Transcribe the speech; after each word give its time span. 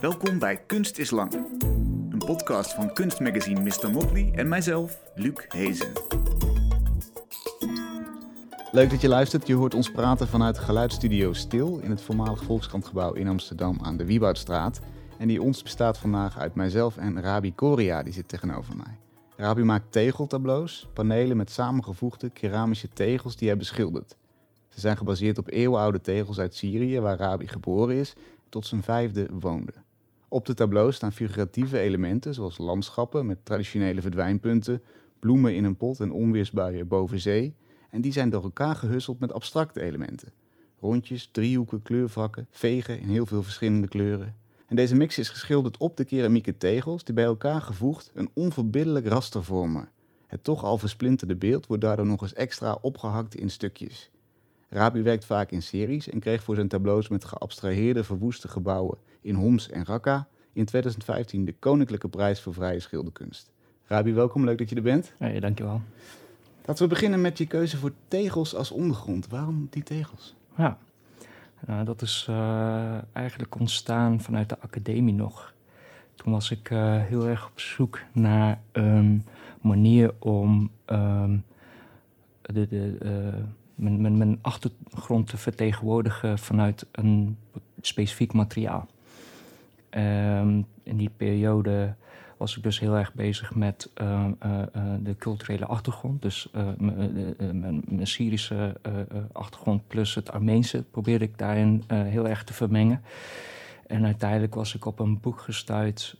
Welkom 0.00 0.38
bij 0.38 0.56
Kunst 0.66 0.98
is 0.98 1.10
Lang. 1.10 1.32
Een 2.10 2.22
podcast 2.26 2.74
van 2.74 2.92
kunstmagazine 2.92 3.60
Mr. 3.60 3.90
Motley 3.90 4.32
en 4.34 4.48
mijzelf, 4.48 5.00
Luc 5.14 5.44
Hezen. 5.48 5.92
Leuk 8.72 8.90
dat 8.90 9.00
je 9.00 9.08
luistert. 9.08 9.46
Je 9.46 9.54
hoort 9.54 9.74
ons 9.74 9.90
praten 9.90 10.28
vanuit 10.28 10.58
geluidsstudio 10.58 11.32
Stil 11.32 11.78
in 11.78 11.90
het 11.90 12.02
voormalig 12.02 12.42
Volkskrantgebouw 12.42 13.12
in 13.12 13.28
Amsterdam 13.28 13.78
aan 13.82 13.96
de 13.96 14.04
Wieboudstraat. 14.04 14.80
En 15.18 15.28
die 15.28 15.42
ons 15.42 15.62
bestaat 15.62 15.98
vandaag 15.98 16.38
uit 16.38 16.54
mijzelf 16.54 16.96
en 16.96 17.20
Rabi 17.20 17.54
Koria, 17.54 18.02
die 18.02 18.12
zit 18.12 18.28
tegenover 18.28 18.76
mij. 18.76 18.98
Rabi 19.36 19.62
maakt 19.62 19.92
tegeltableaus, 19.92 20.88
panelen 20.92 21.36
met 21.36 21.50
samengevoegde 21.50 22.30
keramische 22.30 22.88
tegels 22.88 23.36
die 23.36 23.48
hij 23.48 23.56
beschildert. 23.56 24.16
Ze 24.68 24.80
zijn 24.80 24.96
gebaseerd 24.96 25.38
op 25.38 25.50
eeuwenoude 25.50 26.00
tegels 26.00 26.38
uit 26.38 26.54
Syrië, 26.54 27.00
waar 27.00 27.18
Rabi 27.18 27.48
geboren 27.48 27.96
is 27.96 28.14
tot 28.48 28.66
zijn 28.66 28.82
vijfde 28.82 29.28
woonde. 29.40 29.72
Op 30.32 30.46
de 30.46 30.54
tableau 30.54 30.92
staan 30.92 31.12
figuratieve 31.12 31.78
elementen 31.78 32.34
zoals 32.34 32.58
landschappen 32.58 33.26
met 33.26 33.44
traditionele 33.44 34.00
verdwijnpunten, 34.00 34.82
bloemen 35.18 35.54
in 35.54 35.64
een 35.64 35.76
pot 35.76 36.00
en 36.00 36.12
onweersbuien 36.12 36.88
boven 36.88 37.20
zee. 37.20 37.54
En 37.90 38.00
die 38.00 38.12
zijn 38.12 38.30
door 38.30 38.42
elkaar 38.42 38.76
gehusseld 38.76 39.20
met 39.20 39.32
abstracte 39.32 39.80
elementen. 39.80 40.32
Rondjes, 40.80 41.28
driehoeken, 41.32 41.82
kleurvakken, 41.82 42.46
vegen 42.50 43.00
in 43.00 43.08
heel 43.08 43.26
veel 43.26 43.42
verschillende 43.42 43.88
kleuren. 43.88 44.36
En 44.66 44.76
deze 44.76 44.94
mix 44.94 45.18
is 45.18 45.28
geschilderd 45.28 45.76
op 45.76 45.96
de 45.96 46.04
keramieke 46.04 46.56
tegels 46.56 47.04
die 47.04 47.14
bij 47.14 47.24
elkaar 47.24 47.60
gevoegd 47.60 48.10
een 48.14 48.30
onverbiddelijk 48.32 49.06
raster 49.06 49.44
vormen. 49.44 49.88
Het 50.26 50.44
toch 50.44 50.64
al 50.64 50.78
versplinterde 50.78 51.36
beeld 51.36 51.66
wordt 51.66 51.82
daardoor 51.82 52.06
nog 52.06 52.22
eens 52.22 52.34
extra 52.34 52.78
opgehakt 52.80 53.34
in 53.34 53.50
stukjes. 53.50 54.10
Rabi 54.68 55.02
werkt 55.02 55.24
vaak 55.24 55.50
in 55.50 55.62
series 55.62 56.08
en 56.08 56.20
kreeg 56.20 56.42
voor 56.42 56.54
zijn 56.54 56.68
tableaus 56.68 57.08
met 57.08 57.24
geabstraheerde 57.24 58.04
verwoeste 58.04 58.48
gebouwen 58.48 58.98
in 59.20 59.34
Homs 59.34 59.70
en 59.70 59.84
Raqqa 59.84 60.28
in 60.52 60.64
2015 60.64 61.44
de 61.44 61.54
Koninklijke 61.58 62.08
Prijs 62.08 62.40
voor 62.40 62.54
Vrije 62.54 62.80
Schilderkunst. 62.80 63.50
Rabi, 63.84 64.12
welkom, 64.12 64.44
leuk 64.44 64.58
dat 64.58 64.68
je 64.68 64.76
er 64.76 64.82
bent. 64.82 65.12
Hey, 65.18 65.40
dankjewel. 65.40 65.80
Laten 66.64 66.82
we 66.82 66.88
beginnen 66.88 67.20
met 67.20 67.38
je 67.38 67.46
keuze 67.46 67.76
voor 67.76 67.92
tegels 68.08 68.54
als 68.54 68.70
ondergrond. 68.70 69.28
Waarom 69.28 69.66
die 69.70 69.82
tegels? 69.82 70.34
Ja, 70.56 70.78
nou, 71.66 71.84
dat 71.84 72.02
is 72.02 72.26
uh, 72.30 72.98
eigenlijk 73.12 73.58
ontstaan 73.58 74.20
vanuit 74.20 74.48
de 74.48 74.60
academie 74.60 75.14
nog. 75.14 75.54
Toen 76.14 76.32
was 76.32 76.50
ik 76.50 76.70
uh, 76.70 76.96
heel 76.96 77.26
erg 77.26 77.46
op 77.46 77.60
zoek 77.60 78.00
naar 78.12 78.60
een 78.72 79.26
manier 79.60 80.14
om 80.18 80.70
um, 80.86 81.44
de, 82.42 82.68
de, 82.68 82.98
uh, 83.02 83.44
mijn, 83.74 84.00
mijn, 84.00 84.16
mijn 84.16 84.38
achtergrond 84.42 85.26
te 85.26 85.36
vertegenwoordigen 85.36 86.38
vanuit 86.38 86.86
een 86.92 87.36
specifiek 87.80 88.32
materiaal. 88.32 88.88
Um, 89.90 90.66
in 90.82 90.96
die 90.96 91.10
periode 91.16 91.94
was 92.36 92.56
ik 92.56 92.62
dus 92.62 92.80
heel 92.80 92.96
erg 92.96 93.14
bezig 93.14 93.54
met 93.54 93.90
uh, 94.02 94.26
uh, 94.46 94.62
de 95.02 95.16
culturele 95.16 95.66
achtergrond. 95.66 96.22
Dus 96.22 96.48
mijn 96.78 98.06
Syrische 98.06 98.76
achtergrond 99.32 99.86
plus 99.86 100.14
het 100.14 100.32
Armeense 100.32 100.82
probeerde 100.82 101.24
ik 101.24 101.38
daarin 101.38 101.84
heel 101.88 102.28
erg 102.28 102.44
te 102.44 102.52
vermengen. 102.52 103.02
En 103.86 104.04
uiteindelijk 104.04 104.54
was 104.54 104.74
ik 104.74 104.84
op 104.84 104.98
een 104.98 105.20
boek 105.20 105.40
gestuurd 105.40 106.16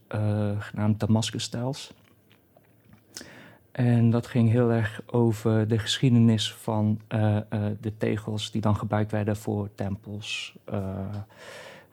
genaamd 0.59 1.01
Damascus 1.01 1.43
Styles. 1.43 1.93
En 3.73 4.11
dat 4.11 4.27
ging 4.27 4.51
heel 4.51 4.71
erg 4.71 5.03
over 5.07 5.69
de 5.69 5.79
geschiedenis 5.79 6.55
van 6.55 7.01
de 7.81 7.93
tegels 7.98 8.51
die 8.51 8.61
dan 8.61 8.77
gebruikt 8.77 9.11
werden 9.11 9.37
voor 9.37 9.69
tempels, 9.75 10.57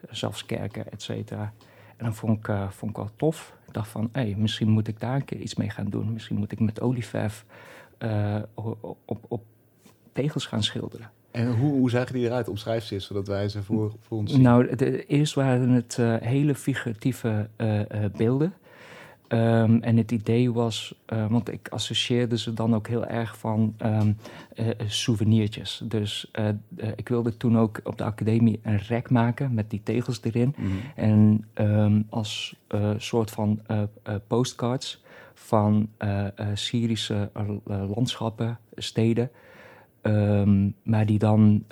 zelfs 0.10 0.46
kerken, 0.46 0.92
et 0.92 1.02
cetera. 1.02 1.54
En 1.98 2.06
dat 2.06 2.16
vond 2.16 2.38
ik, 2.38 2.56
vond 2.70 2.92
ik 2.92 2.98
wel 2.98 3.10
tof. 3.16 3.56
Ik 3.68 3.74
dacht 3.74 3.90
van, 3.90 4.10
hé, 4.12 4.22
hey, 4.22 4.36
misschien 4.38 4.70
moet 4.70 4.88
ik 4.88 5.00
daar 5.00 5.16
een 5.16 5.26
keer 5.26 5.40
iets 5.40 5.56
mee 5.56 5.70
gaan 5.70 5.90
doen. 5.90 6.14
Misschien 6.14 6.38
moet 6.38 6.52
ik 6.52 6.60
met 6.60 6.82
olieverf 6.82 7.46
op, 8.54 8.98
op, 9.06 9.26
op, 9.28 9.44
tegels 10.14 10.46
gaan 10.46 10.64
schilderen. 10.64 11.12
En 11.32 11.56
hoe, 11.56 11.72
hoe 11.72 11.90
zagen 11.90 12.14
die 12.14 12.26
eruit? 12.26 12.50
Omschrijf 12.50 12.84
ze 12.84 12.94
eens, 12.94 13.06
zodat 13.06 13.28
wij 13.28 13.50
ze 13.50 13.64
voor, 13.64 13.94
voor 14.02 14.18
ons 14.18 14.32
zien. 14.32 14.42
Nou, 14.42 14.76
de, 14.76 15.06
eerst 15.06 15.34
waren 15.34 15.70
het 15.70 15.98
hele 16.24 16.56
figuratieve 16.56 17.50
beelden. 18.18 18.54
Um, 19.30 19.82
en 19.82 19.98
het 19.98 20.12
idee 20.12 20.54
was, 20.54 20.96
uh, 21.14 21.26
want 21.30 21.52
ik 21.52 21.68
associeerde 21.70 22.38
ze 22.38 22.54
dan 22.54 22.76
ook 22.76 22.88
heel 22.88 23.06
erg 23.06 23.38
van 23.38 23.76
um, 23.82 24.18
uh, 24.56 24.68
souvenirtjes. 24.86 25.82
Dus 25.84 26.32
uh, 26.40 26.48
ik 26.96 27.10
wilde 27.10 27.38
toen 27.38 27.58
ook 27.58 27.80
op 27.84 27.98
de 27.98 28.04
academie 28.04 28.60
een 28.64 28.78
rek 28.78 29.10
maken 29.10 29.54
met 29.54 29.70
die 29.70 29.82
tegels 29.84 30.20
erin. 30.24 30.56
Mm 30.58 30.66
-hmm. 30.66 30.80
En 30.96 31.46
um, 31.54 32.06
als 32.10 32.56
soort 32.98 33.32
van 33.32 33.62
postcards 34.28 35.04
van 35.34 35.90
Syrische 36.54 37.30
landschappen, 37.66 38.60
steden. 38.76 39.30
maar 40.84 41.06
die 41.06 41.20
dan 41.20 41.64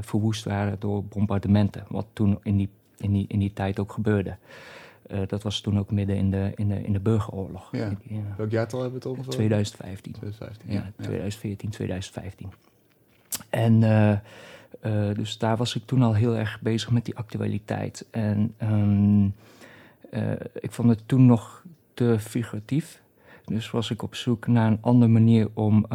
verwoest 0.00 0.44
waren 0.44 0.76
door 0.78 1.04
bombardementen. 1.04 1.84
Wat 1.88 2.06
toen 2.12 2.38
in 2.42 2.56
die, 2.56 2.68
in 2.96 3.12
die, 3.12 3.24
in 3.28 3.38
die 3.38 3.52
tijd 3.52 3.78
ook 3.78 3.92
gebeurde. 3.92 4.36
Uh, 5.12 5.20
dat 5.26 5.42
was 5.42 5.60
toen 5.60 5.78
ook 5.78 5.90
midden 5.90 6.16
in 6.16 6.30
de, 6.30 6.52
in 6.54 6.68
de, 6.68 6.82
in 6.82 6.92
de 6.92 7.00
burgeroorlog. 7.00 7.68
Ja. 7.72 7.92
ja. 8.02 8.20
Welk 8.36 8.50
jaartal 8.50 8.80
hebben 8.80 9.00
we 9.00 9.08
het 9.08 9.18
over? 9.18 9.32
2015. 9.32 10.12
2015 10.12 10.72
ja, 10.72 10.92
ja, 10.96 11.02
2014, 11.02 11.70
2015. 11.70 12.52
En 13.50 13.82
uh, 13.82 14.10
uh, 14.82 15.14
dus 15.14 15.38
daar 15.38 15.56
was 15.56 15.76
ik 15.76 15.86
toen 15.86 16.02
al 16.02 16.14
heel 16.14 16.36
erg 16.36 16.60
bezig 16.60 16.90
met 16.90 17.04
die 17.04 17.16
actualiteit. 17.16 18.06
En 18.10 18.54
um, 18.62 19.34
ik 20.60 20.72
vond 20.72 20.88
het 20.88 21.02
toen 21.06 21.26
nog 21.26 21.64
te 21.94 22.16
figuratief. 22.18 23.02
Dus 23.44 23.70
was 23.70 23.90
ik 23.90 24.02
op 24.02 24.14
zoek 24.14 24.46
naar 24.46 24.66
een 24.66 24.78
andere 24.80 25.10
manier 25.10 25.48
om, 25.54 25.86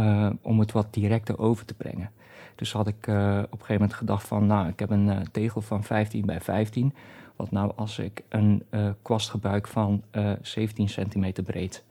om 0.42 0.60
het 0.60 0.72
wat 0.72 0.94
directer 0.94 1.40
over 1.40 1.66
te 1.66 1.74
brengen. 1.74 2.12
Dus 2.56 2.72
had 2.72 2.88
ik 2.88 3.08
op 3.08 3.08
een 3.08 3.48
gegeven 3.50 3.74
moment 3.74 3.94
gedacht 3.94 4.28
van... 4.28 4.46
nou, 4.46 4.68
ik 4.68 4.80
heb 4.80 4.90
een 4.90 5.32
tegel 5.32 5.62
van 5.62 5.84
15 5.84 6.26
bij 6.26 6.42
15... 6.42 6.94
Wat 7.36 7.52
nou 7.52 7.72
als 7.76 8.00
ik 8.00 8.24
een 8.30 8.64
uh, 8.70 8.90
kwast 9.02 9.30
gebruik 9.30 9.68
van 9.68 10.04
uh, 10.12 10.32
17 10.42 10.90
centimeter 10.90 11.44
breed, 11.44 11.84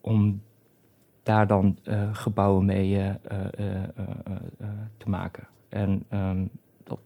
om 0.00 0.42
daar 1.22 1.46
dan 1.46 1.78
gebouwen 2.12 2.64
mee 2.64 3.12
te 4.96 5.08
maken. 5.08 5.46
En 5.68 6.04
um, 6.12 6.50
dat, 6.84 6.98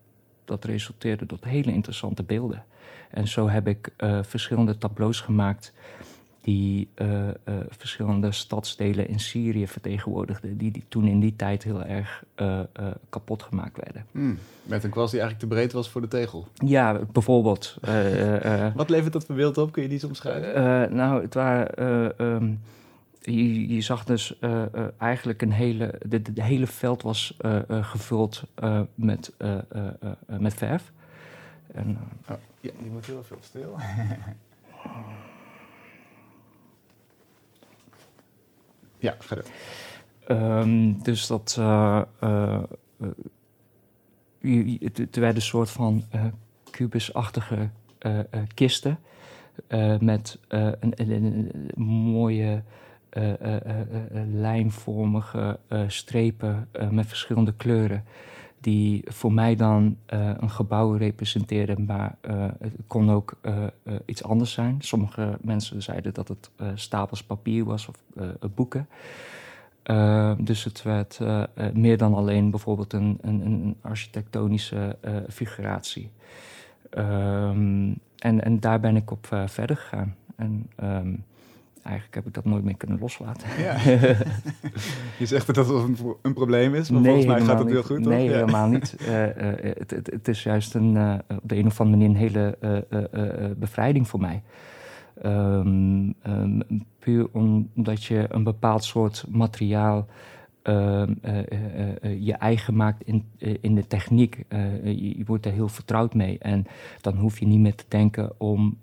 dat 0.45 0.65
resulteerde 0.65 1.27
tot 1.27 1.45
hele 1.45 1.73
interessante 1.73 2.23
beelden. 2.23 2.65
En 3.11 3.29
zo 3.29 3.49
heb 3.49 3.67
ik 3.67 3.93
verschillende 4.23 4.79
tableaus 4.79 5.21
gemaakt 5.21 5.73
die 6.49 6.89
uh, 6.97 7.27
uh, 7.27 7.55
verschillende 7.69 8.33
stadsdelen 8.33 9.09
in 9.09 9.21
Syrië 9.21 9.67
vertegenwoordigden, 9.67 10.57
die, 10.57 10.71
die 10.71 10.85
toen 10.89 11.07
in 11.07 11.21
die 11.21 11.37
tijd 11.37 11.63
heel 11.63 11.85
erg 11.85 12.25
uh, 12.37 12.61
kapot 13.09 13.43
gemaakt 13.43 13.77
werden. 13.77 14.07
Hmm. 14.13 14.39
Met 14.63 14.85
een 14.85 14.91
kwast 14.91 15.11
die 15.11 15.21
eigenlijk 15.21 15.51
te 15.51 15.57
breed 15.57 15.73
was 15.73 15.89
voor 15.89 16.01
de 16.01 16.09
tegel? 16.09 16.47
Ja, 16.55 17.01
bijvoorbeeld. 17.13 17.77
Wat 18.75 18.89
levert 18.89 19.13
dat 19.13 19.25
voor 19.25 19.35
beeld 19.35 19.59
op? 19.59 19.73
Kun 19.73 19.83
je 19.83 19.89
die 19.89 19.97
eens 19.97 20.07
omschrijven? 20.07 20.95
nou, 20.95 21.23
het 21.23 21.35
waren. 21.35 22.25
Um, 22.25 22.61
je, 23.21 23.75
je, 23.75 23.81
zag 23.81 24.05
dus 24.05 24.39
eigenlijk 24.99 25.43
een 25.43 25.53
hele. 25.53 25.95
De, 26.07 26.23
de, 26.23 26.33
de 26.33 26.43
hele 26.43 26.67
veld 26.67 27.03
was 27.03 27.37
gevuld 27.69 28.43
met, 28.95 29.33
met 30.27 30.55
verf. 30.55 30.93
En, 31.73 31.99
oh, 32.31 32.37
ja, 32.61 32.71
die 32.81 32.91
moet 32.91 33.07
heel 33.07 33.25
veel 33.25 33.39
stil. 33.41 33.77
Ja, 38.99 39.17
verder. 39.19 39.45
Um, 40.29 41.03
dus 41.03 41.27
dat. 41.27 41.57
Uh, 41.59 42.03
uh, 42.23 42.63
werden 45.11 45.35
een 45.35 45.43
soort 45.43 45.71
van 45.71 46.05
kubusachtige 46.71 47.71
kisten. 48.55 48.99
met 50.01 50.39
een, 50.49 50.93
een, 50.97 51.71
mooie 51.83 52.63
lijnvormige 54.33 55.59
strepen 55.87 56.69
met 56.91 57.07
verschillende 57.07 57.55
kleuren. 57.55 58.05
Die 58.69 59.03
voor 59.05 59.33
mij 59.33 59.57
dan 59.57 59.97
een 60.07 60.51
gebouw 60.51 60.93
representeerden, 60.93 61.85
maar 61.85 62.17
het 62.59 62.73
kon 62.87 63.11
ook 63.11 63.39
iets 64.05 64.23
anders 64.23 64.53
zijn. 64.53 64.77
Sommige 64.79 65.39
mensen 65.41 65.83
zeiden 65.83 66.15
dat 66.15 66.29
het 66.29 66.51
stapels 66.75 67.25
papier 67.25 67.65
was 67.65 67.89
of 67.89 67.97
boeken. 68.55 68.89
Uh, 69.85 70.33
dus 70.39 70.65
het 70.65 70.83
werd 70.83 71.19
meer 71.73 71.97
dan 71.97 72.15
alleen 72.15 72.51
bijvoorbeeld 72.51 72.93
een, 72.93 73.19
een, 73.21 73.41
een 73.41 73.77
architectonische 73.81 74.97
figuratie. 75.29 76.11
Um, 76.99 77.99
en, 78.19 78.45
en 78.45 78.61
daar 78.61 78.81
ben 78.81 78.97
ik 78.97 79.11
op 79.11 79.27
verder 79.47 79.77
gegaan. 79.77 80.15
En 80.37 80.71
um, 80.83 81.25
eigenlijk 81.83 82.15
heb 82.15 82.27
ik 82.27 82.35
dat 82.35 82.45
nooit 82.45 82.65
meer 82.65 82.77
kunnen 82.77 82.99
loslaten. 82.99 83.49
Ja. 83.59 83.77
je 85.19 85.27
zegt 85.27 85.47
dat 85.47 85.55
dat 85.55 85.69
een, 85.69 85.97
een 86.23 86.35
probleem 86.35 86.75
is, 86.75 86.91
maar 86.91 87.03
volgens 87.03 87.27
mij 87.27 87.41
gaat 87.41 87.59
het 87.59 87.69
heel 87.69 87.83
goed, 87.83 87.99
Nee, 87.99 88.31
helemaal 88.31 88.69
niet. 88.69 88.95
het, 89.79 89.91
het, 89.91 90.11
het, 90.11 90.29
is 90.29 90.43
juist 90.43 90.75
een, 90.75 91.21
op 91.29 91.49
de 91.49 91.57
een 91.57 91.67
of 91.67 91.81
andere 91.81 91.97
manier 91.97 92.09
een 92.09 92.23
hele 92.23 93.57
bevrijding 93.59 94.09
voor 94.09 94.21
mij. 94.21 94.43
Um, 95.25 96.15
um, 96.27 96.63
puur 96.99 97.29
omdat 97.33 98.05
je 98.05 98.27
een 98.29 98.45
bepaald 98.45 98.85
soort 98.85 99.25
materiaal 99.29 100.07
uh, 100.65 101.03
uh, 101.03 102.27
je 102.27 102.33
eigen 102.33 102.77
maakt 102.77 103.03
in, 103.03 103.25
in 103.61 103.75
de 103.75 103.87
techniek. 103.87 104.45
Je, 104.85 105.19
je, 105.19 105.25
wordt 105.25 105.47
er 105.47 105.53
heel 105.53 105.69
vertrouwd 105.69 106.15
mee. 106.15 106.39
En 106.39 106.67
dan 107.01 107.17
hoef 107.17 107.39
je 107.39 107.47
niet 107.47 107.61
meer 107.61 107.75
te 107.75 107.85
denken 107.89 108.33
om 108.41 108.79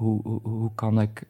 hoe, 0.00 0.20
hoe, 0.22 0.40
hoe, 0.42 0.70
kan 0.74 1.00
ik 1.00 1.22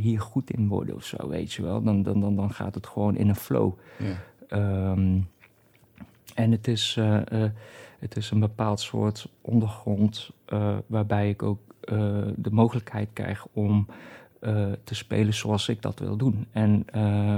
hier 0.00 0.20
goed 0.20 0.50
in 0.50 0.68
worden 0.68 0.94
of 0.94 1.04
zo, 1.04 1.28
weet 1.28 1.52
je 1.52 1.62
wel. 1.62 1.82
Dan, 1.82 2.02
dan, 2.02 2.20
dan, 2.20 2.36
dan 2.36 2.52
gaat 2.52 2.74
het 2.74 2.86
gewoon 2.86 3.16
in 3.16 3.28
een 3.28 3.36
flow. 3.36 3.72
Ja. 3.98 4.90
Um, 4.90 5.28
en 6.34 6.50
het 6.50 6.68
is, 6.68 6.98
het 7.98 8.16
is 8.16 8.30
een 8.30 8.40
bepaald 8.40 8.80
soort 8.80 9.28
ondergrond 9.40 10.30
waarbij 10.86 11.28
ik 11.28 11.42
ook 11.42 11.60
de 12.36 12.50
mogelijkheid 12.50 13.08
krijg 13.12 13.46
om 13.52 13.86
te 14.84 14.94
spelen 14.94 15.34
zoals 15.34 15.68
ik 15.68 15.82
dat 15.82 15.98
wil 15.98 16.16
doen. 16.16 16.46
En 16.50 16.86
uh, 16.94 17.34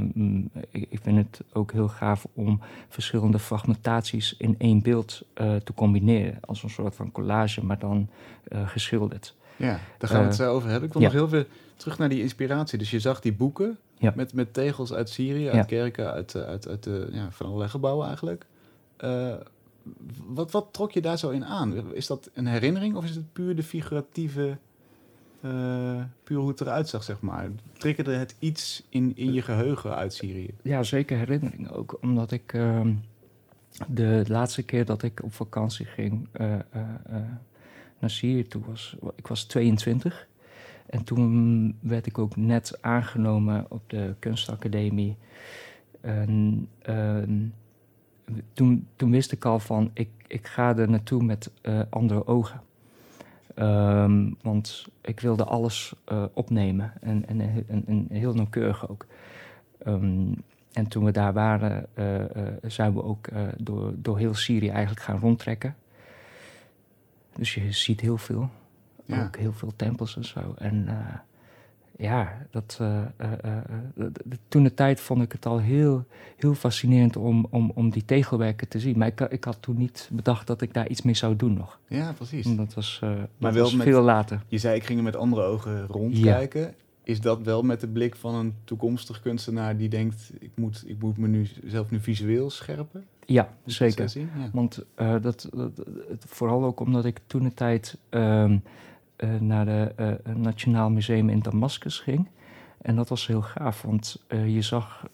ik, 0.71 0.87
ik, 0.91 1.01
vind 1.03 1.17
het 1.17 1.41
ook 1.53 1.73
heel 1.73 1.89
gaaf 1.89 2.27
om 2.35 2.61
verschillende 2.89 3.39
fragmentaties 3.39 4.37
in 4.37 4.55
één 4.59 4.83
beeld 4.83 5.23
uh, 5.35 5.57
te 5.57 5.75
combineren. 5.75 6.39
Als 6.41 6.63
een 6.63 6.71
soort 6.71 6.95
van 6.95 7.13
collage, 7.13 7.65
maar 7.65 7.79
dan 7.79 8.09
geschilderd. 8.65 9.35
Ja, 9.57 9.81
daar 9.99 10.11
gaan 10.11 10.21
we 10.21 10.27
het 10.27 10.35
zo 10.35 10.53
over 10.53 10.69
hebben. 10.69 10.89
Ik 10.89 10.95
wil 10.95 11.03
nog 11.03 11.13
heel 11.13 11.29
veel 11.29 11.45
terug 11.77 11.99
naar 11.99 12.09
die 12.09 12.23
inspiratie. 12.23 12.79
Dus 12.79 12.91
je 12.91 13.01
zag 13.01 13.21
die 13.21 13.33
boeken 13.33 13.79
met, 14.15 14.33
met 14.33 14.55
tegels 14.55 14.93
uit 14.93 15.09
Syrië, 15.09 15.49
uit 15.49 15.67
kerken, 15.67 16.13
uit, 16.13 16.37
uit, 16.37 16.69
uit, 16.69 16.89
ja, 17.13 17.31
van 17.31 17.47
allerlei 17.47 17.71
gebouwen 17.71 18.07
eigenlijk. 18.07 18.47
wat, 20.27 20.51
wat 20.51 20.69
trok 20.71 20.93
je 20.93 21.01
daar 21.01 21.19
zo 21.19 21.31
in 21.31 21.45
aan? 21.45 21.95
Is 21.95 22.07
dat 22.07 22.31
een 22.35 22.47
herinnering 22.47 22.97
of 22.97 23.05
is 23.05 23.15
het 23.15 23.33
puur 23.33 23.57
de 23.57 23.63
figuratieve 23.63 24.57
uh, 25.45 26.03
puur 26.25 26.39
hoe 26.39 26.49
het 26.49 26.61
eruit 26.61 26.89
zag, 26.89 27.03
zeg 27.03 27.21
maar. 27.21 27.49
Triggerde 27.79 28.13
het 28.13 28.35
iets 28.39 28.83
in, 28.89 29.13
in 29.17 29.33
je 29.33 29.43
geheugen 29.43 29.95
uit 29.95 30.15
Syrië? 30.15 30.55
Ja, 30.63 30.83
zeker 30.83 31.19
herinnering 31.19 31.71
ook. 31.71 31.99
Omdat 32.01 32.31
ik 32.31 32.53
uh, 32.53 32.81
de 33.89 34.25
laatste 34.29 34.63
keer 34.63 34.85
dat 34.85 35.03
ik 35.03 35.23
op 35.23 35.33
vakantie 35.33 35.87
ging 35.87 36.29
uh, 36.41 36.55
naar 38.05 38.13
Syrië 38.13 38.47
toe 38.47 38.63
was, 38.67 38.97
ik 39.15 39.27
was 39.27 39.45
22. 39.45 40.29
En 40.87 41.05
toen 41.05 41.77
werd 41.81 42.07
ik 42.07 42.19
ook 42.19 42.37
net 42.37 42.79
aangenomen 42.81 43.67
op 43.69 43.83
de 43.91 44.15
kunstacademie. 44.19 45.17
Ehm, 46.01 46.59
toen, 48.53 48.87
toen 48.97 49.11
wist 49.11 49.33
ik 49.33 49.45
al 49.45 49.59
van, 49.59 49.91
ik, 49.95 50.09
ik 50.27 50.47
ga 50.47 50.77
er 50.77 50.91
naartoe 50.91 51.23
met 51.23 51.51
andere 51.91 52.27
ogen. 52.27 52.61
Ehm, 53.55 54.31
want 54.43 54.87
ik 55.01 55.21
wilde 55.21 55.45
alles 55.45 55.95
uh, 56.13 56.25
opnemen 56.33 56.93
en, 57.01 57.29
en, 57.29 57.65
en, 57.87 58.07
heel 58.11 58.35
nauwkeurig 58.35 58.89
ook. 58.89 59.07
Um, 59.87 60.35
en 60.73 60.89
toen 60.89 61.05
we 61.05 61.11
daar 61.11 61.33
waren, 61.33 61.87
uh, 61.95 62.25
zijn 62.63 62.95
we 62.95 63.03
ook 63.03 63.29
door, 63.57 63.93
door 63.97 64.19
heel 64.19 64.35
Syrië 64.35 64.69
eigenlijk 64.69 65.01
gaan 65.01 65.19
rondtrekken. 65.19 65.77
Dus 67.37 67.55
je 67.55 67.73
ziet 67.73 68.01
heel 68.01 68.19
veel. 68.19 68.51
Ja. 69.05 69.25
Ook 69.25 69.37
heel 69.37 69.53
veel 69.53 69.73
tempels 69.77 70.17
en 70.17 70.25
zo. 70.25 70.55
En 70.59 70.89
ja, 71.97 72.47
dat, 72.51 72.79
uh, 72.81 73.03
uh, 73.21 74.07
toen 74.49 74.63
de 74.63 74.75
tijd 74.75 75.01
vond 75.01 75.23
ik 75.23 75.33
het 75.33 75.47
al 75.47 75.59
heel, 75.59 76.05
heel 76.37 76.55
fascinerend 76.55 77.17
om, 77.17 77.47
om, 77.51 77.73
om 77.75 77.91
die 77.91 78.05
tegelwerken 78.05 78.69
te 78.69 78.81
zien. 78.81 78.99
Maar 78.99 79.07
ik, 79.07 79.21
ik 79.21 79.45
had 79.45 79.57
toen 79.61 79.77
niet 79.77 80.09
bedacht 80.13 80.47
dat 80.47 80.61
ik 80.61 80.75
daar 80.75 80.89
iets 80.89 81.03
mee 81.03 81.15
zou 81.15 81.37
doen 81.37 81.55
nog. 81.55 81.79
Ja, 81.89 82.13
precies. 82.13 82.57
Dat 82.57 82.75
was, 82.75 83.01
maar 83.39 83.53
wel 83.53 83.63
was 83.63 83.77
veel 83.77 84.03
later. 84.03 84.43
Je 84.49 84.59
zei, 84.59 84.77
ik 84.77 84.85
ging 84.85 84.99
er 84.99 85.05
met 85.05 85.17
andere 85.17 85.43
ogen 85.43 85.87
rondkijken. 85.87 86.75
Is 87.03 87.21
dat 87.21 87.43
wel 87.43 87.63
met 87.63 87.81
de 87.81 87.89
blik 87.89 88.17
van 88.17 88.35
een 88.35 88.55
toekomstig 88.65 89.21
kunstenaar 89.21 89.77
die 89.77 89.89
denkt... 89.89 90.33
ik 90.39 90.51
moet, 90.55 90.83
ik 90.87 91.01
moet 91.01 91.17
me 91.17 91.29
nu 91.29 91.49
zelf 91.65 91.91
nu 91.91 92.01
visueel 92.01 92.51
scherpen? 92.51 93.05
Ja, 93.27 93.49
zeker. 93.65 94.13
Ja. 94.19 94.27
Want 94.53 94.85
dat, 94.97 95.49
dat, 95.53 95.87
vooral 96.19 96.65
ook 96.65 96.81
omdat 96.81 97.05
ik 97.05 97.21
toen 97.27 97.43
de 97.43 97.55
tijd... 97.55 97.99
Um, 98.11 98.63
uh, 99.17 99.41
naar 99.41 99.67
het 99.67 99.93
eh, 99.97 100.35
Nationaal 100.35 100.91
Museum 100.91 101.29
in 101.29 101.41
Damascus 101.41 101.99
ging. 101.99 102.29
En 102.83 102.97
dat 102.97 103.09
was 103.09 103.27
heel 103.27 103.43
gaaf, 103.43 103.83
want 103.83 104.25
je 104.29 104.63
zag 104.63 105.07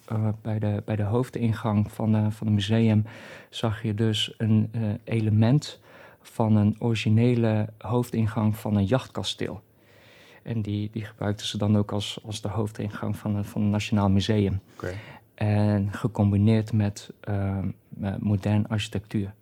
bij, 0.43 0.59
de, 0.59 0.83
bij 0.85 0.97
de 0.97 1.03
hoofdingang 1.03 1.93
van, 1.93 2.33
van 2.33 2.47
het 2.47 2.57
museum... 2.57 3.05
zag 3.51 3.83
je 3.83 3.95
dus 3.95 4.35
een 4.39 4.71
element 5.05 5.81
van 6.23 6.57
een 6.57 6.77
originele 6.79 7.69
hoofdingang 7.79 8.57
van 8.57 8.77
een 8.77 8.85
jachtkasteel. 8.85 9.63
En 10.43 10.63
die, 10.63 10.91
die 10.93 11.05
gebruikten 11.05 11.47
ze 11.47 11.59
dan 11.59 11.77
ook 11.77 11.93
als, 11.93 12.21
als 12.25 12.41
de 12.41 12.49
hoofdingang 12.49 13.17
van, 13.17 13.45
van 13.45 13.63
het 13.63 13.71
Nationaal 13.71 14.11
Museum. 14.11 14.61
Okay. 14.77 14.95
En 15.47 15.93
gecombineerd 15.93 16.73
met 16.73 17.11
moderne 18.19 18.69
architectuur. 18.69 19.35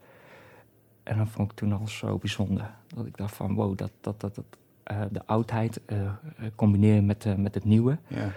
En 1.03 1.19
dat 1.19 1.29
vond 1.29 1.51
ik 1.51 1.57
toen 1.57 1.73
al 1.73 1.89
zo 1.89 2.19
bijzonder. 2.19 2.71
Dat 2.95 3.07
ik 3.07 3.17
dacht 3.17 3.35
van 3.35 3.55
wow, 3.55 3.79
dat, 3.79 3.91
dat, 4.01 4.21
dat, 4.21 4.35
dat 4.35 4.45
uh, 4.93 5.03
de 5.11 5.27
oudheid 5.27 5.81
uh, 5.87 6.11
combineren 6.55 7.07
met, 7.07 7.25
uh, 7.25 7.35
met 7.35 7.55
het 7.55 7.65
nieuwe. 7.65 7.99
Ja. 8.07 8.33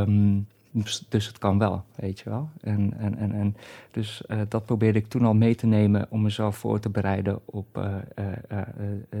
Um, 0.00 0.46
dus, 0.70 1.06
dus, 1.08 1.26
het 1.26 1.38
kan 1.38 1.58
wel, 1.58 1.84
weet 1.94 2.20
je 2.20 2.30
wel. 2.30 2.50
En, 2.60 2.94
en, 2.98 3.18
en, 3.18 3.32
en 3.32 3.56
dus 3.90 4.22
dat 4.48 4.64
probeerde 4.64 4.98
ik 4.98 5.08
toen 5.08 5.24
al 5.24 5.34
mee 5.34 5.54
te 5.54 5.66
nemen 5.66 6.06
om 6.08 6.22
mezelf 6.22 6.56
voor 6.56 6.80
te 6.80 6.90
bereiden 6.90 7.40
op 7.44 7.66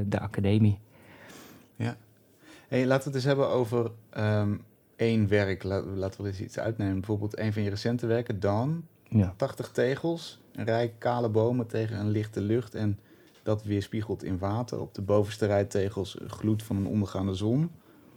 de 0.06 0.20
academie. 0.20 0.78
Ja. 1.76 1.96
Hey, 2.68 2.86
laten 2.86 3.04
we 3.04 3.06
het 3.06 3.14
eens 3.14 3.24
hebben 3.24 3.48
over 3.48 3.90
um, 4.16 4.62
één 5.02 5.28
werk. 5.28 5.62
Laten 5.94 6.22
we 6.22 6.28
eens 6.28 6.40
iets 6.40 6.58
uitnemen. 6.58 6.94
Bijvoorbeeld 6.94 7.38
een 7.38 7.52
van 7.52 7.62
je 7.62 7.70
recente 7.70 8.06
werken, 8.06 8.40
Dan. 8.40 8.84
Ja. 9.08 9.34
80 9.36 9.70
tegels, 9.70 10.40
een 10.52 10.64
rij 10.64 10.94
kale 10.98 11.28
bomen 11.28 11.66
tegen 11.66 11.98
een 11.98 12.10
lichte 12.10 12.40
lucht 12.40 12.74
en 12.74 12.98
dat 13.42 13.64
weerspiegelt 13.64 14.24
in 14.24 14.38
water. 14.38 14.80
Op 14.80 14.94
de 14.94 15.02
bovenste 15.02 15.46
rij 15.46 15.64
tegels 15.64 16.16
gloed 16.26 16.62
van 16.62 16.76
een 16.76 16.86
ondergaande 16.86 17.34
zon. 17.34 17.70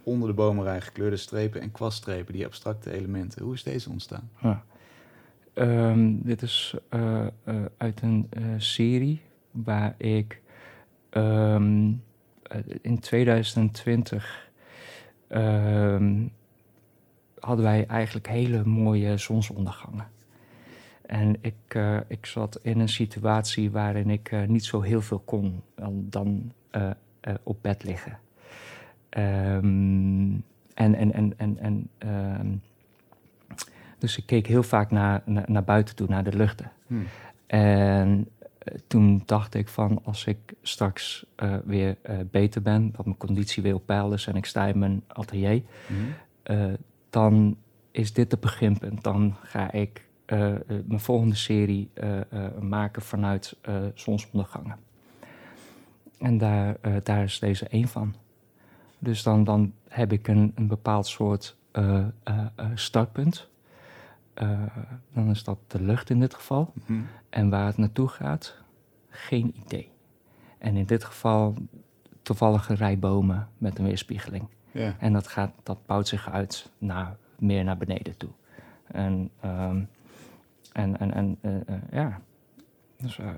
Onder 0.04 0.28
de 0.28 0.34
bomenrij 0.34 0.82
gekleurde 0.82 1.18
strepen 1.18 1.62
en 1.62 1.72
kwaststrepen, 1.72 2.34
die 2.34 2.46
abstracte 2.46 2.92
elementen. 2.92 3.44
Hoe 3.44 3.54
is 3.54 3.64
deze 3.64 3.90
ontstaan? 3.90 4.30
Ja. 4.42 4.64
Um, 5.54 6.22
dit 6.24 6.42
is 6.42 6.76
uh, 6.94 7.26
uh, 7.46 7.66
uit 7.78 8.02
een 8.02 8.30
uh, 8.38 8.46
serie 8.58 9.22
waar 9.52 9.96
ik 9.98 10.42
um, 11.12 12.04
in 12.82 13.00
2020 13.00 14.50
um, 15.30 16.32
hadden 17.46 17.66
wij 17.66 17.86
eigenlijk 17.86 18.28
hele 18.28 18.64
mooie 18.64 19.18
zonsondergangen. 19.18 20.08
En 21.06 21.36
ik, 21.42 21.76
uh, 21.76 21.98
ik 22.08 22.26
zat 22.26 22.60
in 22.62 22.80
een 22.80 22.90
situatie 22.90 23.72
waarin 23.72 24.10
ik 24.10 24.32
uh, 24.32 24.48
niet 24.48 24.66
zo 24.66 24.82
heel 24.82 25.02
veel 25.02 25.20
kon 25.20 25.62
dan, 25.76 26.06
dan 26.10 26.52
uh, 26.76 26.90
op 27.44 27.58
bed 27.62 27.84
liggen. 27.84 28.20
Um, 29.10 30.44
en 30.74 30.96
en, 30.96 31.14
en, 31.14 31.34
en, 31.38 31.58
en 31.60 31.90
um, 32.40 32.62
dus 33.98 34.18
ik 34.18 34.26
keek 34.26 34.48
heel 34.48 34.64
vaak 34.64 34.92
naar, 34.92 35.22
naar, 35.26 35.46
naar 35.48 35.64
buiten 35.64 35.96
toe, 35.96 36.08
naar 36.08 36.24
de 36.24 36.38
luchten. 36.38 36.72
Hmm. 36.88 37.06
En 37.48 38.28
toen 38.88 39.24
dacht 39.26 39.56
ik 39.56 39.68
van 39.68 40.00
als 40.04 40.26
ik 40.26 40.38
straks 40.62 41.26
weer 41.66 41.98
beter 42.32 42.62
ben, 42.62 42.92
dat 42.92 43.06
mijn 43.06 43.18
conditie 43.18 43.64
weer 43.64 43.76
op 43.76 43.86
peil 43.86 44.14
is 44.14 44.28
en 44.28 44.36
ik 44.36 44.46
sta 44.46 44.66
in 44.66 44.80
mijn 44.80 45.04
atelier, 45.08 45.62
hmm. 45.88 46.76
Dan 47.16 47.58
is 47.92 48.14
dit 48.14 48.32
het 48.32 48.40
beginpunt. 48.40 49.04
Dan 49.04 49.36
ga 49.42 49.72
ik 49.72 50.08
uh, 50.26 50.56
mijn 50.86 51.00
volgende 51.00 51.36
serie 51.36 51.90
uh, 51.94 52.20
maken 52.60 53.02
vanuit 53.02 53.58
zonsondergangen. 53.94 54.78
En 56.20 56.38
daar, 56.38 56.78
daar 57.04 57.24
is 57.24 57.40
deze 57.40 57.68
één 57.68 57.88
van. 57.88 58.16
Dus 59.00 59.24
dan, 59.24 59.44
dan 59.44 59.74
heb 59.88 60.12
ik 60.12 60.28
een, 60.28 60.52
een 60.56 60.68
bepaald 60.68 61.08
soort 61.08 61.58
startpunt. 62.74 63.50
dan 65.14 65.30
is 65.30 65.44
dat 65.44 65.58
de 65.68 65.82
lucht 65.82 66.10
in 66.10 66.20
dit 66.20 66.34
geval. 66.34 66.74
Mhm. 66.74 67.02
En 67.30 67.50
waar 67.50 67.66
het 67.66 67.78
naartoe 67.78 68.08
gaat, 68.08 68.58
geen 69.10 69.56
idee. 69.66 69.92
En 70.58 70.76
in 70.76 70.86
dit 70.86 71.04
geval 71.04 71.56
toevallige 72.22 72.74
rij 72.74 73.00
bomen 73.00 73.50
met 73.58 73.80
een 73.80 73.86
weerspiegeling. 73.86 74.48
En 75.00 75.14
dat, 75.14 75.28
gaat, 75.28 75.52
dat 75.64 75.86
bouwt 75.86 76.08
zich 76.08 76.30
uit 76.32 76.72
naar, 76.78 77.16
meer 77.40 77.64
naar 77.64 77.78
beneden 77.78 78.18
toe. 78.18 78.30
En 78.88 79.30
um, 79.46 79.88
en, 80.74 81.00
en, 81.00 81.14
en 81.14 81.38
uh, 81.42 81.52
uh, 81.52 81.76
ja, 81.92 82.22
dus 82.98 83.18
uh, 83.18 83.30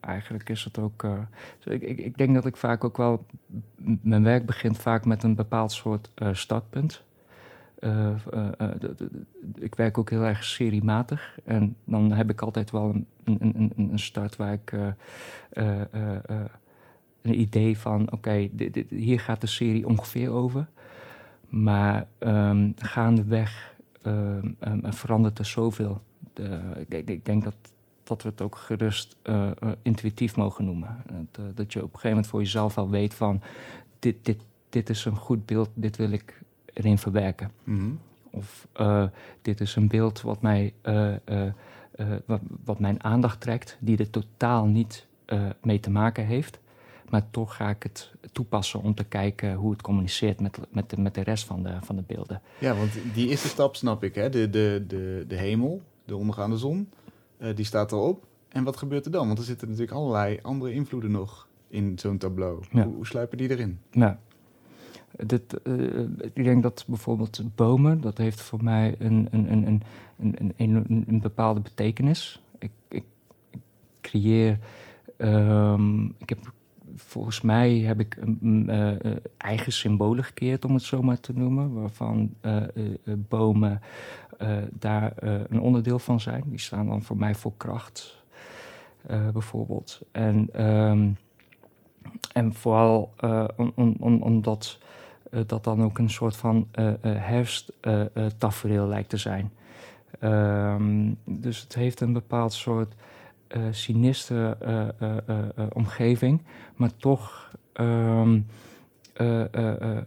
eigenlijk 0.00 0.48
is 0.48 0.64
het 0.64 0.78
ook. 0.78 1.06
Dus 1.58 1.74
ik, 1.74 1.82
ik, 1.82 1.98
ik, 1.98 2.16
denk 2.18 2.34
dat 2.34 2.46
ik 2.46 2.56
vaak 2.56 2.84
ook 2.84 2.96
wel. 2.96 3.26
Mijn 4.02 4.22
werk 4.22 4.46
begint 4.46 4.78
vaak 4.78 5.04
met 5.04 5.22
een 5.22 5.34
bepaald 5.34 5.72
soort 5.72 6.10
startpunt. 6.32 7.02
eh, 7.78 8.10
eh, 8.32 8.48
eh, 8.58 8.70
ik 9.54 9.74
werk 9.74 9.98
ook 9.98 10.10
heel 10.10 10.22
erg 10.24 10.44
seriematig. 10.44 11.38
En 11.44 11.76
dan 11.84 12.12
heb 12.12 12.30
ik 12.30 12.40
altijd 12.42 12.70
wel 12.70 12.90
een, 12.90 13.06
een, 13.24 13.52
een, 13.56 13.72
een- 13.76 13.98
start 13.98 14.36
waar 14.36 14.52
ik 14.52 14.72
eh, 14.72 14.86
eh, 15.50 15.80
eh, 15.92 16.16
eh, 16.26 16.40
een 17.22 17.40
idee 17.40 17.78
van: 17.78 18.12
oké, 18.12 18.48
hier 18.88 19.20
gaat 19.20 19.40
de 19.40 19.46
serie 19.46 19.86
ongeveer 19.86 20.30
over. 20.30 20.66
Maar 21.54 22.06
ehm, 22.18 22.70
gaandeweg 22.76 23.74
ehm, 24.02 24.48
verandert 24.82 25.38
er 25.38 25.44
zoveel. 25.46 26.02
De, 26.32 26.60
ik, 26.88 27.08
ik- 27.08 27.24
denk 27.24 27.44
dat, 27.44 27.54
dat 28.02 28.22
we 28.22 28.28
het 28.28 28.40
ook 28.42 28.56
gerust 28.56 29.16
eh, 29.22 29.50
eh, 29.50 29.68
intuïtief 29.82 30.36
mogen 30.36 30.64
noemen. 30.64 30.96
Dat, 31.06 31.44
eh, 31.44 31.50
dat 31.54 31.72
je 31.72 31.78
op 31.78 31.84
een 31.84 31.90
gegeven 31.90 32.08
moment 32.08 32.26
voor 32.26 32.40
jezelf 32.40 32.78
al 32.78 32.90
weet 32.90 33.14
van... 33.14 33.40
dit, 33.98 34.16
dit, 34.22 34.42
dit 34.68 34.88
is 34.90 35.04
een 35.04 35.16
goed 35.16 35.46
beeld, 35.46 35.70
dit 35.74 35.96
wil 35.96 36.10
ik 36.10 36.42
erin 36.72 36.98
verwerken. 36.98 37.50
Mhm. 37.64 37.90
Of 38.30 38.68
dit 39.42 39.60
is 39.60 39.76
een 39.76 39.88
beeld 39.88 40.20
wat, 40.20 40.42
mij, 40.42 40.74
wat, 42.26 42.40
wat 42.64 42.78
mijn 42.78 43.04
aandacht 43.04 43.40
trekt, 43.40 43.76
die 43.80 43.96
er 43.98 44.10
totaal 44.10 44.66
niet 44.66 45.06
mee 45.62 45.80
te 45.80 45.90
maken 45.90 46.26
heeft. 46.26 46.58
Maar 47.08 47.30
toch 47.30 47.56
ga 47.56 47.68
ik 47.68 47.82
het 47.82 48.12
toepassen 48.32 48.82
om 48.82 48.94
te 48.94 49.04
kijken 49.04 49.54
hoe 49.54 49.70
het 49.70 49.82
communiceert 49.82 50.40
met, 50.40 50.58
met, 50.70 50.90
de, 50.90 51.00
met 51.00 51.14
de 51.14 51.20
rest 51.20 51.44
van 51.44 51.62
de, 51.62 51.76
van 51.80 51.96
de 51.96 52.02
beelden. 52.06 52.42
Ja, 52.58 52.74
want 52.74 52.92
die 53.14 53.28
eerste 53.28 53.48
stap 53.48 53.76
snap 53.76 54.04
ik, 54.04 54.14
hè? 54.14 54.28
De, 54.30 54.50
de, 54.50 54.84
de, 54.86 55.24
de 55.28 55.36
hemel, 55.36 55.82
de 56.04 56.16
ondergaande 56.16 56.56
zon, 56.56 56.88
eh, 57.36 57.56
die 57.56 57.64
staat 57.64 57.92
erop. 57.92 58.26
En 58.48 58.64
wat 58.64 58.76
gebeurt 58.76 59.04
er 59.04 59.10
dan? 59.10 59.26
Want 59.26 59.38
er 59.38 59.44
zitten 59.44 59.68
natuurlijk 59.68 59.96
allerlei 59.96 60.38
andere 60.42 60.72
invloeden 60.72 61.10
nog 61.10 61.48
in 61.68 61.98
zo'n 61.98 62.18
tableau. 62.18 62.62
Ja. 62.70 62.84
Hoe, 62.84 62.94
hoe 62.94 63.06
sluipen 63.06 63.38
die 63.38 63.50
erin? 63.50 63.78
Ja. 63.90 64.20
Dit, 65.16 65.62
eh, 65.62 66.00
ik 66.32 66.44
denk 66.44 66.62
dat 66.62 66.84
bijvoorbeeld 66.86 67.42
bomen, 67.54 68.00
dat 68.00 68.18
heeft 68.18 68.40
voor 68.40 68.64
mij 68.64 68.94
een, 68.98 69.28
een, 69.30 69.52
een, 69.52 69.66
een, 69.66 69.82
een, 70.18 70.52
een, 70.56 71.04
een, 71.08 71.20
bepaalde 71.20 71.60
betekenis. 71.60 72.42
Ik, 72.58 72.70
ik, 72.88 73.04
ik 73.50 73.60
creëer, 74.00 74.58
ehm, 75.16 76.04
ik 76.04 76.28
heb, 76.28 76.52
volgens 76.96 77.40
mij 77.40 77.78
heb 77.78 78.00
ik 78.00 78.16
een, 78.20 78.64
eh, 78.68 78.90
eh, 78.90 79.16
eigen 79.36 79.72
symbolen 79.72 80.24
gecreëerd, 80.24 80.64
om 80.64 80.74
het 80.74 80.82
zo 80.82 81.02
maar 81.02 81.20
te 81.20 81.32
noemen, 81.34 81.72
waarvan 81.72 82.34
eh, 82.40 82.62
bomen 83.06 83.80
daar 84.70 85.12
een 85.48 85.60
onderdeel 85.60 85.98
van 85.98 86.20
zijn. 86.20 86.42
Die 86.46 86.58
staan 86.58 86.86
dan 86.86 87.02
voor 87.02 87.16
mij 87.16 87.34
voor 87.34 87.52
kracht, 87.56 88.22
bijvoorbeeld. 89.32 90.00
En 90.12 90.48
ehm, 90.52 91.08
en 92.32 92.54
vooral 92.54 93.12
om- 93.56 93.72
om- 93.74 93.96
om- 93.98 94.22
omdat 94.22 94.78
dat 95.46 95.64
dan 95.64 95.82
ook 95.82 95.98
een 95.98 96.10
soort 96.10 96.36
van 96.36 96.68
eh 96.72 96.92
herfsttafereel 97.02 98.86
lijkt 98.86 99.08
te 99.08 99.16
zijn. 99.16 99.52
Ehm, 100.20 101.12
dus 101.24 101.60
het 101.60 101.74
heeft 101.74 102.00
een 102.00 102.12
bepaald 102.12 102.52
soort 102.52 102.94
eh 103.46 103.62
sinistere 103.70 104.56
eh, 104.60 104.88
eh, 104.88 105.16
eh, 105.26 105.38
eh, 105.56 105.66
omgeving, 105.72 106.42
maar 106.76 106.96
toch 106.96 107.50
ehm, 107.72 108.40
eh, 109.14 109.54
eh, 109.54 109.80
eh, 109.80 110.02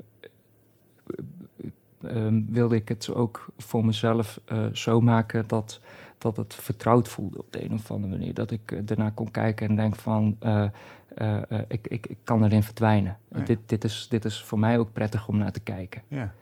ehm, 2.01 2.41
wilde 2.47 2.75
ik 2.75 2.87
het 2.87 3.13
ook 3.13 3.45
voor 3.57 3.85
mezelf 3.85 4.39
eh, 4.45 4.65
zo 4.73 5.01
maken 5.01 5.47
dat, 5.47 5.81
dat 6.17 6.37
het 6.37 6.53
vertrouwd 6.53 7.07
voelde 7.07 7.37
op 7.37 7.51
de 7.51 7.63
een 7.63 7.73
of 7.73 7.91
andere 7.91 8.17
manier. 8.17 8.33
Dat 8.33 8.51
ik 8.51 8.71
eh, 8.71 8.79
daarna 8.83 9.09
kon 9.09 9.31
kijken 9.31 9.67
en 9.69 9.75
denk 9.75 9.95
van, 9.95 10.35
eh, 10.39 10.63
eh, 11.15 11.51
eh, 11.51 11.59
ik, 11.67 11.87
ik, 11.87 12.07
ik 12.07 12.17
kan 12.23 12.43
erin 12.43 12.63
verdwijnen. 12.63 13.17
Ja. 13.31 13.39
Dit, 13.39 13.59
dit, 13.65 13.83
is, 13.83 14.07
dit 14.09 14.25
is 14.25 14.43
voor 14.43 14.59
mij 14.59 14.79
ook 14.79 14.93
prettig 14.93 15.27
om 15.27 15.37
naar 15.37 15.51
te 15.51 15.59
kijken. 15.59 16.01
Ja. 16.07 16.33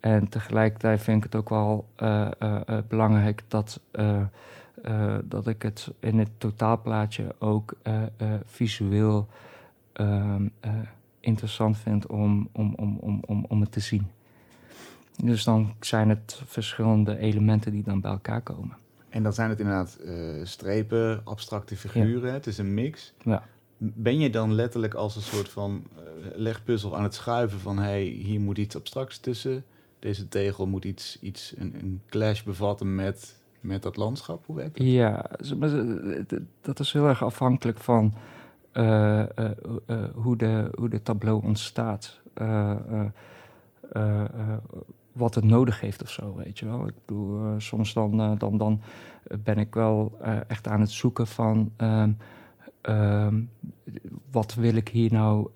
En 0.00 0.28
tegelijkertijd 0.28 1.02
vind 1.02 1.16
ik 1.16 1.22
het 1.22 1.34
ook 1.34 1.48
wel 1.48 1.86
eh, 1.96 2.30
eh, 2.38 2.60
eh, 2.66 2.78
belangrijk 2.88 3.42
dat, 3.48 3.80
eh, 4.82 5.16
dat 5.24 5.46
ik 5.46 5.62
het 5.62 5.92
in 6.00 6.18
het 6.18 6.30
totaalplaatje 6.38 7.34
ook 7.38 7.74
eh, 7.82 8.02
eh, 8.02 8.40
visueel 8.44 9.28
ehm, 9.92 10.48
eh, 10.60 10.72
interessant 11.20 11.78
vind 11.78 12.06
om, 12.06 12.48
om, 12.52 12.74
om, 12.76 12.98
om, 13.00 13.22
om, 13.26 13.44
om 13.48 13.60
het 13.60 13.72
te 13.72 13.80
zien. 13.80 14.06
Dus 15.24 15.44
dan 15.44 15.74
zijn 15.80 16.08
het 16.08 16.42
verschillende 16.44 17.18
elementen 17.18 17.72
die 17.72 17.82
dan 17.82 18.00
bij 18.00 18.10
elkaar 18.10 18.40
komen. 18.40 18.76
En 19.08 19.22
dan 19.22 19.32
zijn 19.32 19.50
het 19.50 19.60
inderdaad 19.60 19.98
strepen, 20.42 21.20
abstracte 21.24 21.76
figuren. 21.76 22.32
Het 22.32 22.46
is 22.46 22.58
een 22.58 22.74
mix. 22.74 23.12
Ja. 23.22 23.42
Ben 23.78 24.18
je 24.18 24.30
dan 24.30 24.54
letterlijk 24.54 24.94
als 24.94 25.16
een 25.16 25.22
soort 25.22 25.48
van 25.48 25.84
legpuzzel 26.34 26.96
aan 26.96 27.02
het 27.02 27.14
schuiven 27.14 27.60
van... 27.60 27.78
hey, 27.78 28.02
hier 28.02 28.40
moet 28.40 28.58
iets 28.58 28.76
abstracts 28.76 29.18
tussen. 29.18 29.64
Deze 29.98 30.28
tegel 30.28 30.66
moet 30.66 30.84
iets, 30.84 31.18
iets 31.20 31.54
een, 31.56 31.74
een 31.74 32.02
clash 32.06 32.42
bevatten 32.42 32.94
met, 32.94 33.36
met 33.66 33.82
dat 33.82 33.96
landschap. 33.96 34.46
Hoe 34.46 34.56
werkt 34.56 34.76
dat? 34.76 34.86
Ja, 34.86 35.30
dat 36.60 36.80
is 36.80 36.92
heel 36.92 37.06
erg 37.06 37.24
afhankelijk 37.24 37.78
van 37.78 38.14
eh, 38.76 39.20
eh, 39.20 39.50
eh, 39.86 40.04
hoe, 40.14 40.36
de, 40.36 40.70
hoe 40.74 40.88
de 40.88 41.02
tableau 41.02 41.42
ontstaat. 41.44 42.20
Wat 45.12 45.34
het 45.34 45.44
nodig 45.44 45.80
heeft 45.80 46.02
of 46.02 46.10
zo, 46.10 46.34
weet 46.34 46.58
je 46.58 46.66
wel. 46.66 46.86
Ik 46.86 46.94
bedoel, 47.04 47.60
soms 47.60 47.92
dan, 47.92 48.36
dan, 48.38 48.58
dan 48.58 48.80
ben 49.38 49.58
ik 49.58 49.74
wel 49.74 50.18
echt 50.48 50.68
aan 50.68 50.80
het 50.80 50.90
zoeken 50.90 51.26
van... 51.26 51.72
ehm, 51.76 52.12
ehm, 52.80 53.42
wat 54.30 54.54
wil 54.54 54.74
ik 54.74 54.88
hier 54.88 55.12
nou 55.12 55.50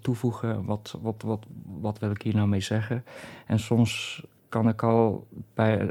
toevoegen? 0.00 0.64
Wat, 0.64 0.98
wat, 1.02 1.22
wat, 1.22 1.46
wat 1.80 1.98
wil 1.98 2.10
ik 2.10 2.22
hier 2.22 2.34
nou 2.34 2.48
mee 2.48 2.60
zeggen? 2.60 3.04
En 3.46 3.58
soms 3.58 4.24
kan 4.48 4.68
ik 4.68 4.82
al 4.82 5.26
bij, 5.54 5.90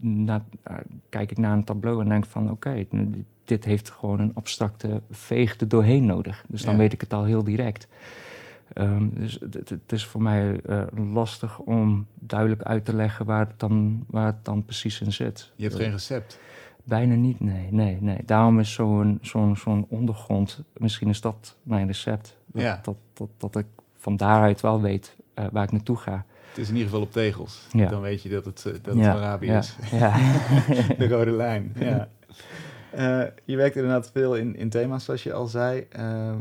na, 0.00 0.44
eh, 0.62 0.76
kijk 1.08 1.30
ik 1.30 1.38
naar 1.38 1.52
een 1.52 1.64
tableau 1.64 2.00
en 2.02 2.08
denk 2.08 2.26
van 2.26 2.50
oké, 2.50 2.86
dit 3.44 3.64
heeft 3.64 3.90
gewoon 3.90 4.20
een 4.20 4.34
abstracte 4.34 5.02
veeg 5.10 5.60
er 5.60 5.68
doorheen 5.68 6.04
nodig. 6.06 6.44
Dus 6.48 6.62
dan 6.62 6.72
Ja. 6.72 6.78
weet 6.78 6.92
ik 6.92 7.00
het 7.00 7.12
al 7.12 7.24
heel 7.24 7.44
direct. 7.44 7.88
Ehm, 8.72 9.08
dus 9.12 9.38
het, 9.50 9.92
is 9.92 10.06
voor 10.06 10.22
mij 10.22 10.60
eh, 10.60 10.82
lastig 11.12 11.58
om 11.58 12.06
duidelijk 12.14 12.62
uit 12.62 12.84
te 12.84 12.94
leggen 12.94 13.26
waar 13.26 13.46
het 13.46 13.60
dan, 13.60 14.04
waar 14.06 14.26
het 14.26 14.44
dan 14.44 14.64
precies 14.64 15.00
in 15.00 15.12
zit. 15.12 15.52
Je 15.56 15.62
hebt 15.64 15.76
geen 15.76 15.90
recept. 15.90 16.38
Bijna 16.84 17.14
niet, 17.14 17.40
nee, 17.40 17.68
nee, 17.72 17.98
nee. 18.00 18.18
Daarom 18.24 18.60
is 18.60 18.72
zo'n 18.72 19.18
zo'n 19.22 19.56
zo'n 19.56 19.86
ondergrond, 19.88 20.62
misschien 20.76 21.08
is 21.08 21.20
dat 21.20 21.56
mijn 21.62 21.86
recept. 21.86 22.36
Dat, 22.46 22.62
Ja. 22.62 22.80
dat, 22.82 22.96
dat, 23.12 23.28
dat 23.36 23.56
ik 23.56 23.66
van 23.96 24.16
daaruit 24.16 24.60
wel 24.60 24.80
weet 24.80 25.16
eh, 25.34 25.44
waar 25.52 25.64
ik 25.64 25.72
naartoe 25.72 25.96
ga. 25.96 26.24
Het 26.48 26.58
is 26.58 26.68
in 26.68 26.74
ieder 26.74 26.90
geval 26.90 27.04
op 27.04 27.12
tegels. 27.12 27.66
Ja. 27.72 27.88
Dan 27.88 28.00
weet 28.00 28.22
je 28.22 28.28
dat 28.28 28.44
het, 28.44 28.66
eh, 28.66 28.72
dat 28.72 28.94
het 28.94 29.04
ja, 29.04 29.14
Arabië 29.14 29.46
ja, 29.46 29.58
is. 29.58 29.76
Ja. 29.90 30.16
De 30.98 31.08
rode 31.08 31.30
lijn, 31.30 31.72
ja. 31.78 32.08
Eh, 32.90 33.24
je 33.44 33.56
werkt 33.56 33.76
inderdaad 33.76 34.10
veel 34.10 34.36
in, 34.36 34.56
in 34.56 34.68
thema's, 34.68 35.04
zoals 35.04 35.22
je 35.22 35.32
al 35.32 35.46
zei. 35.46 35.86
Eh, 35.90 36.34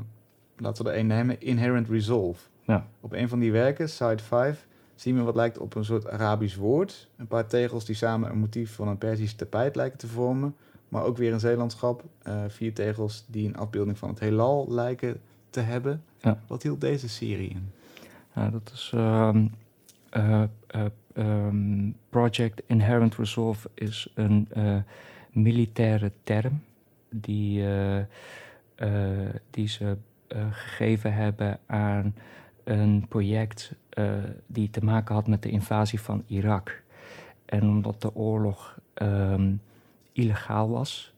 laten 0.58 0.84
we 0.84 0.90
er 0.90 0.96
één 0.96 1.08
nemen. 1.08 1.42
Inherent 1.42 1.90
Resolve. 1.90 2.42
Ja. 2.66 2.88
Op 3.00 3.14
een 3.14 3.30
van 3.30 3.40
die 3.40 3.52
werken, 3.52 3.90
side 3.90 4.24
5, 4.24 4.68
zien 4.96 5.16
we 5.16 5.22
wat 5.22 5.36
lijkt 5.36 5.58
op 5.58 5.76
een 5.76 5.86
soort 5.86 6.10
Arabisch 6.10 6.56
woord. 6.56 7.08
Een 7.18 7.28
paar 7.28 7.48
tegels 7.48 7.86
die 7.86 7.96
samen 7.96 8.30
een 8.30 8.38
motief 8.38 8.76
van 8.76 8.88
een 8.88 8.98
Persisch 8.98 9.34
tapijt 9.34 9.76
lijken 9.76 9.98
te 9.98 10.08
vormen. 10.08 10.56
Maar 10.90 11.04
ook 11.04 11.18
weer 11.18 11.34
een 11.34 11.40
zeelandschap. 11.40 12.04
Eh, 12.22 12.44
vier 12.48 12.74
tegels 12.74 13.26
die 13.28 13.48
een 13.48 13.58
afbeelding 13.58 13.98
van 13.98 14.10
het 14.10 14.20
heelal 14.20 14.66
lijken 14.70 15.22
te 15.50 15.60
hebben. 15.60 16.04
Ja. 16.22 16.42
Wat 16.48 16.64
hield 16.64 16.82
deze 16.82 17.10
serie 17.10 17.50
in? 17.50 17.72
Ja, 18.36 18.50
dat 18.50 18.72
is 18.74 18.92
ehm, 18.94 19.46
eh, 20.18 20.44
eh, 20.68 20.86
ehm, 21.14 21.92
Project 22.10 22.62
Inherent 22.68 23.16
Resolve 23.16 23.70
is 23.74 24.12
een 24.14 24.48
eh, 24.50 24.78
militaire 25.32 26.12
term 26.24 26.62
die, 27.10 27.66
die 29.50 29.68
ze 29.68 29.98
gegeven 30.50 31.14
hebben 31.14 31.60
aan 31.66 32.16
een 32.64 33.06
project 33.10 33.74
die 34.48 34.70
te 34.70 34.84
maken 34.84 35.16
had 35.16 35.28
met 35.28 35.42
de 35.42 35.50
invasie 35.50 36.02
van 36.02 36.24
Irak. 36.28 36.82
En 37.46 37.62
omdat 37.62 38.02
de 38.02 38.16
oorlog 38.16 38.80
ehm, 38.94 39.54
illegaal 40.12 40.70
was, 40.70 41.14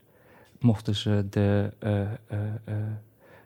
mochten 0.60 0.96
ze 0.96 1.26
de, 1.30 1.72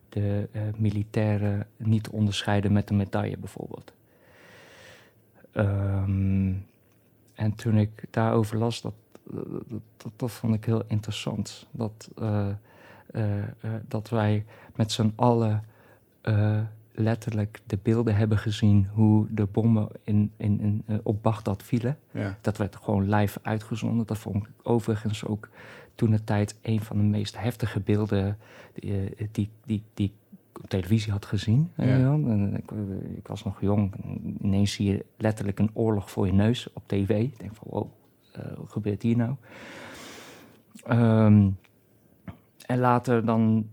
de 0.10 0.50
militairen 0.78 1.68
niet 1.78 2.10
onderscheiden 2.10 2.72
met 2.74 2.90
een 2.90 2.98
medaille 2.98 3.38
bijvoorbeeld. 3.38 3.94
Ehm, 5.54 6.54
en 7.34 7.56
toen 7.56 7.78
ik 7.78 8.06
daarover 8.10 8.58
las, 8.58 8.82
dat, 8.82 8.94
dat, 9.24 9.82
dat, 9.98 10.12
dat 10.16 10.32
vond 10.32 10.54
ik 10.54 10.66
heel 10.66 10.84
interessant. 10.88 11.68
Dat, 11.72 12.10
eh, 12.18 12.50
eh, 13.12 13.40
eh, 13.42 13.48
dat 13.88 14.10
wij 14.10 14.46
met 14.76 14.92
z'n 14.92 15.14
allen 15.16 15.64
letterlijk 16.96 17.62
de 17.66 17.78
beelden 17.82 18.16
hebben 18.16 18.38
gezien 18.38 18.88
hoe 18.94 19.28
de 19.30 19.46
bommen 19.46 19.88
in, 20.04 20.32
in, 20.38 20.60
in, 20.60 21.02
op 21.04 21.24
Bagdad 21.24 21.64
vielen. 21.64 21.98
Ja. 22.12 22.38
Dat 22.42 22.58
werd 22.58 22.76
gewoon 22.76 23.10
live 23.10 23.40
uitgezonden. 23.42 24.06
Dat 24.06 24.18
vond 24.18 24.36
ik 24.36 24.50
overigens 24.62 25.26
ook 25.26 25.50
toen 25.96 26.12
de 26.12 26.24
tijd 26.24 26.56
een 26.62 26.82
van 26.82 26.98
de 26.98 27.04
meest 27.04 27.38
heftige 27.38 27.80
beelden 27.80 28.38
die, 28.74 29.16
die, 29.32 29.50
die, 29.66 29.84
die, 29.94 30.14
op 30.62 30.70
televisie 30.70 31.12
had 31.12 31.26
gezien. 31.26 31.72
Ja. 31.76 31.86
En 31.86 32.54
ik, 32.56 32.72
ik, 33.18 33.28
was 33.28 33.44
nog 33.44 33.62
jong. 33.62 33.94
Ineens 34.42 34.74
zie 34.74 34.92
je 34.92 35.06
letterlijk 35.18 35.60
een 35.60 35.70
oorlog 35.74 36.12
voor 36.12 36.26
je 36.26 36.34
neus 36.34 36.74
op 36.74 36.84
tv. 36.86 37.10
Ik 37.10 37.40
denk 37.40 37.56
van, 37.56 37.68
wow, 37.70 37.88
uh, 38.38 38.58
wat 38.58 38.72
gebeurt 38.72 39.02
hier 39.02 39.18
nou? 39.18 39.36
Um, 40.90 41.58
en 42.66 42.80
later 42.80 43.26
dan 43.26 43.70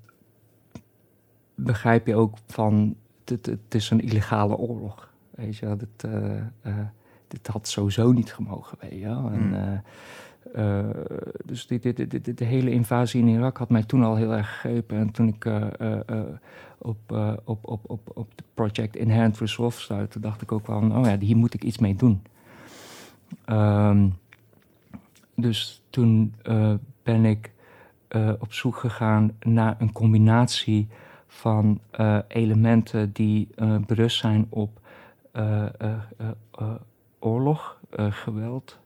begrijp 1.55 2.07
je 2.07 2.15
ook 2.15 2.37
van, 2.47 2.97
het, 3.25 3.59
is 3.69 3.91
een 3.91 4.01
illegale 4.01 4.57
oorlog. 4.57 5.13
Weet 5.31 5.57
je, 5.57 5.77
dit, 5.77 6.13
uh, 6.13 6.37
uh, 6.67 6.79
dit 7.29 7.47
had 7.47 7.69
sowieso 7.69 8.13
niet 8.13 8.33
gemogen, 8.33 8.79
weet 8.81 8.93
je 8.93 9.07
wel. 9.07 9.31
En. 9.31 9.83
Uh, 10.57 10.91
dus 11.45 11.67
die, 11.67 11.95
de 12.35 12.45
hele 12.45 12.71
invasie 12.71 13.21
in 13.21 13.29
Irak 13.29 13.57
had 13.57 13.71
mij 13.71 13.83
toen 13.83 14.05
al 14.05 14.17
heel 14.17 14.33
erg 14.33 14.61
gegrepen. 14.61 14.99
En 14.99 15.11
toen 15.11 15.29
ik 15.29 15.45
op, 16.79 16.99
op, 17.45 17.59
op, 17.69 17.91
op, 17.91 18.11
op 18.15 18.31
het 18.37 18.45
project 18.55 18.97
Inherent 18.97 19.39
Resolve 19.39 19.81
stuitte, 19.81 20.21
dacht 20.21 20.43
ik 20.43 20.53
ook 20.53 20.67
wel, 20.67 20.81
oh 20.81 21.05
ja, 21.05 21.19
hier 21.19 21.37
moet 21.37 21.55
ik 21.55 21.65
iets 21.65 21.79
mee 21.79 21.95
doen. 21.95 22.23
Um, 23.47 24.19
dus 25.35 25.83
toen 25.91 26.35
ben 27.03 27.25
ik 27.25 27.53
op 28.39 28.53
zoek 28.53 28.77
gegaan 28.77 29.33
naar 29.41 29.77
een 29.79 29.93
combinatie 29.93 30.89
van 31.27 31.81
uh, 32.01 32.19
elementen 32.29 33.13
die 33.13 33.49
uh, 33.57 33.77
berust 33.87 34.19
zijn 34.19 34.47
op 34.49 34.81
uh, 35.33 35.67
oorlog, 37.19 37.79
geweld 37.91 38.79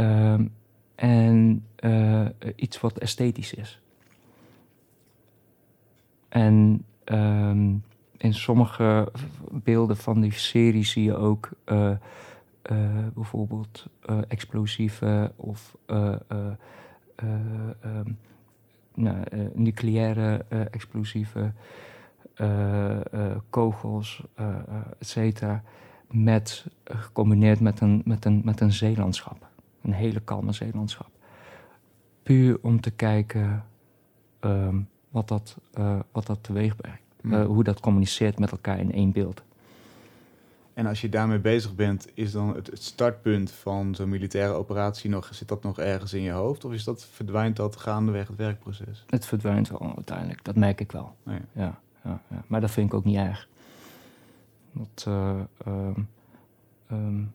um, 0.00 0.52
en 0.94 1.66
iets 2.56 2.80
wat 2.80 2.98
esthetisch 2.98 3.54
is. 3.54 3.80
En 6.28 6.84
um, 7.04 7.82
in 8.16 8.34
sommige 8.34 9.12
beelden 9.50 9.96
van 9.96 10.20
die 10.20 10.32
serie 10.32 10.84
zie 10.84 11.04
je 11.04 11.16
ook 11.16 11.50
bijvoorbeeld 13.14 13.86
explosieve 14.28 15.32
of 15.36 15.76
um, 15.86 16.56
nou, 18.94 19.16
uh, 19.32 19.46
nucleaire 19.54 20.44
explosieven, 20.70 21.54
kogels, 23.50 24.22
et 24.98 25.06
cetera. 25.08 25.62
Met, 26.10 26.66
gecombineerd 26.84 27.60
met 27.60 27.80
een, 27.80 28.02
met, 28.04 28.24
een, 28.24 28.42
met 28.44 28.60
een 28.60 28.72
zeelandschap. 28.72 29.52
Een 29.84 29.92
hele 29.92 30.20
kalme 30.20 30.52
zeelandschap. 30.52 31.10
Puur 32.22 32.58
om 32.62 32.80
te 32.80 32.90
kijken 32.90 33.64
um, 34.40 34.88
wat, 35.10 35.28
dat, 35.28 35.56
wat 36.12 36.26
dat 36.26 36.38
teweeg 36.42 36.76
brengt. 36.76 37.02
Mm. 37.20 37.42
hoe 37.42 37.64
dat 37.64 37.80
communiceert 37.80 38.38
met 38.38 38.50
elkaar 38.50 38.78
in 38.78 38.92
één 38.92 39.12
beeld. 39.12 39.42
En 40.74 40.86
als 40.86 41.00
je 41.00 41.08
daarmee 41.08 41.38
bezig 41.38 41.74
bent, 41.74 42.08
is 42.14 42.32
dan 42.32 42.54
het, 42.54 42.66
het 42.66 42.82
startpunt 42.82 43.50
van 43.50 43.94
zo'n 43.94 44.08
militaire 44.08 44.52
operatie 44.52 45.10
nog, 45.10 45.28
zit 45.32 45.48
dat 45.48 45.62
nog 45.62 45.78
ergens 45.78 46.12
in 46.12 46.22
je 46.22 46.30
hoofd? 46.30 46.64
Of 46.64 46.72
is 46.72 46.84
dat, 46.84 47.04
verdwijnt 47.04 47.56
dat 47.56 47.76
gaandeweg 47.76 48.28
het 48.28 48.36
werkproces? 48.36 49.04
Het 49.06 49.26
verdwijnt 49.26 49.68
wel 49.68 49.92
uiteindelijk, 49.94 50.44
dat 50.44 50.56
merk 50.56 50.80
ik 50.80 50.92
wel. 50.92 51.16
Oh 51.26 51.32
ja. 51.32 51.40
Ja, 51.52 51.80
ja, 52.04 52.20
ja, 52.30 52.44
Maar 52.46 52.60
dat 52.60 52.70
vind 52.70 52.86
ik 52.86 52.94
ook 52.94 53.04
niet 53.04 53.16
erg. 53.16 53.48
Dat, 54.72 55.04
uh, 55.08 55.40
um, 55.66 56.08
um, 56.92 57.32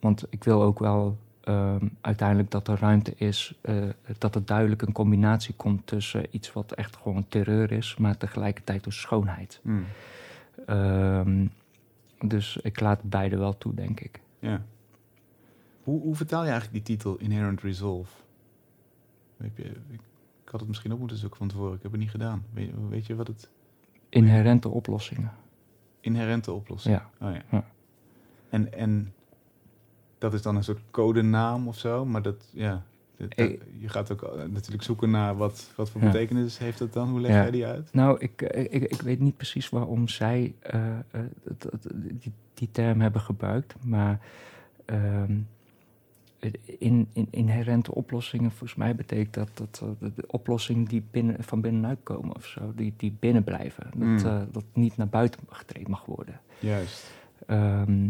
want 0.00 0.26
ik 0.30 0.44
wil 0.44 0.62
ook 0.62 0.78
wel 0.78 1.18
um, 1.48 1.96
uiteindelijk 2.00 2.50
dat 2.50 2.68
er 2.68 2.78
ruimte 2.78 3.14
is, 3.16 3.58
uh, 3.62 3.88
dat 4.18 4.34
er 4.34 4.44
duidelijk 4.44 4.82
een 4.82 4.92
combinatie 4.92 5.54
komt 5.54 5.86
tussen 5.86 6.26
iets 6.30 6.52
wat 6.52 6.72
echt 6.72 6.96
gewoon 6.96 7.28
terreur 7.28 7.72
is, 7.72 7.96
maar 7.96 8.16
tegelijkertijd 8.16 8.86
ook 8.86 8.92
schoonheid. 8.92 9.60
Mm. 9.62 9.84
Dus 12.18 12.56
ik 12.56 12.80
laat 12.80 13.02
beide 13.02 13.36
wel 13.36 13.58
toe, 13.58 13.74
denk 13.74 14.00
ik. 14.00 14.20
Ja. 14.38 14.62
Hoe, 15.82 16.00
hoe 16.00 16.14
vertaal 16.14 16.44
je 16.44 16.50
eigenlijk 16.50 16.86
die 16.86 16.96
titel 16.96 17.16
Inherent 17.16 17.60
Resolve? 17.60 18.12
Je, 19.36 19.44
ik, 19.46 20.00
ik 20.44 20.50
had 20.50 20.60
het 20.60 20.68
misschien 20.68 20.92
ook 20.92 20.98
moeten 20.98 21.16
zoeken 21.16 21.38
van 21.38 21.48
tevoren. 21.48 21.74
Ik 21.74 21.82
heb 21.82 21.90
het 21.90 22.00
niet 22.00 22.10
gedaan. 22.10 22.44
Weet, 22.52 22.70
weet 22.88 23.06
je 23.06 23.14
wat 23.14 23.26
het... 23.26 23.50
Inherente 24.08 24.68
oplossingen. 24.68 25.32
Inherente 26.00 26.52
oplossingen? 26.52 27.02
Ja. 27.18 27.26
Oh, 27.26 27.34
ja. 27.34 27.42
ja. 27.50 27.64
En, 28.48 28.72
en 28.72 29.12
dat 30.24 30.34
is 30.34 30.42
dan 30.42 30.56
een 30.56 30.64
soort 30.64 30.80
codenaam 30.90 31.68
of 31.68 31.78
zo? 31.78 32.04
Maar 32.04 32.22
dat, 32.22 32.44
ja... 32.50 32.82
Dat, 33.16 33.34
dat, 33.36 33.50
je 33.78 33.88
gaat 33.88 34.12
ook 34.12 34.22
uh, 34.22 34.44
natuurlijk 34.44 34.82
zoeken 34.82 35.10
naar 35.10 35.36
wat, 35.36 35.70
wat 35.76 35.90
voor 35.90 36.00
Ja. 36.00 36.06
betekenis 36.10 36.58
heeft 36.58 36.78
dat 36.78 36.92
dan? 36.92 37.08
Hoe 37.08 37.20
leg 37.20 37.30
Ja. 37.30 37.42
jij 37.42 37.50
die 37.50 37.66
uit? 37.66 37.88
Nou, 37.92 38.18
ik, 38.20 38.42
ik, 38.42 38.82
ik 38.84 39.02
weet 39.02 39.20
niet 39.20 39.36
precies 39.36 39.68
waarom 39.68 40.08
zij 40.08 40.54
uh, 40.74 40.80
uh, 41.14 41.20
dat- 41.42 41.86
die, 41.94 42.32
die 42.54 42.68
term 42.72 43.00
hebben 43.00 43.20
gebruikt, 43.20 43.74
maar 43.84 44.20
ehm, 44.84 45.32
in, 46.78 47.08
in 47.12 47.28
inherente 47.30 47.94
oplossingen, 47.94 48.50
volgens 48.50 48.74
mij 48.74 48.94
betekent 48.94 49.34
dat 49.34 49.50
dat 49.54 49.82
uh, 50.02 50.10
de, 50.14 50.24
oplossingen 50.26 50.84
die 50.84 51.04
binnen, 51.10 51.36
van 51.44 51.60
binnenuit 51.60 51.98
komen 52.02 52.36
of 52.36 52.46
zo, 52.46 52.72
die, 52.76 52.94
die 52.96 53.16
binnen 53.20 53.44
blijven. 53.44 53.84
Dat, 53.96 54.08
Mm. 54.08 54.16
uh, 54.16 54.40
dat 54.52 54.64
niet 54.72 54.96
naar 54.96 55.08
buiten 55.08 55.40
getreden 55.48 55.90
mag 55.90 56.04
worden. 56.04 56.40
Juist. 56.58 57.10
Ehm, 57.46 58.08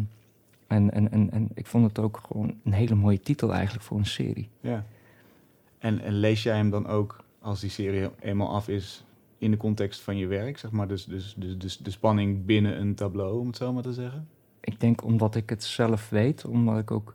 en, 0.67 0.91
en, 0.91 1.11
en, 1.11 1.31
en 1.31 1.49
ik 1.55 1.67
vond 1.67 1.87
het 1.89 1.99
ook 1.99 2.21
gewoon 2.27 2.55
een 2.65 2.73
hele 2.73 2.95
mooie 2.95 3.21
titel 3.21 3.53
eigenlijk 3.53 3.85
voor 3.85 3.99
een 3.99 4.07
serie. 4.07 4.49
Ja. 4.61 4.87
En, 5.79 6.01
en 6.01 6.13
lees 6.13 6.43
jij 6.43 6.57
hem 6.57 6.71
dan 6.71 6.87
ook, 6.87 7.25
als 7.41 7.61
die 7.61 7.71
serie 7.71 8.11
eenmaal 8.21 8.55
af 8.55 8.69
is, 8.69 9.05
in 9.39 9.51
de 9.51 9.57
context 9.57 10.01
van 10.01 10.17
je 10.17 10.27
werk? 10.27 10.59
Zeg 10.59 10.71
maar, 10.71 10.89
dus, 10.89 11.05
dus, 11.05 11.35
dus, 11.39 11.59
dus 11.59 11.77
de 11.77 11.91
spanning 11.91 12.45
binnen 12.45 12.81
een 12.81 12.95
tableau, 12.95 13.39
om 13.39 13.47
het 13.47 13.57
zo 13.57 13.73
maar 13.73 13.83
te 13.83 13.93
zeggen? 13.93 14.29
Ik 14.61 14.81
denk 14.81 15.05
omdat 15.05 15.35
ik 15.35 15.51
het 15.51 15.65
zelf 15.65 16.09
weet, 16.09 16.45
omdat 16.45 16.79
ik 16.79 16.91
ook 16.91 17.15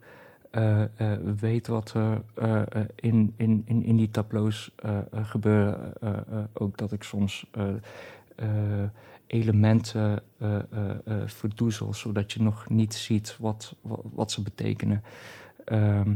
eh, 0.49 0.81
eh, 0.81 1.19
weet 1.39 1.67
wat 1.67 1.93
er 1.93 2.21
eh, 2.33 2.61
in, 2.95 3.33
in, 3.37 3.63
in, 3.65 3.83
in 3.83 3.95
die 3.95 4.11
tableaus 4.11 4.71
gebeuren. 5.11 5.93
ook 6.53 6.77
dat 6.77 6.91
ik 6.91 7.03
soms 7.03 7.49
elementen 9.29 10.23
eh, 10.37 10.59
verdoezel, 11.25 11.93
zodat 11.93 12.31
je 12.31 12.41
nog 12.41 12.69
niet 12.69 12.93
ziet 12.93 13.37
wat, 13.39 13.75
wat, 13.81 14.01
wat 14.13 14.31
ze 14.31 14.41
betekenen. 14.41 15.03
Ehm, 15.65 16.15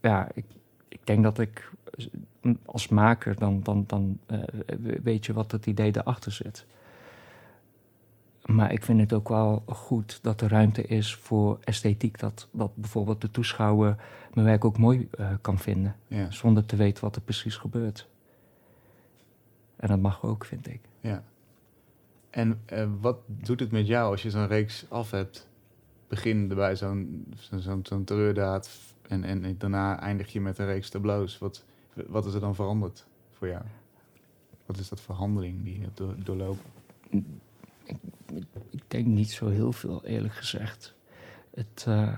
ja, 0.00 0.28
ik, 0.34 0.44
ik 0.88 1.00
denk 1.06 1.22
dat 1.22 1.38
ik 1.38 1.70
als 2.64 2.88
maker 2.88 3.38
dan, 3.38 3.62
dan, 3.62 3.84
dan 3.86 4.18
weet 5.02 5.26
je 5.26 5.32
wat 5.32 5.52
het 5.52 5.66
idee 5.66 5.92
daarachter 5.92 6.32
zit. 6.32 6.66
Maar 8.48 8.72
ik 8.72 8.84
vind 8.84 9.00
het 9.00 9.12
ook 9.12 9.28
wel 9.28 9.62
goed 9.66 10.18
dat 10.22 10.40
er 10.40 10.48
ruimte 10.48 10.82
is 10.82 11.14
voor 11.14 11.58
esthetiek. 11.64 12.18
Dat, 12.18 12.48
dat 12.50 12.76
bijvoorbeeld 12.76 13.20
de 13.20 13.30
toeschouwer 13.30 13.96
mijn 14.34 14.46
werk 14.46 14.64
ook 14.64 14.78
mooi 14.78 15.08
uh, 15.20 15.30
kan 15.40 15.58
vinden. 15.58 15.96
Ja. 16.06 16.30
Zonder 16.30 16.66
te 16.66 16.76
weten 16.76 17.04
wat 17.04 17.16
er 17.16 17.22
precies 17.22 17.56
gebeurt. 17.56 18.08
En 19.76 19.88
dat 19.88 19.98
mag 19.98 20.22
ook, 20.22 20.44
vind 20.44 20.68
ik. 20.68 20.80
Ja. 21.00 21.24
En 22.30 22.60
uh, 22.72 22.88
wat 23.00 23.18
doet 23.26 23.60
het 23.60 23.70
met 23.70 23.86
jou 23.86 24.10
als 24.10 24.22
je 24.22 24.30
zo'n 24.30 24.46
reeks 24.46 24.84
af 24.88 25.10
hebt? 25.10 25.48
Begin 26.08 26.48
bij 26.48 26.76
zo'n 26.76 27.26
zo'n 27.36 27.60
zo'n 27.60 27.80
zo'n 27.82 28.04
terreurdaad 28.04 28.70
en, 29.08 29.24
en 29.24 29.58
daarna 29.58 30.00
eindig 30.00 30.32
je 30.32 30.40
met 30.40 30.58
een 30.58 30.66
reeks 30.66 30.88
tableaus. 30.88 31.38
Wat, 31.38 31.64
wat 32.06 32.26
is 32.26 32.34
er 32.34 32.40
dan 32.40 32.54
veranderd 32.54 33.06
voor 33.32 33.48
jou? 33.48 33.62
Wat 34.66 34.78
is 34.78 34.88
dat 34.88 35.00
voor 35.00 35.14
handeling 35.14 35.64
die 35.64 35.74
je 35.74 35.80
hebt 35.80 35.96
door, 35.96 36.14
doorlopen? 36.24 36.64
Ik, 37.10 37.24
ik, 38.70 38.82
denk 38.86 39.06
niet 39.06 39.30
zo 39.30 39.48
heel 39.48 39.72
veel, 39.72 40.04
eerlijk 40.04 40.34
gezegd. 40.34 40.94
Het, 41.54 41.84
uh, 41.88 42.14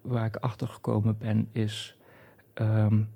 waar 0.00 0.26
ik 0.26 0.36
achter 0.36 0.68
gekomen 0.68 1.18
ben, 1.18 1.48
is 1.52 1.96
um, 2.54 3.08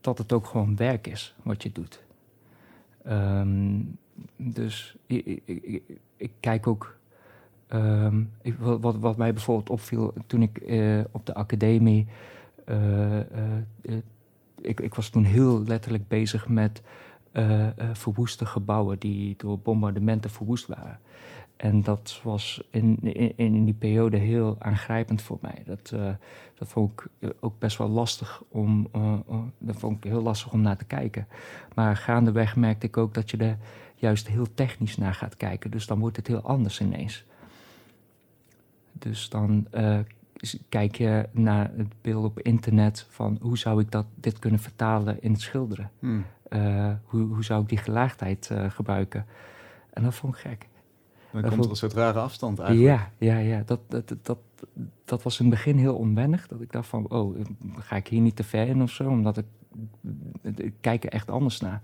dat 0.00 0.18
het 0.18 0.32
ook 0.32 0.46
gewoon 0.46 0.76
werk 0.76 1.06
is 1.06 1.34
wat 1.42 1.62
je 1.62 1.72
doet. 1.72 2.02
Um, 3.06 3.98
dus 4.36 4.96
ik, 5.06 6.30
kijk 6.40 6.66
ook. 6.66 6.96
Um, 7.72 8.30
wat, 8.58 8.96
wat, 8.96 9.16
mij 9.16 9.32
bijvoorbeeld 9.32 9.70
opviel 9.70 10.14
toen 10.26 10.42
ik 10.42 10.60
uh, 10.66 11.00
op 11.10 11.26
de 11.26 11.34
academie. 11.34 12.06
Uh, 12.68 13.20
ik, 14.60 14.80
ik 14.80 14.94
was 14.94 15.08
toen 15.08 15.24
heel 15.24 15.62
letterlijk 15.64 16.08
bezig 16.08 16.48
met 16.48 16.82
verwoeste 17.92 18.46
gebouwen 18.46 18.98
die 18.98 19.34
door 19.36 19.58
bombardementen 19.58 20.30
verwoest 20.30 20.66
waren. 20.66 20.98
En 21.56 21.82
dat 21.82 22.20
was 22.22 22.62
in, 22.70 22.98
in, 23.02 23.36
in 23.36 23.64
die 23.64 23.74
periode 23.74 24.16
heel 24.16 24.56
aangrijpend 24.58 25.22
voor 25.22 25.38
mij. 25.40 25.62
Dat, 25.66 25.90
uh, 25.94 26.10
dat 26.54 26.68
vond 26.68 26.92
ik 26.92 27.32
ook 27.40 27.58
best 27.58 27.78
wel 27.78 27.88
lastig 27.88 28.42
om, 28.48 28.88
uh, 28.96 29.12
uh, 29.30 29.38
dat 29.58 29.76
vond 29.76 29.96
ik 29.96 30.10
heel 30.10 30.22
lastig 30.22 30.52
om 30.52 30.60
naar 30.60 30.76
te 30.76 30.84
kijken. 30.84 31.26
Maar 31.74 31.96
gaandeweg 31.96 32.56
merkte 32.56 32.86
ik 32.86 32.96
ook 32.96 33.14
dat 33.14 33.30
je 33.30 33.36
er 33.36 33.58
juist 33.94 34.28
heel 34.28 34.54
technisch 34.54 34.96
naar 34.96 35.14
gaat 35.14 35.36
kijken. 35.36 35.70
Dus 35.70 35.86
dan 35.86 35.98
wordt 35.98 36.16
het 36.16 36.26
heel 36.26 36.42
anders 36.42 36.80
ineens. 36.80 37.24
Dus 38.92 39.28
dan 39.28 39.66
uh, 39.74 39.98
kijk 40.68 40.96
je 40.96 41.28
naar 41.32 41.70
het 41.76 41.92
beeld 42.00 42.24
op 42.24 42.40
internet 42.40 43.06
van 43.10 43.38
hoe 43.40 43.58
zou 43.58 43.80
ik 43.80 43.90
dat, 43.90 44.06
dit 44.14 44.38
kunnen 44.38 44.60
vertalen 44.60 45.22
in 45.22 45.32
het 45.32 45.40
schilderen. 45.40 45.90
Hmm. 45.98 46.24
eh, 46.48 46.92
hoe, 47.04 47.22
hoe 47.22 47.44
zou 47.44 47.62
ik 47.62 47.68
die 47.68 47.78
gelaagdheid 47.78 48.50
eh, 48.50 48.70
gebruiken? 48.70 49.26
En 49.90 50.02
dat 50.02 50.14
vond 50.14 50.34
ik 50.34 50.40
gek. 50.40 50.68
Dan 51.42 51.50
komt 51.50 51.64
er 51.64 51.70
een 51.70 51.76
soort 51.76 51.92
rare 51.92 52.18
afstand 52.18 52.58
eigenlijk. 52.58 52.98
Ja, 52.98 53.10
ja, 53.18 53.38
ja. 53.38 53.62
Dat, 53.66 53.80
dat, 53.88 54.14
dat, 54.22 54.38
dat, 55.04 55.22
was 55.22 55.38
in 55.38 55.46
het 55.46 55.54
begin 55.54 55.78
heel 55.78 55.96
onwennig. 55.96 56.46
Dat 56.46 56.60
ik 56.60 56.72
dacht 56.72 56.88
van, 56.88 57.08
oh, 57.08 57.36
ga 57.78 57.96
ik 57.96 58.06
hier 58.06 58.20
niet 58.20 58.36
te 58.36 58.44
ver 58.44 58.68
in 58.68 58.82
of 58.82 58.90
zo? 58.90 59.08
Omdat 59.08 59.36
ik, 59.36 59.46
ik 60.56 60.74
kijk 60.80 61.04
er 61.04 61.10
echt 61.10 61.30
anders 61.30 61.60
naar. 61.60 61.82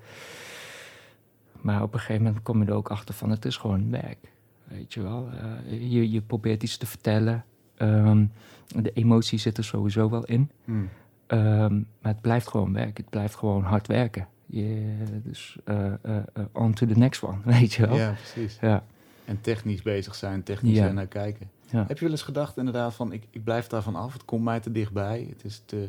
Maar 1.60 1.82
op 1.82 1.92
een 1.92 2.00
gegeven 2.00 2.22
moment 2.22 2.42
kom 2.42 2.62
je 2.62 2.68
er 2.68 2.74
ook 2.74 2.90
achter 2.90 3.14
van, 3.14 3.30
het 3.30 3.44
is 3.44 3.56
gewoon 3.56 3.90
werk. 3.90 4.32
Weet 4.64 4.94
je 4.94 5.02
wel. 5.02 5.28
Eh, 5.30 5.92
je, 5.92 6.10
je 6.10 6.20
probeert 6.20 6.62
iets 6.62 6.76
te 6.76 6.86
vertellen. 6.86 7.44
Ehm, 7.76 8.24
de 8.66 8.92
emotie 8.92 9.38
zit 9.38 9.58
er 9.58 9.64
sowieso 9.64 10.10
wel 10.10 10.24
in. 10.24 10.50
Hmm. 10.64 10.88
Ehm, 11.26 11.74
maar 11.74 12.12
het 12.12 12.20
blijft 12.20 12.48
gewoon 12.48 12.72
werk. 12.72 12.96
Het 12.96 13.10
blijft 13.10 13.34
gewoon 13.34 13.62
hard 13.62 13.86
werken. 13.86 14.28
Je, 14.46 14.96
dus 15.24 15.56
eh, 15.64 15.92
eh, 16.02 16.22
on 16.52 16.72
to 16.72 16.86
the 16.86 16.98
next 16.98 17.22
one, 17.22 17.38
weet 17.58 17.72
je 17.72 17.86
wel. 17.86 17.96
Ja, 17.96 18.12
precies. 18.12 18.58
Ja. 18.60 18.84
En 19.32 19.40
technisch 19.40 19.82
bezig 19.82 20.14
zijn, 20.14 20.42
technisch 20.42 20.76
Ja. 20.76 20.92
naar 20.92 21.06
kijken. 21.06 21.50
Ja. 21.70 21.84
Heb 21.86 21.96
je 21.96 22.02
wel 22.02 22.10
eens 22.10 22.22
gedacht 22.22 22.56
inderdaad 22.56 22.94
van, 22.94 23.12
ik, 23.12 23.26
ik 23.30 23.44
blijf 23.44 23.66
daarvan 23.66 23.96
af, 23.96 24.12
het 24.12 24.24
komt 24.24 24.44
mij 24.44 24.60
te 24.60 24.72
dichtbij, 24.72 25.26
het 25.28 25.44
is 25.44 25.62
te, 25.66 25.88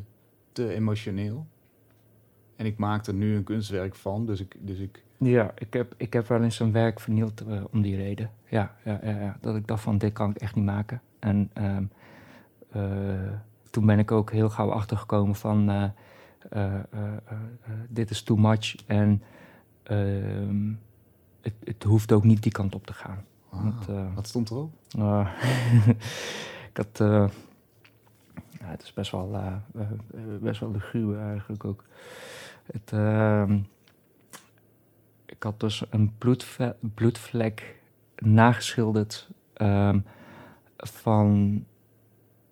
te 0.52 0.74
emotioneel. 0.74 1.46
En 2.56 2.66
ik 2.66 2.78
maak 2.78 3.06
er 3.06 3.14
nu 3.14 3.36
een 3.36 3.44
kunstwerk 3.44 3.96
van, 3.96 4.26
dus 4.26 4.40
ik, 4.40 4.56
dus 4.60 4.80
ik 4.80 5.04
Ja, 5.18 5.52
ik 5.58 5.74
heb, 5.74 5.94
ik 5.98 6.14
heb 6.14 6.28
wel 6.28 6.42
eens 6.42 6.60
een 6.60 6.72
werk 6.72 7.00
vernield 7.00 7.42
eh, 7.42 7.64
om 7.72 7.82
die 7.82 7.96
reden. 7.96 8.32
Ja, 8.50 8.76
ja, 8.84 9.00
ja, 9.04 9.38
dat 9.42 9.56
ik 9.56 9.68
dacht 9.68 9.84
van, 9.84 9.98
dit 9.98 10.14
kan 10.14 10.30
ik 10.30 10.38
echt 10.38 10.56
niet 10.56 10.66
maken. 10.66 11.02
En 11.20 11.50
ehm, 11.54 11.84
eh, 12.72 13.32
toen 13.70 13.86
ben 13.86 14.00
ik 14.00 14.12
ook 14.12 14.32
heel 14.32 14.50
gauw 14.50 14.72
achtergekomen 14.72 15.36
van, 15.36 15.70
eh, 16.50 16.80
dit 17.90 18.10
is 18.10 18.22
too 18.22 18.38
much. 18.38 18.76
En 18.86 19.24
ehm, 19.84 20.72
het, 21.42 21.54
het 21.64 21.84
hoeft 21.84 22.12
ook 22.12 22.24
niet 22.24 22.44
die 22.44 22.52
kant 22.52 22.76
op 22.76 22.86
te 22.86 22.94
gaan. 22.94 23.26
Ah, 23.54 23.96
eh, 23.96 24.16
wat 24.16 24.28
stond 24.28 24.50
erop? 24.50 24.74
Uh, 24.98 25.30
ik 26.70 26.78
had. 26.78 27.00
eh, 27.00 27.28
ja, 28.60 28.66
het 28.70 28.82
is 28.84 28.94
best 28.94 29.12
wel, 29.12 29.34
eh, 29.34 29.54
eh, 29.76 29.82
eh, 30.14 30.42
best 30.42 30.60
wel 30.60 30.74
gruwe 30.80 31.18
eigenlijk 31.18 31.66
ook. 31.66 31.84
Het, 32.72 32.92
ehm, 32.94 33.60
ik 35.26 35.44
had 35.44 35.60
dus 35.60 35.84
een 35.90 36.14
bloedve- 36.18 36.76
bloedvlek 36.94 37.82
nageschilderd 38.16 39.30
ehm, 39.54 40.00
van 40.78 41.64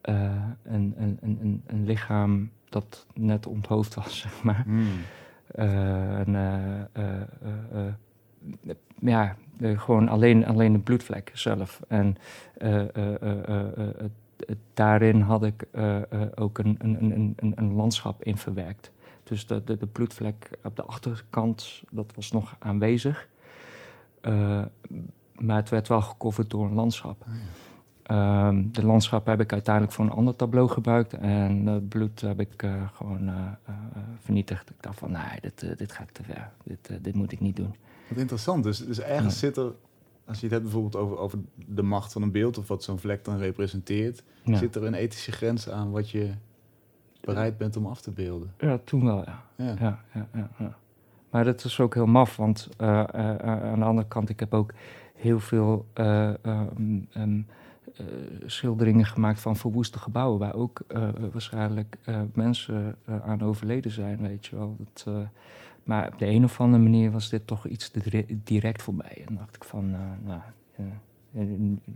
eh, 0.02 0.46
een, 0.64 0.94
een, 0.98 1.18
een, 1.22 1.38
een, 1.42 1.64
een 1.66 1.86
lichaam 1.86 2.52
dat 2.70 3.06
net 3.14 3.48
onthoofd 3.48 3.94
was, 3.94 4.20
zeg 4.22 4.44
maar. 4.44 4.66
Eh, 5.48 6.20
en, 6.20 6.36
eh, 6.36 6.80
eh, 6.82 7.22
eh, 7.42 7.86
eh, 7.88 7.94
ja, 9.00 9.36
gewoon 9.62 10.08
alleen, 10.08 10.46
alleen 10.46 10.74
de 10.74 10.80
bloedvlek 10.80 11.32
zelf. 11.34 11.82
En 11.88 12.18
eh, 12.58 12.96
eh, 12.96 13.78
eh, 13.78 14.10
daarin 14.74 15.22
had 15.22 15.44
ik 15.44 15.68
ook 16.36 16.58
een, 16.58 16.76
een, 16.80 17.04
een, 17.04 17.34
een, 17.36 17.54
een 17.56 17.74
landschap 17.74 18.24
in 18.24 18.38
verwerkt. 18.38 18.92
Dus 19.24 19.48
de, 19.48 19.64
de, 19.64 19.78
de 19.78 19.88
bloedvlek 19.88 20.50
op 20.64 20.76
de 20.76 20.84
achterkant, 20.84 21.84
dat 21.92 22.12
was 22.16 22.32
nog 22.32 22.56
aanwezig. 22.60 23.28
Maar 25.36 25.56
het 25.56 25.70
werd 25.70 25.88
wel 25.88 26.02
gecoverd 26.02 26.50
door 26.50 26.66
een 26.66 26.74
landschap. 26.74 27.26
Ja. 27.26 27.32
Ehm, 28.04 28.64
de 28.72 28.86
landschap 28.86 29.26
heb 29.26 29.40
ik 29.40 29.54
uiteindelijk 29.54 29.94
voor 29.94 30.06
een 30.06 30.12
ander 30.12 30.36
tableau 30.36 30.70
gebruikt. 30.70 31.14
En 31.14 31.66
het 31.66 31.90
bloed 31.90 32.22
heb 32.22 32.40
ik 32.40 32.66
gewoon 32.94 33.32
vernietigd. 34.20 34.70
Ik 34.70 34.76
dacht 34.80 35.00
van, 35.00 35.12
nee, 35.12 35.40
dit, 35.42 35.78
dit 35.78 35.92
gaat 35.92 36.14
te 36.14 36.24
ver. 36.24 36.52
Dit, 36.64 37.04
dit 37.04 37.16
moet 37.16 37.32
ik 37.32 37.40
niet 37.40 37.56
doen. 37.56 37.76
Wat 38.12 38.20
interessant, 38.20 38.64
dus, 38.64 38.86
dus 38.86 39.00
ergens 39.00 39.34
Ja. 39.34 39.40
zit 39.40 39.58
er, 39.58 39.72
als 40.26 40.38
je 40.38 40.44
het 40.44 40.52
hebt 40.52 40.64
bijvoorbeeld 40.64 40.96
over, 40.96 41.18
over 41.18 41.40
de 41.66 41.82
macht 41.82 42.12
van 42.14 42.22
een 42.22 42.32
beeld 42.32 42.58
of 42.58 42.68
wat 42.68 42.84
zo'n 42.84 43.00
vlek 43.00 43.26
dan 43.26 43.38
representeert, 43.38 44.24
Ja, 44.44 44.58
zit 44.58 44.76
er 44.76 44.84
een 44.84 44.94
ethische 44.94 45.32
grens 45.32 45.70
aan 45.70 45.92
wat 45.92 46.10
je 46.10 46.30
bereid 47.22 47.58
bent 47.58 47.78
om 47.78 47.86
af 47.86 48.02
te 48.02 48.12
beelden. 48.12 48.54
ja 48.60 48.80
toen 48.84 49.06
wel, 49.06 49.18
ja. 49.26 49.44
Ja. 49.56 49.76
ja, 49.80 50.04
ja, 50.14 50.28
ja, 50.34 50.50
ja. 50.58 50.76
Maar 51.30 51.44
dat 51.44 51.64
is 51.64 51.80
ook 51.80 51.94
heel 51.94 52.06
maf, 52.06 52.36
want 52.36 52.70
eh, 52.78 53.00
eh, 53.00 53.40
eh, 53.40 53.64
aan 53.72 53.80
de 53.80 53.86
andere 53.86 54.08
kant, 54.08 54.30
ik 54.30 54.40
heb 54.40 54.54
ook 54.54 54.74
heel 55.16 55.40
veel 55.40 55.86
eh, 55.94 56.28
ehm, 56.46 57.00
ehm, 57.12 57.42
eh, 57.96 58.06
schilderingen 58.46 59.06
gemaakt 59.06 59.40
van 59.40 59.56
verwoeste 59.56 60.00
gebouwen, 60.00 60.40
waar 60.40 60.54
ook 60.56 60.82
waarschijnlijk 61.32 61.98
mensen 62.34 62.96
aan 63.24 63.42
overleden 63.42 63.92
zijn, 63.92 64.18
weet 64.22 64.46
je 64.46 64.56
wel. 64.56 64.76
Dat, 64.78 65.08
maar 65.84 66.08
op 66.08 66.20
de 66.20 66.26
een 66.26 66.44
of 66.44 66.60
andere 66.60 66.84
manier 66.84 67.12
was 67.12 67.30
dit 67.30 67.48
toch 67.48 67.68
iets 67.68 67.90
te 67.90 68.26
direct 68.44 68.82
voor 68.82 68.94
mij. 68.94 69.24
En 69.28 69.36
dacht 69.36 69.56
ik 69.56 69.64
van, 69.64 69.94
eh, 69.94 70.00
nou, 70.24 70.42
eh, 70.76 70.86
eh, 71.34 71.48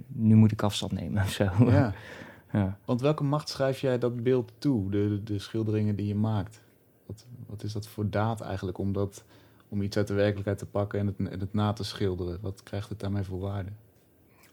nu 0.08 0.36
moet 0.36 0.52
ik 0.52 0.64
afstand 0.64 0.92
nemen 0.92 1.24
of 1.24 1.32
zo. 1.32 1.44
Ja. 1.44 1.94
ja. 2.52 2.78
Want 2.86 3.02
welke 3.02 3.24
macht 3.24 3.50
schrijf 3.50 3.80
jij 3.80 3.98
dat 3.98 4.24
beeld 4.24 4.52
toe, 4.58 4.92
de, 4.92 5.10
de, 5.10 5.24
de 5.24 5.40
schilderingen 5.40 5.96
die 5.96 6.08
je 6.08 6.16
maakt? 6.16 6.62
Wat, 7.06 7.26
wat 7.48 7.64
is 7.64 7.74
dat 7.74 7.88
voor 7.88 8.10
daad 8.10 8.42
eigenlijk 8.42 8.78
om, 8.78 8.94
dat, 8.94 9.24
om 9.70 9.82
iets 9.82 9.98
uit 9.98 10.08
de 10.08 10.14
werkelijkheid 10.14 10.58
te 10.58 10.66
pakken 10.66 11.00
en 11.00 11.08
het, 11.08 11.18
en 11.18 11.40
het 11.40 11.54
na 11.54 11.74
te 11.74 11.84
schilderen? 11.84 12.40
Wat 12.42 12.64
krijgt 12.64 12.90
het 12.90 13.00
daarmee 13.00 13.24
voor 13.24 13.40
waarde? 13.40 13.72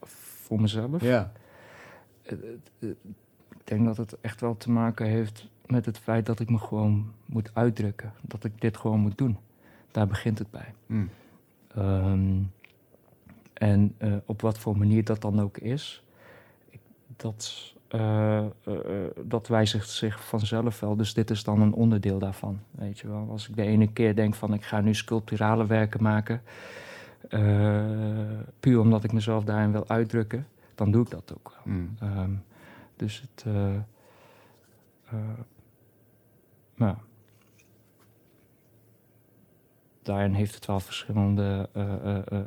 Voor 0.03 0.61
mezelf. 0.61 1.03
Ja, 1.03 1.33
ik 2.23 2.97
denk 3.65 3.85
dat 3.85 3.97
het 3.97 4.21
echt 4.21 4.41
wel 4.41 4.57
te 4.57 4.71
maken 4.71 5.07
heeft 5.07 5.49
met 5.67 5.87
het 5.87 5.99
feit 5.99 6.27
dat 6.27 6.41
ik 6.41 6.51
me 6.51 6.59
gewoon 6.59 7.13
moet 7.27 7.51
uitdrukken. 7.55 8.13
Dat 8.21 8.45
ik 8.45 8.61
dit 8.61 8.77
gewoon 8.77 9.01
moet 9.01 9.19
doen. 9.19 9.39
Daar 9.91 10.07
begint 10.07 10.39
het 10.39 10.51
bij. 10.51 10.75
Hm. 10.87 11.05
Ehm, 11.75 12.41
en 13.53 13.95
eh, 13.99 14.13
op 14.25 14.41
wat 14.41 14.59
voor 14.59 14.79
manier 14.79 15.05
dat 15.05 15.21
dan 15.21 15.41
ook 15.41 15.59
is, 15.59 16.03
dat, 17.17 17.75
eh, 17.89 18.39
eh, 18.39 18.45
dat 19.25 19.49
wijzigt 19.49 19.91
zich 19.91 20.25
vanzelf 20.25 20.81
wel. 20.81 20.97
Dus 20.97 21.15
dit 21.15 21.31
is 21.31 21.45
dan 21.45 21.61
een 21.61 21.73
onderdeel 21.73 22.19
daarvan. 22.19 22.61
Weet 22.71 22.99
je 22.99 23.09
wel. 23.09 23.27
Als 23.31 23.49
ik 23.49 23.57
de 23.57 23.63
ene 23.63 23.93
keer 23.93 24.17
denk 24.17 24.35
van 24.35 24.55
ik 24.55 24.65
ga 24.65 24.81
nu 24.81 24.95
sculpturale 24.95 25.67
werken 25.67 26.03
maken, 26.03 26.43
puur 28.61 28.81
omdat 28.81 29.05
ik 29.05 29.13
mezelf 29.13 29.45
daarin 29.45 29.73
wil 29.73 29.89
uitdrukken, 29.89 30.47
dan 30.75 30.91
doe 30.91 31.03
ik 31.03 31.11
dat 31.11 31.35
ook 31.37 31.53
wel. 31.55 31.75
Hm. 31.75 32.05
Ehm, 32.05 32.31
dus 32.97 33.21
het. 33.21 33.45
Eh, 35.13 35.19
ja. 36.75 36.99
Daarin 40.03 40.33
heeft 40.33 40.55
het 40.55 40.67
wel 40.67 40.81
verschillende 40.81 41.69
eh, 41.73 42.17
eh, 42.17 42.45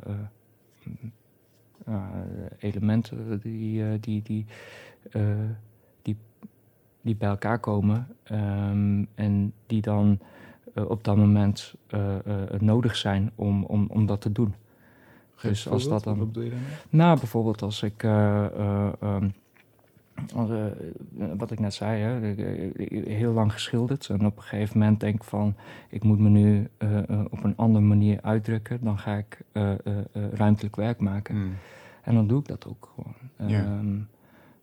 elementen 2.58 3.40
die, 3.40 4.00
die, 4.00 4.22
die, 4.22 4.46
die, 6.02 6.16
die 7.00 7.16
bij 7.16 7.28
elkaar 7.28 7.58
komen 7.58 8.16
ehm, 8.22 9.04
en 9.14 9.52
die 9.66 9.80
dan 9.80 10.18
op 10.74 11.04
dat 11.04 11.16
moment 11.16 11.74
nodig 12.58 12.96
zijn 12.96 13.32
om, 13.34 13.64
om, 13.64 13.86
om 13.90 14.06
dat 14.06 14.20
te 14.20 14.32
doen. 14.32 14.54
Geef 15.36 15.50
Dus 15.50 15.68
als 15.68 15.88
dat 15.88 16.04
dan-? 16.04 16.32
Nou, 16.90 17.18
bijvoorbeeld 17.18 17.62
als 17.62 17.82
ik, 17.82 18.02
eh, 18.02 18.44
eh, 18.44 18.92
ehm, 19.00 19.28
eh, 20.34 20.64
wat 21.36 21.50
ik 21.50 21.58
net 21.60 21.74
zei, 21.74 22.00
hè, 22.02 22.34
heel 23.12 23.32
lang 23.32 23.52
geschilderd. 23.52 24.08
En 24.08 24.26
op 24.26 24.36
een 24.36 24.42
gegeven 24.42 24.78
moment 24.78 25.00
denk 25.00 25.14
ik 25.14 25.24
van, 25.24 25.54
ik 25.88 26.02
moet 26.02 26.18
me 26.18 26.28
nu 26.28 26.68
eh, 26.76 27.08
eh, 27.10 27.24
op 27.30 27.44
een 27.44 27.56
andere 27.56 27.84
manier 27.84 28.22
uitdrukken. 28.22 28.78
Dan 28.82 28.98
ga 28.98 29.16
ik 29.16 29.40
ruimtelijk 30.32 30.76
werk 30.76 31.00
maken. 31.00 31.34
Hm. 31.36 31.42
En 32.02 32.14
dan 32.14 32.26
doe 32.26 32.40
ik 32.40 32.46
dat 32.46 32.66
ook 32.66 32.92
gewoon. 32.94 33.14
Ehm, 33.36 33.98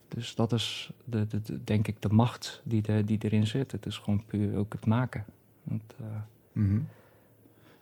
dus 0.07 0.35
dat 0.35 0.51
is, 0.51 0.91
de, 1.05 1.27
de, 1.27 1.41
de- 1.41 1.63
denk 1.63 1.87
ik, 1.87 2.01
de 2.01 2.09
macht 2.09 2.61
die, 2.65 2.81
de, 2.81 3.03
die 3.03 3.17
erin 3.21 3.47
zit. 3.47 3.71
Het 3.71 3.85
is 3.85 3.97
gewoon 3.97 4.25
puur 4.25 4.55
ook 4.57 4.73
het 4.73 4.85
maken. 4.85 5.25
Want, 5.63 5.95
Mhm. 6.51 6.79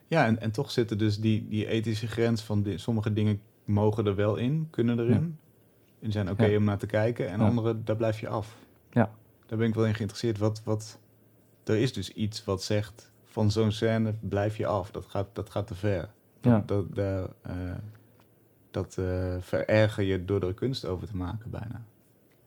Ja, 0.07 0.25
en, 0.25 0.41
en 0.41 0.51
toch 0.51 0.71
zitten 0.71 0.97
dus 0.97 1.19
die, 1.19 1.47
die 1.49 1.65
ethische 1.67 2.07
grens 2.07 2.41
van 2.41 2.65
sommige 2.75 3.13
dingen 3.13 3.39
mogen 3.65 4.05
er 4.05 4.15
wel 4.15 4.35
in, 4.35 4.67
kunnen 4.69 4.99
erin. 4.99 5.37
En 6.01 6.11
zijn 6.11 6.29
oké 6.29 6.45
Ja. 6.45 6.57
om 6.57 6.63
naar 6.63 6.77
te 6.77 6.85
kijken. 6.85 7.29
En 7.29 7.39
Ja. 7.39 7.45
andere, 7.47 7.83
daar 7.83 7.95
blijf 7.95 8.19
je 8.19 8.27
af. 8.27 8.57
Ja. 8.91 9.11
Daar 9.45 9.57
ben 9.57 9.67
ik 9.67 9.73
wel 9.75 9.85
in 9.85 9.93
geïnteresseerd. 9.93 10.37
Wat, 10.37 10.61
wat, 10.63 10.99
er 11.63 11.77
is 11.77 11.93
dus 11.93 12.13
iets 12.13 12.45
wat 12.45 12.63
zegt, 12.63 13.11
van 13.23 13.51
zo'n 13.51 13.71
scène 13.71 14.13
blijf 14.19 14.57
je 14.57 14.65
af. 14.65 14.91
Dat 14.91 15.05
gaat, 15.05 15.27
dat 15.33 15.49
gaat 15.49 15.67
te 15.67 15.75
ver. 15.75 16.09
Dat, 16.39 16.67
dat, 16.67 16.85
eh, 16.95 17.23
dat 18.71 18.97
eh, 18.97 19.35
vererger 19.39 20.03
je 20.03 20.25
door 20.25 20.41
er 20.47 20.53
kunst 20.53 20.85
over 20.85 21.07
te 21.07 21.15
maken 21.17 21.49
bijna. 21.49 21.81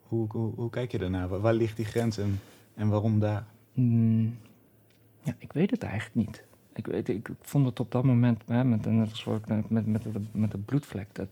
Hoe, 0.03 0.27
hoe, 0.31 0.55
hoe 0.55 0.71
kijk 0.71 0.93
je 0.93 0.99
daarnaar? 0.99 1.29
Waar, 1.29 1.41
waar 1.41 1.55
ligt 1.55 1.77
die 1.77 1.85
grens 1.85 2.19
en, 2.19 2.41
en 2.75 2.89
waarom 2.89 3.19
daar? 3.21 3.47
Mm, 3.73 4.39
ja, 5.23 5.35
ik 5.39 5.53
weet 5.53 5.71
het 5.71 5.83
eigenlijk 5.83 6.15
niet. 6.27 6.45
Ik, 6.75 6.87
weet, 6.87 7.09
ik 7.09 7.29
vond 7.41 7.67
het 7.67 7.81
op 7.81 7.91
dat 7.93 8.05
moment, 8.05 8.43
hè, 8.47 8.65
met, 8.65 8.85
net 8.87 9.11
als 9.11 9.25
met, 9.69 9.87
met, 9.87 10.03
de- 10.03 10.11
met 10.33 10.51
de 10.51 10.59
bloedvlek, 10.59 11.09
dat, 11.13 11.29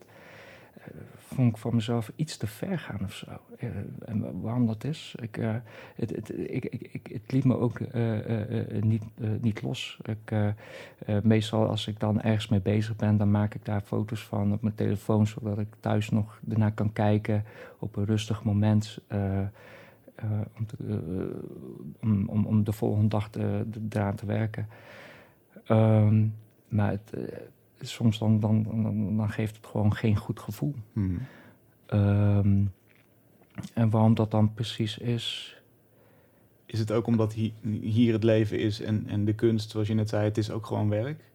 vond 1.17 1.51
ik 1.51 1.57
van 1.57 1.75
mezelf 1.75 2.13
iets 2.17 2.37
te 2.37 2.47
ver 2.47 2.79
gaan 2.79 3.01
of 3.05 3.15
zo. 3.15 3.27
Uh, 3.61 3.71
en 4.05 4.41
waarom 4.41 4.67
dat 4.67 4.85
is, 4.85 5.15
ik, 5.21 5.37
uh, 5.37 5.55
het, 5.97 6.11
het, 6.11 6.39
ik, 6.39 6.65
ik, 6.65 7.07
het 7.13 7.33
liet 7.33 7.45
me 7.45 7.57
ook 7.57 7.81
niet, 8.81 9.03
niet 9.41 9.63
los. 9.63 9.99
Ik, 10.03 10.55
meestal 11.23 11.69
als 11.69 11.87
ik 11.87 12.01
dan 12.01 12.21
ergens 12.21 12.49
mee 12.49 12.61
bezig 12.61 12.97
ben, 12.97 13.17
dan 13.17 13.31
maak 13.31 13.55
ik 13.55 13.65
daar 13.65 13.81
foto's 13.81 14.25
van 14.25 14.53
op 14.53 14.63
mijn 14.63 14.75
telefoon, 14.75 15.27
zodat 15.27 15.59
ik 15.59 15.69
thuis 15.81 16.11
nog 16.11 16.41
ernaar 16.49 16.73
kan 16.73 16.93
kijken 16.93 17.45
op 17.79 17.97
een 17.97 18.05
rustig 18.05 18.45
moment. 18.45 18.99
om, 22.01 22.29
om, 22.29 22.65
de 22.65 22.73
volgende 22.73 23.09
dag 23.09 23.31
te, 23.31 23.67
eraan 23.91 24.15
te 24.15 24.27
werken. 24.27 24.69
Um, 25.69 26.35
maar 26.69 26.91
het, 26.91 27.13
soms 27.91 28.19
dan, 28.19 28.41
dan, 28.41 28.63
dan, 28.63 29.17
dan, 29.17 29.31
geeft 29.31 29.57
het 29.57 29.67
gewoon 29.67 29.95
geen 29.95 30.17
goed 30.17 30.41
gevoel. 30.41 30.75
Hmm. 30.93 31.19
Um, 31.93 32.73
en 33.75 33.91
waarom 33.91 34.15
dat 34.15 34.31
dan 34.31 34.55
precies 34.55 34.99
is. 34.99 35.57
Is 36.67 36.79
het 36.79 36.93
ook 36.93 37.07
omdat 37.07 37.33
hier, 37.33 37.53
hier 37.81 38.13
het 38.13 38.25
leven 38.25 38.59
is 38.59 38.81
en, 38.81 39.07
en 39.07 39.25
de 39.25 39.35
kunst, 39.35 39.71
zoals 39.71 39.89
je 39.89 39.95
net 39.95 40.09
zei, 40.09 40.25
het 40.25 40.39
is 40.39 40.51
ook 40.51 40.67
gewoon 40.67 40.89
werk? 40.89 41.31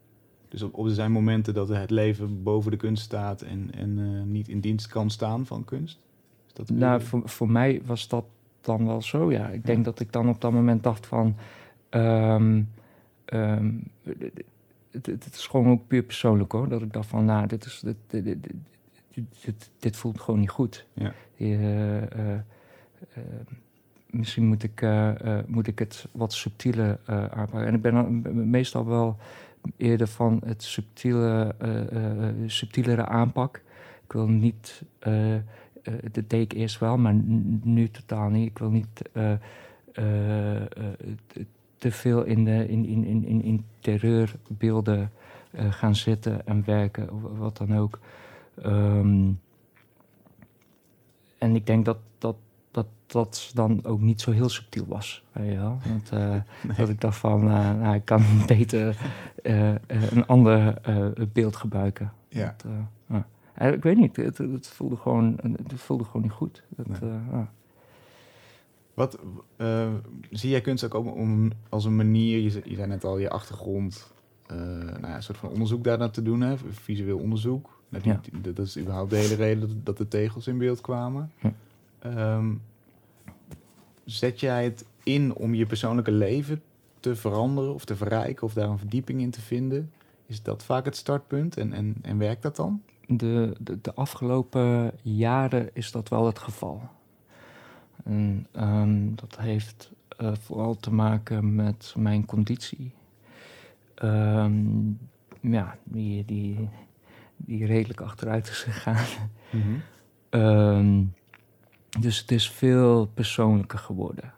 Dus 0.48 0.62
op, 0.62 0.74
op 0.74 0.86
er 0.86 0.92
zijn 0.92 1.12
momenten 1.12 1.54
dat 1.54 1.68
het 1.68 1.90
leven 1.90 2.44
boven 2.44 2.72
de 2.72 2.78
kunst 2.78 3.04
staat 3.04 3.42
en, 3.42 3.70
en 3.74 3.98
uh, 3.98 4.24
niet 4.24 4.48
in 4.48 4.60
dienst 4.60 4.88
kan 4.88 5.10
staan 5.10 5.46
van 5.46 5.66
kunst? 5.66 6.00
Is 6.48 6.54
dat 6.54 6.70
nou, 6.70 7.02
voor, 7.02 7.30
voor 7.30 7.50
mij 7.50 7.82
was 7.86 8.08
dat 8.08 8.26
dan 8.62 8.86
wel 8.86 9.02
zo, 9.02 9.32
ja. 9.32 9.48
Ik 9.48 9.66
denk 9.66 9.86
dat 9.86 10.00
ik 10.00 10.12
dan 10.12 10.30
op 10.30 10.42
dat 10.42 10.52
moment 10.52 10.84
dacht 10.84 11.06
van... 11.08 11.36
Um, 11.90 12.70
um, 13.26 13.92
het, 14.92 15.28
is 15.34 15.48
gewoon 15.48 15.68
ook 15.72 15.88
puur 15.88 16.04
persoonlijk 16.04 16.52
hoor. 16.52 16.70
Dat 16.70 16.82
ik 16.82 16.94
dacht 16.94 17.08
van, 17.08 17.26
nou, 17.26 17.48
dit, 17.48 17.66
is, 17.66 17.80
dit, 17.80 17.96
dit, 18.08 18.48
dit, 19.44 19.70
dit 19.80 19.98
voelt 19.98 20.22
gewoon 20.22 20.40
niet 20.40 20.50
goed. 20.50 20.86
Ja. 20.94 21.14
Uh, 21.38 22.02
uh, 22.02 22.08
misschien 24.10 24.46
moet 24.46 24.64
ik, 24.64 24.86
moet 25.48 25.68
ik 25.68 25.80
het 25.80 26.08
wat 26.12 26.34
subtieler 26.34 27.00
aanpakken. 27.06 27.66
En 27.66 27.74
ik 27.74 27.82
ben 27.82 28.50
meestal 28.50 28.86
wel 28.86 29.18
eerder 29.78 30.08
van 30.08 30.42
het 30.46 30.64
subtiele, 30.64 31.56
subtielere 32.46 33.06
aanpak. 33.06 33.62
Ik 34.04 34.12
wil 34.12 34.28
niet, 34.28 34.84
dat 36.12 36.30
deed 36.30 36.52
ik 36.52 36.54
eerst 36.54 36.80
wel, 36.80 36.98
maar 36.98 37.14
nu 37.64 37.90
totaal 37.90 38.30
niet. 38.30 38.50
Ik 38.50 38.58
wil 38.58 38.70
niet 38.70 39.02
te 41.78 41.92
veel 41.92 42.24
in, 42.24 42.44
de, 42.44 42.68
in, 42.68 42.86
in, 42.86 43.26
in, 43.26 43.42
in 43.42 43.66
terreurbeelden 43.80 45.12
uh, 45.52 45.72
gaan 45.72 45.96
zitten 45.96 46.48
en 46.48 46.64
werken, 46.66 47.14
of 47.14 47.38
wat 47.38 47.58
dan 47.58 47.78
ook. 47.78 48.00
Um, 48.66 49.40
en 51.38 51.56
ik 51.56 51.66
denk 51.66 51.86
dat 51.86 51.98
dat, 52.18 52.36
dat 52.72 52.88
dat 53.06 53.52
dan 53.54 53.86
ook 53.86 54.02
niet 54.02 54.22
zo 54.22 54.32
heel 54.32 54.50
subtiel 54.50 54.86
was. 54.88 55.24
Weet 55.32 55.52
je 55.52 55.58
wel? 55.58 55.78
Want, 55.88 56.12
uh, 56.14 56.20
nee. 56.68 56.78
Dat 56.78 56.90
ik 56.90 57.02
dacht 57.02 57.18
van, 57.18 57.44
uh, 57.44 57.80
nou, 57.80 57.96
ik 57.96 58.06
kan 58.06 58.24
beter 58.48 58.98
een 59.88 60.26
ander 60.26 60.82
beeld 61.34 61.56
gebruiken. 61.56 62.14
Ja. 62.30 62.56
Dat, 62.58 63.24
ik 63.74 63.84
weet 63.84 63.98
niet, 63.98 64.16
het, 64.16 64.38
het, 64.38 64.68
voelde 64.68 64.96
gewoon, 64.96 65.40
het 65.42 65.82
voelde 65.82 66.04
gewoon 66.04 66.22
niet 66.22 66.32
goed. 66.32 66.64
Dat, 66.70 67.02
nee. 67.02 67.46
Wat 68.98 69.18
uh, 69.58 69.94
zie 70.32 70.50
jij 70.50 70.62
kunst 70.62 70.94
ook 70.94 71.16
om, 71.16 71.52
als 71.70 71.86
een 71.86 71.96
manier, 71.96 72.40
je, 72.40 72.62
je 72.64 72.76
zei 72.76 72.88
net 72.88 73.04
al, 73.04 73.18
je 73.18 73.30
achtergrond, 73.30 74.14
uh, 74.52 74.58
nou 74.58 75.08
ja, 75.08 75.16
een 75.16 75.24
soort 75.24 75.38
van 75.38 75.50
onderzoek 75.50 75.84
daarna 75.84 76.10
te 76.10 76.22
doen, 76.22 76.42
hè, 76.42 76.56
visueel 76.70 77.18
onderzoek. 77.18 77.82
Nou, 77.90 78.04
die, 78.04 78.14
ja. 78.44 78.52
dat 78.52 78.66
is 78.66 78.78
überhaupt 78.78 79.10
de 79.10 79.16
hele 79.16 79.36
reden 79.36 79.60
dat, 79.60 79.86
dat 79.86 79.98
de 79.98 80.08
tegels 80.08 80.48
in 80.48 80.58
beeld 80.58 80.82
kwamen. 80.82 81.32
Um, 82.06 82.62
zet 84.06 84.40
jij 84.40 84.64
het 84.64 84.86
in 85.04 85.36
om 85.36 85.54
je 85.54 85.66
persoonlijke 85.66 86.12
leven 86.12 86.62
te 87.00 87.16
veranderen 87.16 87.74
of 87.74 87.86
te 87.86 87.96
verrijken 87.96 88.44
of 88.44 88.54
daar 88.54 88.70
een 88.70 88.78
verdieping 88.78 89.22
in 89.22 89.32
te 89.32 89.42
vinden? 89.42 89.92
Is 90.26 90.44
dat 90.44 90.64
vaak 90.64 90.86
het 90.86 90.96
startpunt 90.96 91.58
en, 91.58 91.74
en, 91.74 91.96
en 92.02 92.18
werkt 92.18 92.42
dat 92.42 92.56
dan? 92.56 92.82
De, 93.06 93.56
de, 93.60 93.82
de 93.82 93.94
afgelopen 93.94 94.92
jaren 95.02 95.70
is 95.74 95.92
dat 95.92 96.10
wel 96.10 96.26
het 96.26 96.40
geval. 96.40 96.82
En 98.04 98.48
um, 98.56 99.16
dat 99.16 99.38
heeft 99.40 99.92
uh, 100.22 100.32
vooral 100.40 100.76
te 100.76 100.94
maken 100.94 101.56
met 101.56 101.94
mijn 101.98 102.26
conditie. 102.26 102.92
Um, 104.04 105.00
ja, 105.42 105.78
die, 105.84 106.26
die, 106.26 106.70
die 107.38 107.66
redelijk 107.66 108.02
achteruit 108.02 108.48
is 108.48 108.64
gegaan. 108.64 109.06
Mm 109.52 109.62
-hmm. 109.62 109.82
um, 110.42 111.14
dus 112.00 112.20
het 112.20 112.32
is 112.32 112.52
veel 112.52 113.06
persoonlijker 113.14 113.80
geworden. 113.80 114.34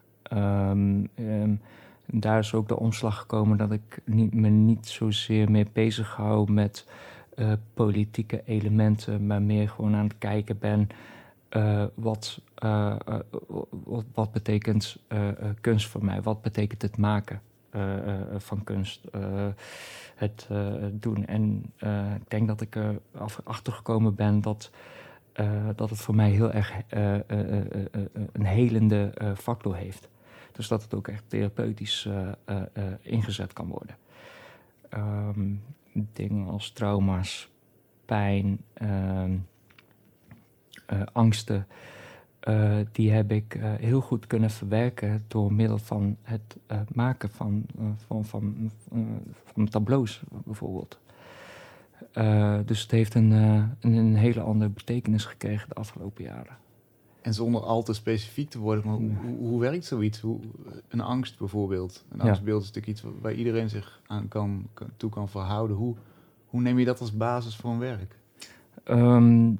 daar 2.06 2.39
is 2.39 2.54
ook 2.54 2.67
de 2.67 2.80
omslag 2.80 3.17
gekomen 3.17 3.58
dat 3.58 3.72
ik 3.72 4.02
niet, 4.06 4.34
me 4.34 4.50
niet 4.50 4.88
zozeer 4.88 5.52
meer 5.52 5.67
bezig 5.74 6.15
hou 6.15 6.52
met 6.52 6.86
uh, 7.36 7.52
politieke 7.74 8.41
elementen, 8.45 9.28
maar 9.28 9.41
meer 9.41 9.69
gewoon 9.69 9.95
aan 9.95 10.08
het 10.08 10.17
kijken 10.17 10.60
ben 10.60 10.89
uh, 11.49 11.85
wat, 11.93 12.41
uh, 12.63 12.95
wat, 13.69 14.05
wat, 14.13 14.31
betekent 14.31 14.97
kunst 15.62 15.88
voor 15.88 16.05
mij? 16.05 16.21
Wat 16.21 16.41
betekent 16.41 16.81
het 16.81 16.97
maken 16.97 17.41
van 18.38 18.63
kunst? 18.63 19.07
het 20.15 20.47
doen. 20.91 21.25
En 21.25 21.73
ik 22.15 22.29
denk 22.29 22.47
dat 22.47 22.62
ik 22.62 22.75
er 22.75 22.99
achter 23.43 23.73
gekomen 23.73 24.15
ben 24.15 24.41
dat, 24.41 24.71
dat 25.75 25.89
het 25.89 25.99
voor 25.99 26.15
mij 26.15 26.29
heel 26.29 26.51
erg 26.51 26.73
een 28.31 28.45
helende 28.45 29.13
factor 29.38 29.75
heeft. 29.75 30.09
Dus 30.51 30.67
dat 30.67 30.83
het 30.83 30.93
ook 30.93 31.07
echt 31.07 31.23
therapeutisch 31.27 32.09
ingezet 33.01 33.53
kan 33.53 33.67
worden. 33.67 33.95
Um, 34.93 35.62
dingen 35.93 36.47
als 36.47 36.71
trauma's, 36.71 37.49
pijn. 38.05 38.63
Ehm, 38.73 39.33
uh, 39.33 39.39
angsten, 41.12 41.67
uh, 42.47 42.78
die 42.91 43.12
heb 43.12 43.32
ik 43.32 43.56
uh, 43.56 43.73
heel 43.73 44.02
goed 44.02 44.28
kunnen 44.28 44.49
verwerken 44.49 45.23
door 45.28 45.54
middel 45.54 45.78
van 45.78 46.17
het 46.21 46.58
maken 46.93 47.30
van, 47.30 47.65
van, 48.08 48.25
van, 48.25 48.71
van 49.43 49.67
tableaus 49.67 50.21
bijvoorbeeld. 50.45 50.99
dus 52.65 52.82
het 52.82 52.91
heeft 52.91 53.15
een, 53.15 53.32
een, 53.32 53.93
een, 53.93 54.15
hele 54.15 54.41
andere 54.41 54.69
betekenis 54.69 55.25
gekregen 55.25 55.69
de 55.69 55.75
afgelopen 55.75 56.23
jaren. 56.23 56.58
En 57.21 57.34
zonder 57.34 57.62
al 57.62 57.84
te 57.84 57.93
specifiek 57.93 58.49
te 58.49 58.60
worden, 58.60 58.86
maar 58.86 58.95
hoe, 58.95 59.12
hoe, 59.21 59.38
hoe 59.38 59.60
werkt 59.60 59.86
zoiets? 59.86 60.19
Hoe, 60.19 60.39
een 60.88 61.02
angst 61.02 61.38
bijvoorbeeld. 61.38 62.06
Een 62.10 62.21
angstbeeld 62.21 62.62
is 62.62 62.67
natuurlijk 62.67 62.97
iets 62.97 63.13
waar 63.21 63.34
iedereen 63.34 63.69
zich 63.69 64.02
aan 64.08 64.28
kan, 64.28 64.67
toe 64.97 65.10
kan 65.10 65.30
verhouden. 65.30 65.78
Hoe, 65.78 65.95
hoe 66.45 66.62
neem 66.62 66.80
je 66.80 66.86
dat 66.86 66.99
als 66.99 67.17
basis 67.17 67.56
voor 67.56 67.71
een 67.71 67.80
werk? 67.80 68.15
Um, 68.86 69.60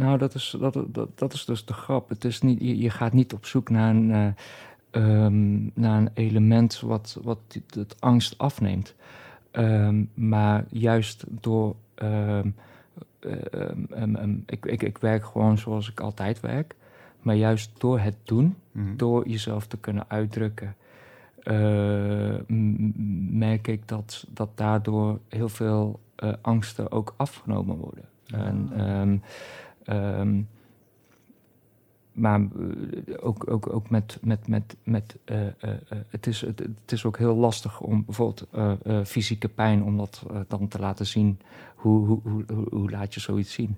nou, 0.00 0.18
dat 0.18 0.34
is, 0.34 0.56
dat, 0.60 0.84
dat, 0.86 1.18
dat 1.18 1.32
is 1.32 1.44
dus 1.44 1.64
de 1.64 1.72
grap. 1.72 2.08
Het 2.08 2.24
is 2.24 2.40
niet, 2.40 2.60
je, 2.60 2.78
je 2.78 2.90
gaat 2.90 3.12
niet 3.12 3.32
op 3.32 3.46
zoek 3.46 3.70
naar 3.70 3.94
een, 3.94 4.10
uh, 4.10 5.24
um, 5.24 5.70
naar 5.74 5.98
een 5.98 6.10
element 6.14 6.80
wat, 6.80 7.18
wat 7.22 7.38
het 7.74 8.00
angst 8.00 8.38
afneemt. 8.38 8.94
Um, 9.52 10.10
maar 10.14 10.64
juist 10.68 11.24
door. 11.28 11.74
Um, 12.02 12.54
ik, 14.46 14.66
ik, 14.66 14.82
ik 14.82 14.98
werk 14.98 15.24
gewoon 15.24 15.58
zoals 15.58 15.90
ik 15.90 16.00
altijd 16.00 16.40
werk. 16.40 16.74
Maar 17.20 17.34
juist 17.34 17.70
door 17.80 17.98
het 17.98 18.16
doen, 18.24 18.56
mm. 18.72 18.96
door 18.96 19.28
jezelf 19.28 19.66
te 19.66 19.76
kunnen 19.76 20.04
uitdrukken, 20.08 20.76
uh, 21.44 22.34
merk 23.30 23.68
ik 23.68 23.88
dat, 23.88 24.26
dat 24.28 24.48
daardoor 24.54 25.18
heel 25.28 25.48
veel 25.48 26.00
uh, 26.24 26.32
angsten 26.40 26.92
ook 26.92 27.14
afgenomen 27.16 27.76
worden. 27.76 28.04
Ja. 28.24 28.44
En, 28.44 28.80
Um, 29.00 29.22
maar 32.12 32.40
uh, 32.40 33.14
ook, 33.20 33.50
ook, 33.50 33.72
ook 33.72 33.90
met. 33.90 34.18
met, 34.22 34.48
met, 34.48 34.76
met 34.82 35.16
uh, 35.24 35.42
uh, 35.42 35.50
het, 36.08 36.26
is, 36.26 36.40
het, 36.40 36.58
het, 36.58 36.92
is 36.92 37.04
ook 37.04 37.18
heel 37.18 37.36
lastig 37.36 37.80
om 37.80 38.04
bijvoorbeeld 38.04 38.46
fysieke 39.04 39.48
pijn, 39.48 39.82
om 39.84 39.96
dat 39.96 40.26
dan 40.48 40.68
te 40.68 40.78
laten 40.78 41.06
zien. 41.06 41.40
Hoe, 41.74 42.06
hoe, 42.06 42.20
hoe, 42.22 42.66
hoe 42.70 42.90
laat 42.90 43.14
je 43.14 43.20
zoiets 43.20 43.52
zien? 43.52 43.76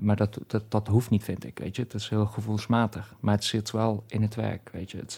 maar 0.00 0.16
dat, 0.16 0.38
dat, 0.46 0.70
dat 0.70 0.88
hoeft 0.88 1.10
niet, 1.10 1.24
vind 1.24 1.44
ik. 1.44 1.58
Weet 1.58 1.76
je? 1.76 1.82
Het 1.82 1.94
is 1.94 2.08
heel 2.08 2.26
gevoelsmatig. 2.26 3.14
Maar 3.20 3.34
het 3.34 3.44
zit 3.44 3.70
wel 3.70 4.04
in 4.06 4.22
het 4.22 4.34
werk. 4.34 4.70
Weet 4.72 4.90
je? 4.90 4.98
Het, 4.98 5.16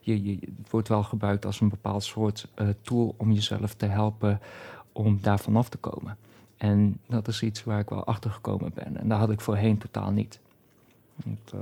het 0.00 0.70
wordt 0.70 0.88
wel 0.88 1.02
gebruikt 1.02 1.46
als 1.46 1.60
een 1.60 1.68
bepaald 1.68 2.04
soort 2.04 2.48
tool 2.82 3.14
om 3.16 3.32
jezelf 3.32 3.74
te 3.74 3.86
helpen 3.86 4.40
om 4.92 5.18
daar 5.20 5.38
vanaf 5.38 5.68
te 5.68 5.78
komen. 5.78 6.16
En 6.60 6.98
dat 7.08 7.28
is 7.28 7.42
iets 7.42 7.64
waar 7.64 7.78
ik 7.80 7.88
wel 7.88 8.04
achter 8.04 8.30
gekomen 8.30 8.70
ben. 8.74 8.96
En 8.96 9.08
daar 9.08 9.18
had 9.18 9.30
ik 9.30 9.40
voorheen 9.40 9.78
totaal 9.78 10.10
niet. 10.10 10.40
Uh... 11.54 11.60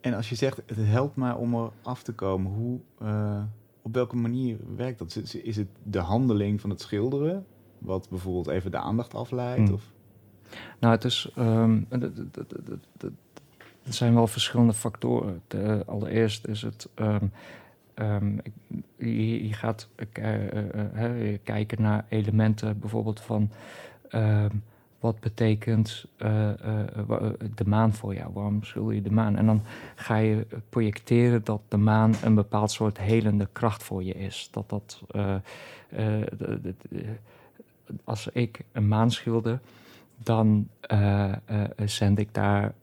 En 0.00 0.14
als 0.14 0.28
je 0.28 0.34
zegt, 0.34 0.56
het 0.66 0.76
helpt 0.76 1.16
maar 1.16 1.36
om 1.36 1.54
er 1.54 1.70
af 1.82 2.02
te 2.02 2.12
komen, 2.12 2.52
hoe, 2.52 2.78
uh, 3.02 3.42
op 3.82 3.94
welke 3.94 4.16
manier 4.16 4.56
werkt 4.76 4.98
dat? 4.98 5.16
Is 5.42 5.56
het 5.56 5.68
de 5.82 5.98
handeling 5.98 6.60
van 6.60 6.70
het 6.70 6.80
schilderen, 6.80 7.46
wat 7.78 8.08
bijvoorbeeld 8.10 8.46
even 8.48 8.70
de 8.70 8.76
aandacht 8.78 9.14
afleidt? 9.14 9.68
Mm. 9.68 9.74
Of? 9.74 9.82
Nou, 10.80 10.94
het 10.94 11.04
is. 11.04 11.30
ehm, 11.36 11.80
er 13.82 13.94
zijn 13.94 14.14
wel 14.14 14.26
verschillende 14.26 14.72
factoren. 14.72 15.42
De, 15.48 15.82
allereerst 15.86 16.46
is 16.46 16.62
het. 16.62 16.88
ehm, 16.94 17.26
ehm, 17.94 18.38
ik- 18.42 18.52
je, 18.96 19.46
je 19.48 19.52
gaat 19.54 19.88
eh, 20.12 20.46
eh, 20.52 21.32
eh, 21.32 21.38
kijken 21.42 21.82
naar 21.82 22.04
elementen, 22.08 22.78
bijvoorbeeld 22.78 23.20
van. 23.20 23.50
Ehm, 24.08 24.56
wat 25.00 25.20
betekent 25.20 26.04
eh, 26.16 26.50
eh, 26.50 26.80
eh, 27.08 27.30
de 27.54 27.64
maan 27.66 27.92
voor 27.92 28.14
jou? 28.14 28.32
Waarom 28.32 28.62
schilder 28.62 28.94
je 28.94 29.02
de 29.02 29.10
maan? 29.10 29.36
En 29.36 29.46
dan 29.46 29.62
ga 29.94 30.16
je 30.16 30.46
projecteren 30.68 31.44
dat 31.44 31.60
de 31.68 31.76
maan 31.76 32.14
een 32.22 32.34
bepaald 32.34 32.70
soort 32.70 32.98
helende 32.98 33.48
kracht 33.52 33.82
voor 33.82 34.02
je 34.04 34.14
is. 34.14 34.48
Dat 34.50 34.68
dat. 34.68 35.02
als 38.04 38.28
ik 38.32 38.64
een 38.72 38.88
maan 38.88 39.10
schilder, 39.10 39.60
dan 40.22 40.68
zend 41.84 42.18
ik 42.18 42.34
daar 42.34 42.74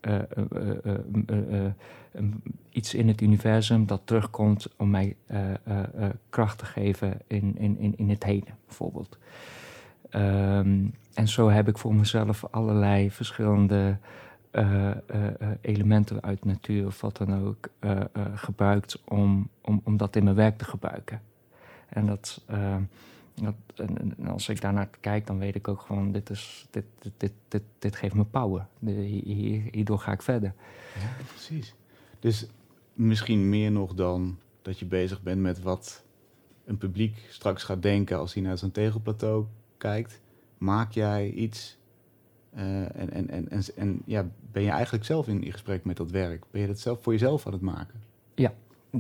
iets 2.69 2.93
in 2.93 3.07
het 3.07 3.21
universum 3.21 3.85
dat 3.85 4.01
terugkomt 4.05 4.67
om 4.77 4.89
mij 4.89 5.15
kracht 6.29 6.57
te 6.57 6.65
geven 6.65 7.19
in, 7.27 7.55
in, 7.57 7.77
in, 7.77 7.93
in 7.97 8.09
het 8.09 8.23
heden, 8.23 8.57
bijvoorbeeld. 8.65 9.17
Ehm, 10.15 10.86
en 11.13 11.28
zo 11.28 11.49
heb 11.49 11.67
ik 11.67 11.78
voor 11.78 11.95
mezelf 11.95 12.45
allerlei 12.51 13.12
verschillende 13.12 13.97
eh, 14.51 14.91
eh, 14.91 14.97
eh, 15.08 15.49
elementen 15.62 16.23
uit 16.23 16.45
natuur 16.45 16.86
of 16.86 17.01
wat 17.01 17.17
dan 17.17 17.45
ook 17.45 17.69
gebruikt 18.36 19.01
om, 19.06 19.49
om, 19.62 19.82
om 19.84 19.97
dat 19.97 20.15
in 20.15 20.23
mijn 20.23 20.36
werk 20.36 20.58
te 20.58 20.65
gebruiken. 20.65 21.21
En 21.89 22.06
dat, 22.06 22.41
eh, 22.45 22.78
dat 23.34 23.56
en, 23.75 24.28
als 24.28 24.49
ik 24.49 24.62
daarnaar 24.62 24.89
kijk, 24.99 25.28
dan 25.28 25.39
weet 25.39 25.56
ik 25.56 25.67
ook 25.67 25.82
gewoon, 25.82 26.12
dit, 26.12 26.30
is, 26.30 26.67
dit, 26.69 26.86
dit, 27.17 27.32
dit, 27.47 27.63
dit, 27.80 27.95
geeft 27.95 28.15
me 28.15 28.23
power. 28.23 28.67
Hier, 28.80 29.62
hierdoor 29.71 29.99
ga 29.99 30.12
ik 30.12 30.21
verder. 30.21 30.54
Ja, 30.99 31.25
precies. 31.28 31.75
Dus 32.19 32.47
misschien 32.93 33.49
meer 33.49 33.71
nog 33.71 33.93
dan 33.93 34.38
dat 34.62 34.80
je 34.80 34.86
bezig 34.86 35.21
bent 35.21 35.41
met 35.41 35.62
wat 35.62 36.04
een 36.65 36.78
publiek 36.78 37.25
straks 37.30 37.63
gaat 37.63 37.82
denken 37.82 38.17
als 38.17 38.34
hij 38.34 38.43
naar 38.43 38.58
zo'n 38.58 38.71
tegelplateau 38.71 39.45
Maak 40.58 40.91
jij 40.91 41.30
iets 41.30 41.78
eh, 42.54 42.82
en, 42.82 43.12
en, 43.12 43.30
en, 43.30 43.50
en, 43.50 43.62
en 43.76 44.02
ja, 44.06 44.26
ben 44.52 44.63
je 44.63 44.69
eigenlijk 44.69 45.06
zelf 45.06 45.28
in, 45.28 45.52
gesprek 45.52 45.86
met 45.86 45.98
dat 45.98 46.12
werk? 46.12 46.43
Ben 46.52 46.62
je 46.62 46.67
dat 46.67 46.80
zelf 46.80 47.02
voor 47.04 47.13
jezelf 47.13 47.45
aan 47.45 47.54
het 47.54 47.62
maken? 47.62 48.00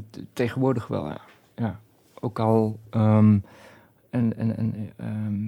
T- 0.09 0.23
Tegenwoordig 0.33 0.87
wel, 0.87 1.05
ja. 1.07 1.21
ja. 1.55 1.79
Ook 2.19 2.39
al, 2.39 2.79
ehm, 2.89 3.39
en, 4.09 4.37
en, 4.37 4.57
en 4.57 4.91
ehm, 4.95 5.45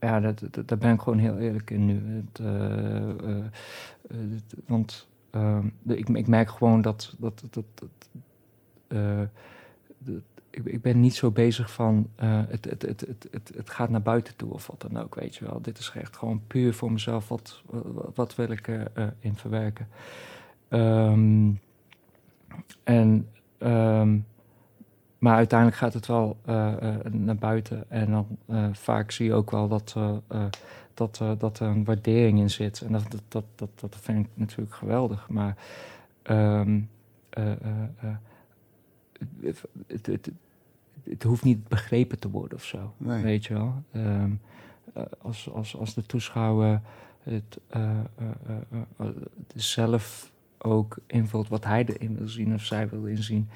ja, 0.00 0.20
dat, 0.20 0.42
dat, 0.50 0.68
daar 0.68 0.78
ben 0.78 0.92
ik 0.94 1.00
gewoon 1.00 1.18
heel 1.18 1.38
eerlijk 1.38 1.70
in 1.70 1.86
nu. 1.86 2.00
Het, 2.14 2.38
eh, 2.40 3.08
eh, 3.10 3.44
eh, 4.08 4.16
want 4.66 5.08
ehm, 5.30 5.66
ik, 5.86 6.08
ik 6.08 6.26
merk 6.26 6.50
gewoon 6.50 6.80
dat, 6.82 7.14
dat, 7.18 7.42
dat, 7.50 7.64
dat, 7.74 8.08
eh, 8.86 9.20
dat- 9.98 10.22
ik, 10.56 10.64
ik 10.64 10.82
ben 10.82 11.00
niet 11.00 11.14
zo 11.14 11.30
bezig 11.30 11.72
van 11.72 12.08
eh, 12.14 12.40
het, 12.48 12.64
het, 12.64 12.82
het, 12.82 13.00
het, 13.00 13.28
het, 13.30 13.52
het 13.56 13.70
gaat 13.70 13.90
naar 13.90 14.02
buiten 14.02 14.36
toe 14.36 14.52
of 14.52 14.66
wat 14.66 14.80
dan 14.80 15.02
ook, 15.02 15.14
weet 15.14 15.36
je 15.36 15.44
wel. 15.44 15.62
Dit 15.62 15.78
is 15.78 15.92
echt 15.94 16.16
gewoon 16.16 16.42
puur 16.46 16.74
voor 16.74 16.92
mezelf, 16.92 17.28
wat, 17.28 17.62
wat, 18.14 18.34
wil 18.34 18.50
ik 18.50 18.68
erin 18.68 19.12
in 19.18 19.36
verwerken. 19.36 19.88
Ehm, 20.68 21.50
en, 22.84 23.28
ehm, 23.58 24.18
maar 25.18 25.36
uiteindelijk 25.36 25.78
gaat 25.78 25.94
het 25.94 26.06
wel 26.06 26.36
eh, 26.44 26.96
eh, 26.96 27.12
naar 27.12 27.36
buiten. 27.36 27.84
En 27.90 28.10
dan 28.10 28.26
eh, 28.46 28.68
vaak 28.72 29.10
zie 29.10 29.26
je 29.26 29.34
ook 29.34 29.50
wel 29.50 29.68
dat, 29.68 29.94
eh, 29.96 30.16
eh, 30.28 30.44
dat, 30.94 31.18
eh, 31.22 31.32
dat 31.38 31.58
er 31.58 31.66
een 31.66 31.84
waardering 31.84 32.38
in 32.38 32.50
zit. 32.50 32.80
En 32.80 32.92
dat, 32.92 33.06
dat, 33.28 33.44
dat, 33.54 33.70
dat, 33.74 33.96
vind 34.00 34.26
ik 34.26 34.30
natuurlijk 34.34 34.74
geweldig. 34.74 35.28
Maar 35.28 35.56
eh, 36.22 36.60
eh, 36.60 37.52
eh, 37.52 38.16
het, 39.86 40.06
het, 40.06 40.30
het, 41.10 41.22
hoeft 41.22 41.44
niet 41.44 41.68
begrepen 41.68 42.18
te 42.18 42.30
worden 42.30 42.58
of 42.58 42.64
zo. 42.64 42.92
Nee. 42.96 43.22
Weet 43.22 43.44
je 43.44 43.54
wel? 43.54 43.82
Ehm, 43.92 44.30
eh, 44.94 45.02
als, 45.22 45.50
als, 45.52 45.76
als 45.76 45.94
de 45.94 46.06
toeschouwer 46.06 46.80
het 47.22 47.58
eh, 47.66 47.90
eh, 48.96 49.06
zelf 49.54 50.32
ook 50.58 50.96
invult 51.06 51.48
wat 51.48 51.64
hij 51.64 51.84
erin 51.84 52.16
wil 52.16 52.28
zien 52.28 52.54
of 52.54 52.64
zij 52.64 52.88
wil 52.88 53.04
inzien, 53.06 53.48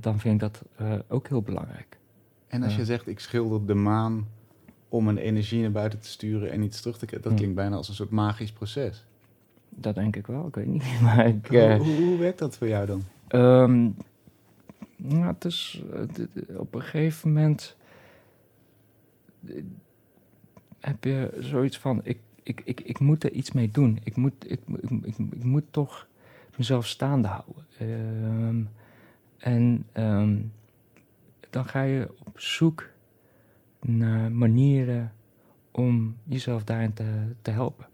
dan 0.00 0.18
vind 0.18 0.34
ik 0.34 0.40
dat 0.40 0.62
ook 1.08 1.28
heel 1.28 1.42
belangrijk. 1.42 1.98
En 2.46 2.62
als 2.62 2.76
je 2.76 2.84
zegt, 2.84 3.08
ik 3.08 3.20
schilder 3.20 3.66
de 3.66 3.74
maan 3.74 4.26
om 4.88 5.08
een 5.08 5.18
energie 5.18 5.60
naar 5.60 5.70
buiten 5.70 6.00
te 6.00 6.08
sturen 6.08 6.50
en 6.50 6.62
iets 6.62 6.80
terug 6.80 6.98
te 6.98 7.06
krijgen, 7.06 7.28
dat 7.28 7.38
klinkt 7.38 7.56
bijna 7.56 7.76
als 7.76 7.88
een 7.88 7.94
soort 7.94 8.10
magisch 8.10 8.52
proces. 8.52 9.04
Dat 9.68 9.94
denk 9.94 10.16
ik 10.16 10.26
wel, 10.26 10.46
ik 10.46 10.54
weet 10.54 10.66
niet. 10.66 10.84
Maar 11.02 11.26
ik, 11.26 11.46
Hoe, 11.46 11.76
hoe, 11.76 12.04
hoe 12.06 12.18
werkt 12.18 12.38
dat 12.38 12.56
voor 12.56 12.68
jou 12.68 12.86
dan? 12.86 13.02
Ehm, 13.28 13.90
nou, 14.98 15.34
op 16.56 16.74
een 16.74 16.82
gegeven 16.82 17.32
moment 17.32 17.76
heb 20.80 21.04
je 21.04 21.36
zoiets 21.38 21.78
van: 21.78 22.00
ik, 22.04 22.18
ik, 22.42 22.60
ik, 22.64 22.80
ik 22.80 22.98
moet 22.98 23.24
er 23.24 23.32
iets 23.32 23.52
mee 23.52 23.70
doen. 23.70 23.98
Ik 24.04 24.16
moet, 24.16 24.50
ik, 24.50 24.60
ik, 24.80 24.90
ik, 25.02 25.16
ik 25.18 25.44
moet 25.44 25.64
toch 25.70 26.08
mezelf 26.56 26.86
staande 26.86 27.28
houden. 27.28 27.66
Ehm, 27.78 28.62
en 29.38 29.86
ehm, 29.92 30.40
dan 31.50 31.64
ga 31.64 31.82
je 31.82 32.08
op 32.24 32.40
zoek 32.40 32.90
naar 33.80 34.32
manieren 34.32 35.12
om 35.70 36.16
jezelf 36.24 36.64
daarin 36.64 36.92
te, 36.92 37.32
te 37.42 37.50
helpen. 37.50 37.86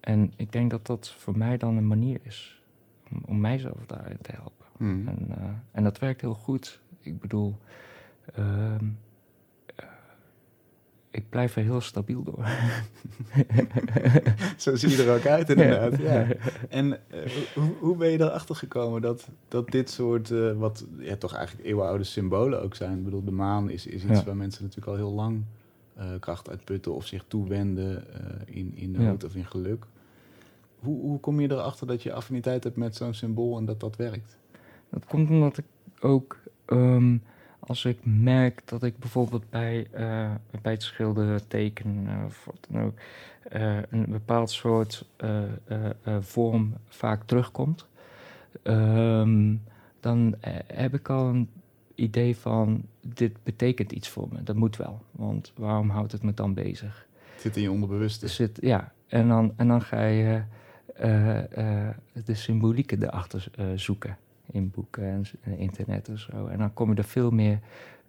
En 0.00 0.32
ik 0.36 0.52
denk 0.52 0.70
dat 0.70 0.86
dat 0.86 1.10
voor 1.10 1.38
mij 1.38 1.56
dan 1.56 1.76
een 1.76 1.86
manier 1.86 2.20
is 2.22 2.62
om, 3.10 3.22
om 3.26 3.40
mijzelf 3.40 3.86
daarin 3.86 4.18
te 4.22 4.32
helpen. 4.32 4.61
Hm. 4.76 5.08
En, 5.08 5.26
eh, 5.28 5.44
en 5.72 5.84
dat 5.84 5.98
werkt 5.98 6.20
heel 6.20 6.34
goed. 6.34 6.80
Ik 7.00 7.20
bedoel, 7.20 7.56
ehm, 8.34 8.84
eh, 9.76 9.84
ik 11.10 11.28
blijf 11.28 11.56
er 11.56 11.62
heel 11.62 11.80
stabiel 11.80 12.22
door. 12.22 12.46
Zo 14.56 14.76
zie 14.76 14.88
je 14.90 15.02
er 15.02 15.14
ook 15.14 15.26
uit 15.26 15.50
inderdaad. 15.50 15.98
Ja. 15.98 16.26
En 16.68 16.92
eh, 17.10 17.30
hoe, 17.54 17.72
hoe 17.80 17.96
ben 17.96 18.10
je 18.10 18.20
erachter 18.20 18.56
gekomen 18.56 19.02
dat, 19.02 19.28
dat 19.48 19.70
dit 19.70 19.90
soort, 19.90 20.28
wat 20.56 20.86
ja, 20.98 21.16
toch 21.16 21.34
eigenlijk 21.34 21.66
eeuwenoude 21.66 22.04
symbolen 22.04 22.62
ook 22.62 22.74
zijn? 22.74 22.98
Ik 22.98 23.04
bedoel, 23.04 23.24
de 23.24 23.30
maan 23.30 23.70
is, 23.70 23.86
is 23.86 24.04
iets 24.04 24.18
Ja. 24.18 24.24
waar 24.24 24.36
mensen 24.36 24.62
natuurlijk 24.62 24.90
al 24.90 24.96
heel 24.96 25.12
lang 25.12 25.44
kracht 26.20 26.50
uitputten 26.50 26.94
of 26.94 27.06
zich 27.06 27.24
toewenden 27.28 28.04
in, 28.46 28.72
in 28.76 28.90
nood 28.90 29.24
of 29.24 29.34
in 29.34 29.46
geluk. 29.46 29.84
Hoe, 30.78 31.00
hoe 31.00 31.20
kom 31.20 31.40
je 31.40 31.50
erachter 31.50 31.86
dat 31.86 32.02
je 32.02 32.12
affiniteit 32.12 32.64
hebt 32.64 32.76
met 32.76 32.96
zo'n 32.96 33.14
symbool 33.14 33.58
en 33.58 33.64
dat 33.64 33.80
dat 33.80 33.96
werkt? 33.96 34.38
Dat 34.92 35.04
komt 35.06 35.30
omdat 35.30 35.58
ik 35.58 35.64
ook, 36.00 36.38
ehm, 36.64 37.16
als 37.58 37.84
ik 37.84 37.98
merk 38.02 38.62
dat 38.64 38.82
ik 38.82 38.98
bijvoorbeeld 38.98 39.50
bij, 39.50 39.86
eh, 39.90 40.30
bij 40.62 40.72
het 40.72 40.82
schilderen, 40.82 41.48
tekenen 41.48 42.24
of 42.24 42.44
wat 42.44 42.66
dan 42.70 42.82
ook, 42.82 42.98
eh, 43.42 43.76
een 43.90 44.06
bepaald 44.08 44.50
soort 44.50 45.06
eh, 45.16 45.42
vorm 46.20 46.74
vaak 46.88 47.22
terugkomt, 47.24 47.86
ehm, 48.62 49.54
dan 50.00 50.34
heb 50.66 50.94
ik 50.94 51.08
al 51.08 51.28
een 51.28 51.48
idee 51.94 52.36
van, 52.36 52.82
dit 53.00 53.32
betekent 53.42 53.92
iets 53.92 54.08
voor 54.08 54.28
me. 54.32 54.42
Dat 54.42 54.56
moet 54.56 54.76
wel, 54.76 55.02
want 55.10 55.52
waarom 55.56 55.90
houdt 55.90 56.12
het 56.12 56.22
me 56.22 56.34
dan 56.34 56.54
bezig? 56.54 57.06
Het 57.32 57.40
zit 57.42 57.56
in 57.56 57.62
je 57.62 57.70
onderbewuste. 57.70 58.24
Er 58.26 58.32
zit, 58.32 58.58
ja, 58.60 58.92
en 59.06 59.28
dan, 59.28 59.52
en 59.56 59.68
dan 59.68 59.82
ga 59.82 60.04
je 60.04 60.42
eh, 60.94 61.88
eh, 61.88 61.94
de 62.24 62.34
symbolieken 62.34 63.02
erachter 63.02 63.50
zoeken 63.74 64.16
in 64.52 64.70
boeken 64.70 65.04
en 65.04 65.24
en 65.40 65.58
internet 65.58 66.08
en 66.08 66.18
zo. 66.18 66.46
En 66.46 66.58
dan 66.58 66.72
kom 66.74 66.90
je 66.90 66.96
er 66.96 67.04
veel 67.04 67.30
meer 67.30 67.58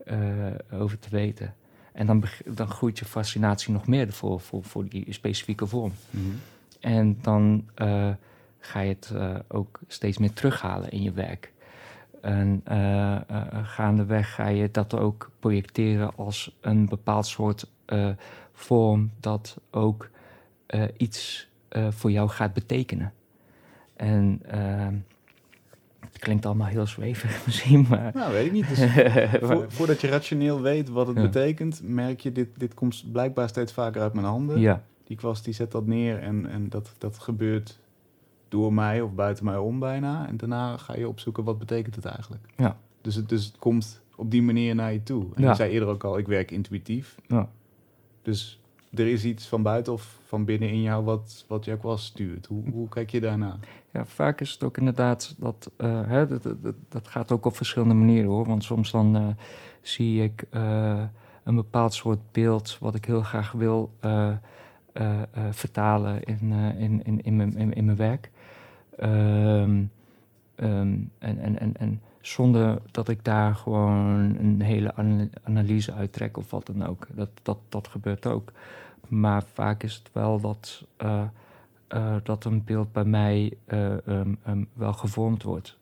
eh, 0.05 0.17
over 0.71 0.99
te 0.99 1.09
weten. 1.09 1.53
En 1.91 2.05
dan, 2.05 2.23
dan 2.45 2.67
groeit 2.67 2.99
je 2.99 3.05
fascinatie 3.05 3.73
nog 3.73 3.87
meer 3.87 4.13
voor, 4.13 4.39
voor, 4.39 4.63
voor 4.63 4.87
die 4.87 5.13
specifieke 5.13 5.67
vorm. 5.67 5.91
Mhm. 6.09 6.25
En 6.79 7.17
dan 7.21 7.69
eh, 7.75 8.09
ga 8.59 8.79
je 8.79 8.93
het 8.93 9.11
eh, 9.15 9.35
ook 9.47 9.79
steeds 9.87 10.17
meer 10.17 10.33
terughalen 10.33 10.91
in 10.91 11.01
je 11.03 11.11
werk. 11.11 11.51
En 12.21 12.61
eh, 12.63 13.15
eh, 13.15 13.21
gaandeweg 13.63 14.33
ga 14.33 14.47
je 14.47 14.71
dat 14.71 14.95
ook 14.95 15.31
projecteren 15.39 16.15
als 16.15 16.57
een 16.61 16.85
bepaald 16.85 17.25
soort 17.25 17.67
eh, 17.85 18.09
vorm 18.53 19.11
dat 19.19 19.57
ook 19.71 20.09
eh, 20.65 20.83
iets 20.97 21.47
eh, 21.67 21.87
voor 21.89 22.11
jou 22.11 22.29
gaat 22.29 22.53
betekenen. 22.53 23.13
En 23.95 24.39
eh, 24.45 24.87
het 24.87 25.02
klinkt 26.23 26.45
allemaal 26.45 26.67
heel 26.67 26.85
zweverig 26.87 27.41
misschien, 27.45 27.85
maar... 27.89 28.11
Nou, 28.13 28.31
weet 28.31 28.45
ik 28.45 28.51
niet. 28.51 28.67
Dus 28.69 28.79
vo- 29.49 29.65
voordat 29.67 30.01
je 30.01 30.07
rationeel 30.07 30.61
weet 30.61 30.89
wat 30.89 31.07
het 31.07 31.15
Ja. 31.15 31.21
betekent, 31.21 31.81
merk 31.83 32.19
je, 32.19 32.31
dit, 32.31 32.47
dit 32.57 32.73
komt 32.73 33.03
blijkbaar 33.11 33.49
steeds 33.49 33.73
vaker 33.73 34.01
uit 34.01 34.13
mijn 34.13 34.25
handen. 34.25 34.59
ja, 34.59 34.83
Die 35.03 35.17
kwast 35.17 35.43
die 35.45 35.53
zet 35.53 35.71
dat 35.71 35.85
neer 35.85 36.19
en, 36.19 36.45
en 36.49 36.69
dat, 36.69 36.95
dat 36.97 37.19
gebeurt 37.19 37.79
door 38.49 38.73
mij 38.73 39.01
of 39.01 39.13
buiten 39.13 39.45
mij 39.45 39.57
om 39.57 39.79
bijna. 39.79 40.27
En 40.27 40.37
daarna 40.37 40.77
ga 40.77 40.95
je 40.95 41.07
opzoeken 41.07 41.43
wat 41.43 41.57
betekent 41.59 41.95
het 41.95 42.05
eigenlijk. 42.05 42.43
Ja. 42.57 42.77
Dus 43.01 43.15
het, 43.15 43.29
dus 43.29 43.45
het 43.45 43.57
komt 43.57 44.01
op 44.15 44.31
die 44.31 44.41
manier 44.41 44.75
naar 44.75 44.93
je 44.93 45.03
toe. 45.03 45.25
En 45.35 45.41
Ja. 45.43 45.49
je 45.49 45.55
zei 45.55 45.71
eerder 45.71 45.89
ook 45.89 46.03
al, 46.03 46.17
ik 46.17 46.27
werk 46.27 46.51
intuïtief. 46.51 47.15
ja. 47.27 47.49
Dus 48.21 48.61
er 48.93 49.07
is 49.07 49.25
iets 49.25 49.47
van 49.47 49.61
buiten 49.63 49.93
of 49.93 50.19
van 50.25 50.45
binnen 50.45 50.69
in 50.69 50.81
jou 50.81 51.03
wat, 51.03 51.45
wat 51.47 51.69
ook 51.69 51.83
wel 51.83 51.97
stuurt. 51.97 52.45
Hoe, 52.45 52.63
hoe 52.71 52.89
kijk 52.89 53.09
je 53.09 53.19
daarna? 53.21 53.57
Ja, 53.93 54.05
vaak 54.05 54.41
is 54.41 54.51
het 54.51 54.63
ook 54.63 54.77
inderdaad 54.77 55.35
dat, 55.37 55.71
uh, 55.77 56.01
hè, 56.05 56.27
dat, 56.27 56.43
dat, 56.43 56.75
dat, 56.89 57.07
gaat 57.07 57.31
ook 57.31 57.45
op 57.45 57.55
verschillende 57.55 57.93
manieren 57.93 58.29
hoor. 58.29 58.45
Want 58.45 58.63
soms 58.63 58.91
dan 58.91 59.17
uh, 59.17 59.27
zie 59.81 60.23
ik 60.23 60.45
uh, 60.51 61.03
een 61.43 61.55
bepaald 61.55 61.93
soort 61.93 62.31
beeld 62.31 62.77
wat 62.79 62.95
ik 62.95 63.05
heel 63.05 63.21
graag 63.21 63.51
wil 63.51 63.91
vertalen 65.51 66.23
in, 66.23 66.51
in, 66.77 67.03
in, 67.03 67.21
in, 67.23 67.35
mijn, 67.35 67.73
in, 67.73 67.85
mijn 67.85 67.97
werk. 67.97 68.31
Um, 69.01 69.91
um, 70.55 71.11
en, 71.19 71.39
en, 71.39 71.59
en, 71.59 71.77
en 71.77 72.01
zonder 72.21 72.81
dat 72.91 73.09
ik 73.09 73.23
daar 73.23 73.55
gewoon 73.55 74.35
een 74.39 74.61
hele 74.61 74.93
analyse 75.43 75.93
uittrek 75.93 76.37
of 76.37 76.51
wat 76.51 76.65
dan 76.65 76.85
ook. 76.85 77.07
Dat, 77.11 77.29
dat, 77.41 77.57
dat 77.69 77.87
gebeurt 77.87 78.25
ook. 78.25 78.51
Maar 79.07 79.43
vaak 79.53 79.83
is 79.83 79.95
het 79.95 80.09
wel 80.13 80.39
dat, 80.39 80.85
uh, 81.93 81.99
uh, 81.99 82.15
dat 82.23 82.45
een 82.45 82.63
beeld 82.63 82.91
bij 82.91 83.03
mij 83.03 83.53
uh, 83.67 83.95
um, 84.07 84.37
um, 84.47 84.67
wel 84.73 84.93
gevormd 84.93 85.43
wordt 85.43 85.77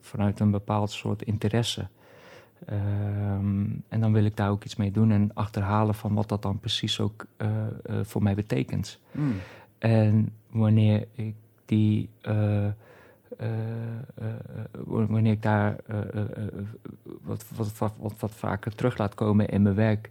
vanuit 0.00 0.40
een 0.40 0.50
bepaald 0.50 0.90
soort 0.90 1.22
interesse. 1.22 1.88
Um, 2.70 3.82
en 3.88 4.00
dan 4.00 4.12
wil 4.12 4.24
ik 4.24 4.36
daar 4.36 4.50
ook 4.50 4.64
iets 4.64 4.76
mee 4.76 4.90
doen 4.90 5.10
en 5.10 5.30
achterhalen 5.34 5.94
van 5.94 6.14
wat 6.14 6.28
dat 6.28 6.42
dan 6.42 6.58
precies 6.58 7.00
ook 7.00 7.26
voor 8.02 8.22
mij 8.22 8.34
betekent. 8.34 9.00
Mm. 9.10 9.32
En 9.78 10.32
wanneer 10.50 11.06
ik 11.12 11.34
die 11.64 12.10
wanneer 14.86 15.32
ik 15.32 15.42
daar 15.42 15.76
wat, 17.22 17.44
wat, 17.56 17.78
wat, 17.78 17.92
wat, 17.98 18.14
wat 18.18 18.34
vaker 18.34 18.74
terug 18.74 18.98
laat 18.98 19.14
komen 19.14 19.48
in 19.48 19.62
mijn 19.62 19.74
werk, 19.74 20.10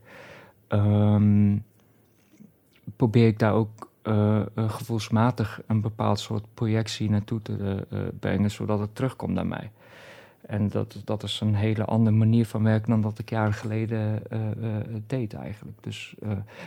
um, 0.68 1.64
probeer 2.96 3.28
ik 3.28 3.40
daar 3.40 3.54
ook 3.54 3.89
gevoelsmatig 4.56 5.62
een 5.68 5.82
bepaald 5.82 6.20
soort 6.20 6.46
projectie 6.54 7.10
naartoe 7.10 7.42
te 7.42 7.86
brengen, 8.20 8.52
zodat 8.52 8.80
het 8.80 8.96
terugkomt 8.96 9.34
naar 9.34 9.48
mij. 9.48 9.72
En 10.42 10.70
dat, 10.70 11.02
dat 11.06 11.24
is 11.24 11.40
een 11.40 11.56
hele 11.56 11.86
andere 11.86 12.16
manier 12.16 12.46
van 12.46 12.64
werken 12.64 12.90
dan 12.90 13.02
dat 13.02 13.20
ik 13.20 13.30
jaren 13.30 13.54
geleden 13.54 14.22
deed 15.08 15.34
eigenlijk. 15.34 15.78
Dus 15.84 16.16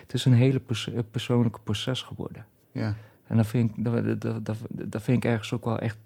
het 0.00 0.14
is 0.14 0.24
een 0.24 0.32
hele 0.32 0.58
pers 0.58 0.90
persoonlijke 1.10 1.60
proces 1.62 2.02
geworden. 2.02 2.46
Ja. 2.72 2.94
En 3.26 3.36
dat 3.36 3.46
vind 3.46 3.70
ik, 3.70 3.84
dat, 3.84 4.20
dat, 4.20 4.46
dat, 4.46 4.56
dat 4.68 5.02
vind 5.02 5.24
ik 5.24 5.30
ergens 5.30 5.52
ook 5.52 5.64
wel 5.64 5.78
echt 5.78 5.98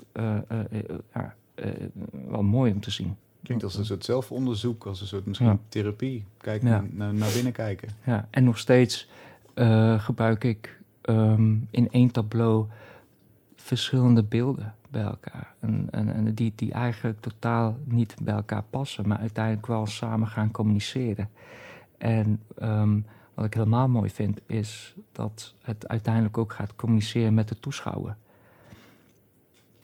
wel 2.29 2.43
mooi 2.43 2.73
om 2.73 2.81
te 2.81 2.91
zien. 2.91 3.17
Klinkt 3.43 3.65
als 3.65 3.77
een 3.77 3.85
soort 3.85 4.05
zelfonderzoek, 4.05 4.87
als 4.87 5.01
een 5.01 5.07
soort 5.07 5.27
misschien 5.27 5.49
ja. 5.49 5.59
therapie. 5.69 6.25
Kijken 6.37 6.69
ja. 6.69 6.85
naar, 6.91 7.15
naar 7.15 7.33
binnen 7.33 7.53
kijken. 7.53 7.89
Ja, 8.05 8.29
en 8.31 8.45
nog 8.45 8.59
steeds 8.59 9.09
gebruik 9.99 10.45
ik 10.45 10.81
um, 11.09 11.69
in 11.71 11.91
één 11.91 12.11
tableau 12.11 12.67
verschillende 13.57 14.23
beelden 14.23 14.75
bij 14.91 15.03
elkaar. 15.03 15.55
En, 15.61 15.89
en, 15.91 16.15
en, 16.15 16.35
die, 16.35 16.53
die 16.55 16.73
eigenlijk 16.73 17.21
totaal 17.21 17.77
niet 17.85 18.17
bij 18.23 18.35
elkaar 18.35 18.63
passen, 18.71 19.09
maar 19.09 19.19
uiteindelijk 19.19 19.67
wel 19.67 19.87
samen 19.87 20.29
gaan 20.29 20.51
communiceren. 20.51 21.29
En 21.99 22.43
um, 22.63 23.07
wat 23.35 23.45
ik 23.45 23.55
helemaal 23.55 23.89
mooi 23.89 24.11
vind, 24.11 24.41
is 24.47 24.95
dat 25.13 25.55
het 25.63 25.89
uiteindelijk 25.89 26.39
ook 26.39 26.53
gaat 26.53 26.77
communiceren 26.77 27.35
met 27.35 27.49
de 27.49 27.61
toeschouwer. 27.61 28.17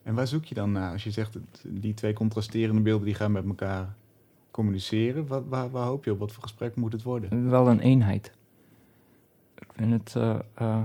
En 0.02 0.14
waar 0.14 0.26
zoek 0.26 0.44
je 0.44 0.54
dan 0.54 0.72
naar? 0.72 0.92
Als 0.92 1.04
je 1.04 1.10
zegt, 1.10 1.38
die 1.62 1.94
twee 1.94 2.12
contrasterende 2.12 2.82
beelden 2.82 3.06
die 3.06 3.14
gaan 3.14 3.32
met 3.32 3.46
elkaar 3.46 3.94
communiceren, 4.50 5.26
wat, 5.26 5.42
waar, 5.48 5.70
waar, 5.70 5.86
hoop 5.86 6.04
je 6.04 6.12
op? 6.12 6.18
Wat 6.18 6.32
voor 6.32 6.42
gesprek 6.42 6.76
moet 6.76 6.92
het 6.92 7.02
worden? 7.02 7.50
Wel 7.50 7.68
een 7.68 7.80
eenheid. 7.80 8.32
Ik 9.54 9.68
vind 9.72 9.92
het 9.92 10.14
uh, 10.16 10.22
uh, 10.24 10.38
uh, 10.60 10.82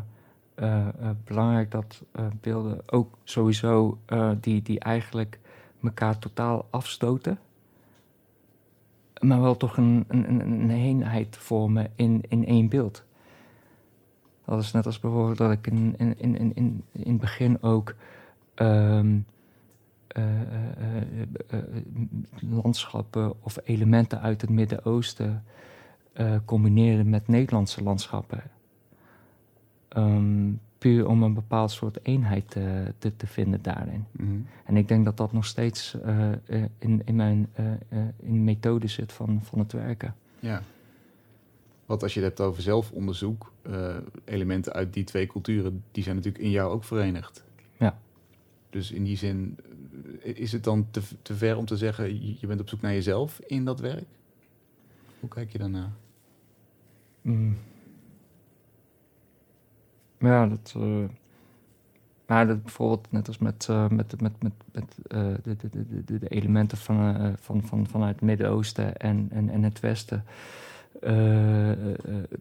belangrijk 1.23 1.71
dat 1.71 2.03
beelden 2.41 2.81
ook 2.85 3.17
sowieso 3.23 3.97
die, 4.39 4.61
die 4.61 4.79
eigenlijk 4.79 5.39
elkaar 5.83 6.19
totaal 6.19 6.67
afstoten, 6.69 7.39
maar 9.19 9.41
wel 9.41 9.57
toch 9.57 9.77
een, 9.77 10.05
een, 10.07 10.39
een 10.39 10.69
eenheid 10.69 11.37
vormen 11.37 11.91
in, 11.95 12.23
in 12.27 12.45
één 12.45 12.69
beeld. 12.69 13.03
Dat 14.45 14.59
is 14.59 14.71
net 14.71 14.85
als 14.85 14.99
bijvoorbeeld 14.99 15.37
dat 15.37 15.51
ik 15.51 15.67
in, 15.67 15.95
in, 15.97 16.19
in, 16.19 16.55
in, 16.55 16.83
in 16.91 17.11
het 17.11 17.19
begin 17.19 17.61
ook 17.61 17.95
um, 18.55 19.25
uh, 20.17 20.41
uh, 20.41 21.01
uh, 21.53 21.59
landschappen 22.39 23.43
of 23.43 23.57
elementen 23.63 24.21
uit 24.21 24.41
het 24.41 24.49
Midden-Oosten 24.49 25.43
combineerde 26.45 27.03
met 27.03 27.27
Nederlandse 27.27 27.83
landschappen. 27.83 28.43
Um, 29.97 30.59
puur 30.77 31.07
om 31.07 31.23
een 31.23 31.33
bepaald 31.33 31.71
soort 31.71 31.99
eenheid 32.03 32.49
te, 32.49 32.93
te, 32.97 33.15
te 33.15 33.27
vinden 33.27 33.61
daarin. 33.61 34.05
Mhm. 34.11 34.39
En 34.65 34.77
ik 34.77 34.87
denk 34.87 35.05
dat 35.05 35.17
dat 35.17 35.33
nog 35.33 35.45
steeds 35.45 35.95
uh, 36.05 36.29
uh, 36.47 36.63
in, 36.79 37.01
in 37.05 37.15
mijn 37.15 37.49
uh, 37.59 37.99
in 38.19 38.43
methode 38.43 38.87
zit 38.87 39.11
van, 39.13 39.41
van 39.43 39.59
het 39.59 39.71
werken. 39.71 40.15
Ja. 40.39 40.61
Want 41.85 42.03
als 42.03 42.13
je 42.13 42.19
het 42.19 42.27
hebt 42.27 42.49
over 42.49 42.61
zelfonderzoek, 42.61 43.51
elementen 44.25 44.73
uit 44.73 44.93
die 44.93 45.03
twee 45.03 45.27
culturen, 45.27 45.83
die 45.91 46.03
zijn 46.03 46.15
natuurlijk 46.15 46.43
in 46.43 46.49
jou 46.49 46.71
ook 46.71 46.83
verenigd. 46.83 47.43
Ja. 47.77 47.99
Dus 48.69 48.91
in 48.91 49.03
die 49.03 49.17
zin, 49.17 49.57
is 50.19 50.51
het 50.51 50.63
dan 50.63 50.87
te, 50.91 51.01
te 51.21 51.35
ver 51.35 51.57
om 51.57 51.65
te 51.65 51.77
zeggen, 51.77 52.37
je 52.39 52.47
bent 52.47 52.59
op 52.59 52.69
zoek 52.69 52.81
naar 52.81 52.93
jezelf 52.93 53.39
in 53.39 53.65
dat 53.65 53.79
werk? 53.79 54.05
Hoe 55.19 55.29
kijk 55.29 55.51
je 55.51 55.57
daarnaar? 55.57 55.91
Mm. 57.21 57.57
Ja, 60.17 60.47
dat. 60.47 60.73
Uh, 60.77 61.03
maar 62.25 62.47
dat 62.47 62.63
bijvoorbeeld 62.63 63.07
net 63.09 63.27
als 63.27 63.37
met, 63.37 63.67
uh, 63.69 63.89
met, 63.89 64.21
met, 64.21 64.41
met, 64.41 64.53
met 64.71 64.97
uh, 65.07 65.33
de, 65.43 65.55
de, 65.55 66.03
de, 66.05 66.19
de, 66.19 66.27
elementen 66.27 66.77
van, 66.77 67.35
van, 67.39 67.63
van, 67.63 67.87
vanuit 67.87 68.15
het 68.15 68.23
Midden-Oosten 68.23 68.97
en, 68.97 69.27
en, 69.31 69.49
en 69.49 69.63
het 69.63 69.79
Westen. 69.79 70.23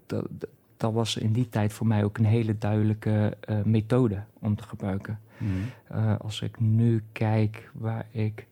dat, 0.06 0.28
dat 0.76 0.92
was 0.92 1.16
in 1.16 1.32
die 1.32 1.48
tijd 1.48 1.72
voor 1.72 1.86
mij 1.86 2.04
ook 2.04 2.18
een 2.18 2.24
hele 2.24 2.58
duidelijke 2.58 3.36
methode 3.64 4.22
om 4.38 4.56
te 4.56 4.62
gebruiken. 4.62 5.20
Mm. 5.38 6.16
als 6.18 6.40
ik 6.40 6.60
nu 6.60 7.02
kijk 7.12 7.70
waar 7.74 8.06
ik 8.10 8.46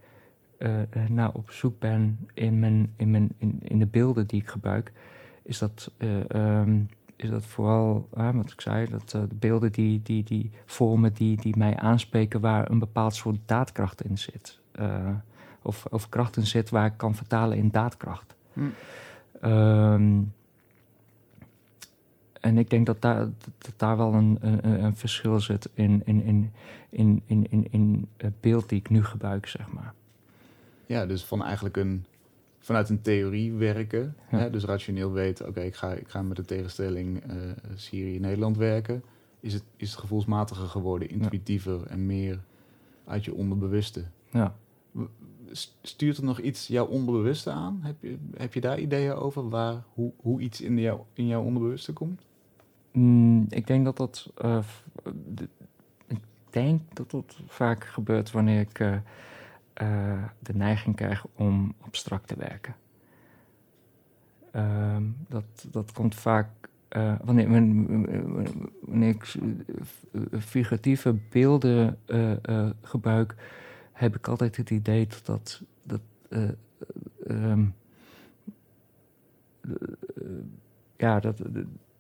naar 1.09 1.33
op 1.33 1.51
zoek 1.51 1.79
ben 1.79 2.19
in, 2.35 2.59
mijn, 2.59 2.93
in, 2.97 3.11
mijn, 3.11 3.29
in, 3.39 3.59
in 3.63 3.79
de 3.79 3.87
beelden 3.87 4.27
die 4.27 4.41
ik 4.41 4.49
gebruik, 4.49 4.93
is 5.43 5.59
dat. 5.59 5.91
Um, 6.29 6.89
is 7.17 7.31
dat 7.31 7.45
vooral, 7.45 8.09
hè, 8.15 8.33
wat 8.33 8.51
ik 8.51 8.61
zei, 8.61 8.89
dat 8.89 9.13
uh, 9.17 9.23
de 9.29 9.35
beelden 9.35 9.73
die, 9.73 10.03
die, 10.03 10.25
die 10.25 10.51
vormen 10.65 11.13
die, 11.13 11.37
die 11.37 11.57
mij 11.57 11.77
aanspreken 11.77 12.41
waar 12.41 12.71
een 12.71 12.79
bepaald 12.79 13.15
soort 13.15 13.39
daadkracht 13.47 14.05
in 14.05 14.19
zit. 14.19 14.59
Uh, 14.81 15.09
of, 15.63 15.87
of 15.91 16.09
kracht 16.09 16.37
in 16.37 16.47
zit 16.47 16.71
waar 16.71 16.87
ik 16.87 16.97
kan 16.97 17.15
vertalen 17.15 17.57
in 17.57 17.71
daadkracht. 17.71 18.35
Hm. 18.53 18.61
Um, 19.45 20.33
en 22.41 22.59
ik 22.59 22.71
denk 22.71 22.87
dat 22.87 23.03
daar, 23.03 23.29
dat 23.59 23.73
daar 23.77 23.97
wel 23.97 24.15
een, 24.15 24.39
een, 24.41 24.85
een 24.85 24.97
verschil 24.97 25.41
zit 25.41 25.71
in, 25.75 26.03
in, 26.05 26.23
in, 26.23 26.53
in, 26.91 27.23
in, 27.27 27.47
in, 27.51 27.67
in 27.71 28.09
het 28.17 28.41
beeld 28.41 28.69
die 28.69 28.79
ik 28.79 28.91
nu 28.91 29.05
gebruik, 29.05 29.47
zeg 29.47 29.73
maar. 29.73 29.93
Ja, 30.87 31.07
dus 31.07 31.25
van 31.25 31.45
eigenlijk 31.45 31.77
een 31.77 32.05
vanuit 32.65 32.89
een 32.89 33.03
theorie 33.03 33.53
werken. 33.53 34.17
Ja. 34.31 34.39
Hè, 34.39 34.51
dus 34.51 34.65
rationeel 34.65 35.13
weten, 35.13 35.49
oké, 35.49 35.61
ik, 35.61 35.75
ga, 35.75 35.93
ik 35.93 36.09
ga 36.09 36.23
met 36.23 36.37
de 36.37 36.45
tegenstelling 36.45 37.23
uh, 37.31 37.37
Syrië-Nederland 37.75 38.57
werken. 38.57 39.03
Is 39.41 39.53
het, 39.53 39.63
is 39.77 39.91
het 39.91 40.01
gevoelsmatiger 40.01 40.67
geworden, 40.67 41.09
intuïtiever 41.09 41.79
ja. 41.79 41.87
en 41.87 42.07
meer 42.07 42.41
uit 43.05 43.25
je 43.25 43.35
onderbewuste. 43.35 44.05
Ja. 44.31 44.57
Stuurt 45.83 46.17
er 46.17 46.25
nog 46.25 46.41
iets 46.41 46.67
jouw 46.67 46.87
onderbewuste 46.87 47.51
aan? 47.51 47.81
Heb 47.83 47.97
je, 48.01 48.17
heb 48.37 48.55
je 48.55 48.61
daar 48.61 48.79
ideeën 48.79 49.13
over 49.13 49.49
waar, 49.49 49.83
hoe, 49.95 50.13
hoe 50.17 50.41
iets 50.41 50.61
in, 50.61 50.79
jou, 50.79 51.01
in 51.13 51.27
jouw 51.27 51.43
onderbewuste 51.43 51.93
komt? 51.93 52.23
Mm, 52.93 53.47
ik 53.49 53.67
denk 53.67 53.85
dat 53.85 53.97
dat. 53.97 54.33
Uh, 54.45 54.59
de, 55.35 55.49
ik 56.07 56.21
denk 56.51 56.81
dat 56.93 57.11
dat 57.11 57.37
vaak 57.47 57.85
gebeurt 57.85 58.31
wanneer 58.31 58.61
ik. 58.61 58.79
Uh, 58.79 58.97
uh, 59.83 60.25
de 60.39 60.55
neiging 60.55 60.97
krijg 60.97 61.27
om 61.35 61.75
abstract 61.81 62.29
te 62.29 62.37
werken. 62.39 62.75
Uh, 64.57 64.97
dat, 65.29 65.67
dat 65.71 65.93
komt 65.93 66.15
vaak 66.15 66.49
uh, 66.97 67.15
wanneer, 67.25 69.09
ik 69.09 69.35
figuratieve 70.41 71.15
beelden 71.31 71.99
gebruik, 72.83 73.35
heb 73.93 74.17
ik 74.17 74.29
altijd 74.29 74.57
het 74.57 74.71
idee 74.71 75.07
dat 75.07 75.23
dat. 75.25 75.63
dat 75.83 76.01
um, 77.29 77.75
ja, 80.97 81.21
dat, 81.21 81.39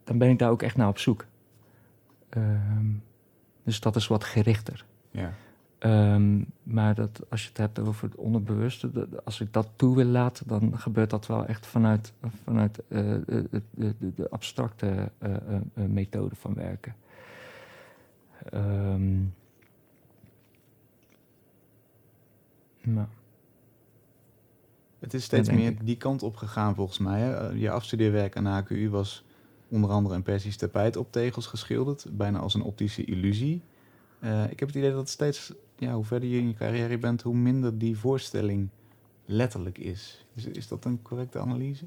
dan 0.04 0.18
ben 0.18 0.30
ik 0.30 0.38
daar 0.38 0.50
ook 0.50 0.62
echt 0.62 0.76
naar 0.76 0.88
op 0.88 0.98
zoek. 0.98 1.26
Ehm, 2.28 2.86
dus 3.62 3.80
dat 3.80 3.96
is 3.96 4.06
wat 4.06 4.24
gerichter. 4.24 4.84
Ja. 5.10 5.32
Ehm, 5.84 6.42
maar 6.62 6.94
dat, 6.94 7.20
als 7.28 7.42
je 7.42 7.48
het 7.48 7.56
hebt 7.56 7.78
over 7.78 8.08
het 8.08 8.16
onderbewuste, 8.16 9.08
als 9.24 9.40
ik 9.40 9.52
dat 9.52 9.68
toe 9.76 9.96
wil 9.96 10.04
laten, 10.04 10.48
dan 10.48 10.78
gebeurt 10.78 11.10
dat 11.10 11.26
wel 11.26 11.46
echt 11.46 11.66
vanuit, 11.66 12.12
vanuit 12.44 12.82
uh, 12.88 13.00
de, 13.26 13.62
de, 13.70 13.94
de, 14.14 14.30
abstracte 14.30 15.10
uh, 15.22 15.58
methode 15.74 16.34
van 16.34 16.54
werken. 16.54 16.94
Um, 18.54 19.34
nou. 22.82 23.06
Het 24.98 25.14
is 25.14 25.24
steeds 25.24 25.50
meer 25.50 25.84
die 25.84 25.96
kant 25.96 26.22
op 26.22 26.36
gegaan 26.36 26.74
volgens 26.74 26.98
mij. 26.98 27.20
Hè? 27.20 27.48
Je 27.48 27.70
afstudeerwerk 27.70 28.36
aan 28.36 28.44
de 28.44 28.50
HKU 28.50 28.90
was 28.90 29.24
onder 29.68 29.90
andere 29.90 30.14
een 30.14 30.22
Persisch 30.22 30.56
tapijt 30.56 30.96
op 30.96 31.12
tegels 31.12 31.46
geschilderd, 31.46 32.06
bijna 32.10 32.38
als 32.38 32.54
een 32.54 32.62
optische 32.62 33.04
illusie. 33.04 33.62
Uh, 34.20 34.50
ik 34.50 34.58
heb 34.60 34.68
het 34.68 34.76
idee 34.76 34.90
dat 34.90 34.98
het 34.98 35.08
steeds, 35.08 35.52
ja, 35.78 35.94
hoe 35.94 36.04
verder 36.04 36.28
je 36.28 36.38
in 36.38 36.48
je 36.48 36.54
carrière 36.54 36.98
bent, 36.98 37.22
hoe 37.22 37.34
minder 37.36 37.78
die 37.78 37.98
voorstelling 37.98 38.68
letterlijk 39.24 39.78
is. 39.78 40.26
Is, 40.34 40.46
is 40.46 40.68
dat 40.68 40.84
een 40.84 41.02
correcte 41.02 41.38
analyse? 41.38 41.84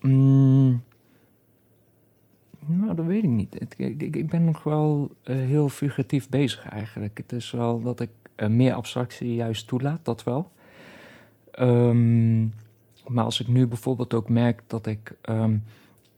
Mm, 0.00 0.82
nou, 2.66 2.94
dat 2.94 3.06
weet 3.06 3.22
ik 3.22 3.30
niet. 3.30 3.60
ik, 3.76 4.14
ik, 4.14 4.30
ben 4.30 4.44
nog 4.44 4.62
wel 4.62 5.10
uh, 5.24 5.36
heel 5.36 5.68
figuratief 5.68 6.28
bezig 6.28 6.68
eigenlijk. 6.68 7.18
Het 7.18 7.32
is 7.32 7.50
wel 7.50 7.82
dat 7.82 8.00
ik 8.00 8.10
uh, 8.36 8.48
meer 8.48 8.74
abstractie 8.74 9.34
juist 9.34 9.66
toelaat, 9.66 10.04
dat 10.04 10.24
wel. 10.24 10.50
Um, 11.58 12.52
maar 13.06 13.24
als 13.24 13.40
ik 13.40 13.48
nu 13.48 13.66
bijvoorbeeld 13.66 14.14
ook 14.14 14.28
merk 14.28 14.62
dat 14.66 14.86
ik... 14.86 15.16
Um, 15.28 15.64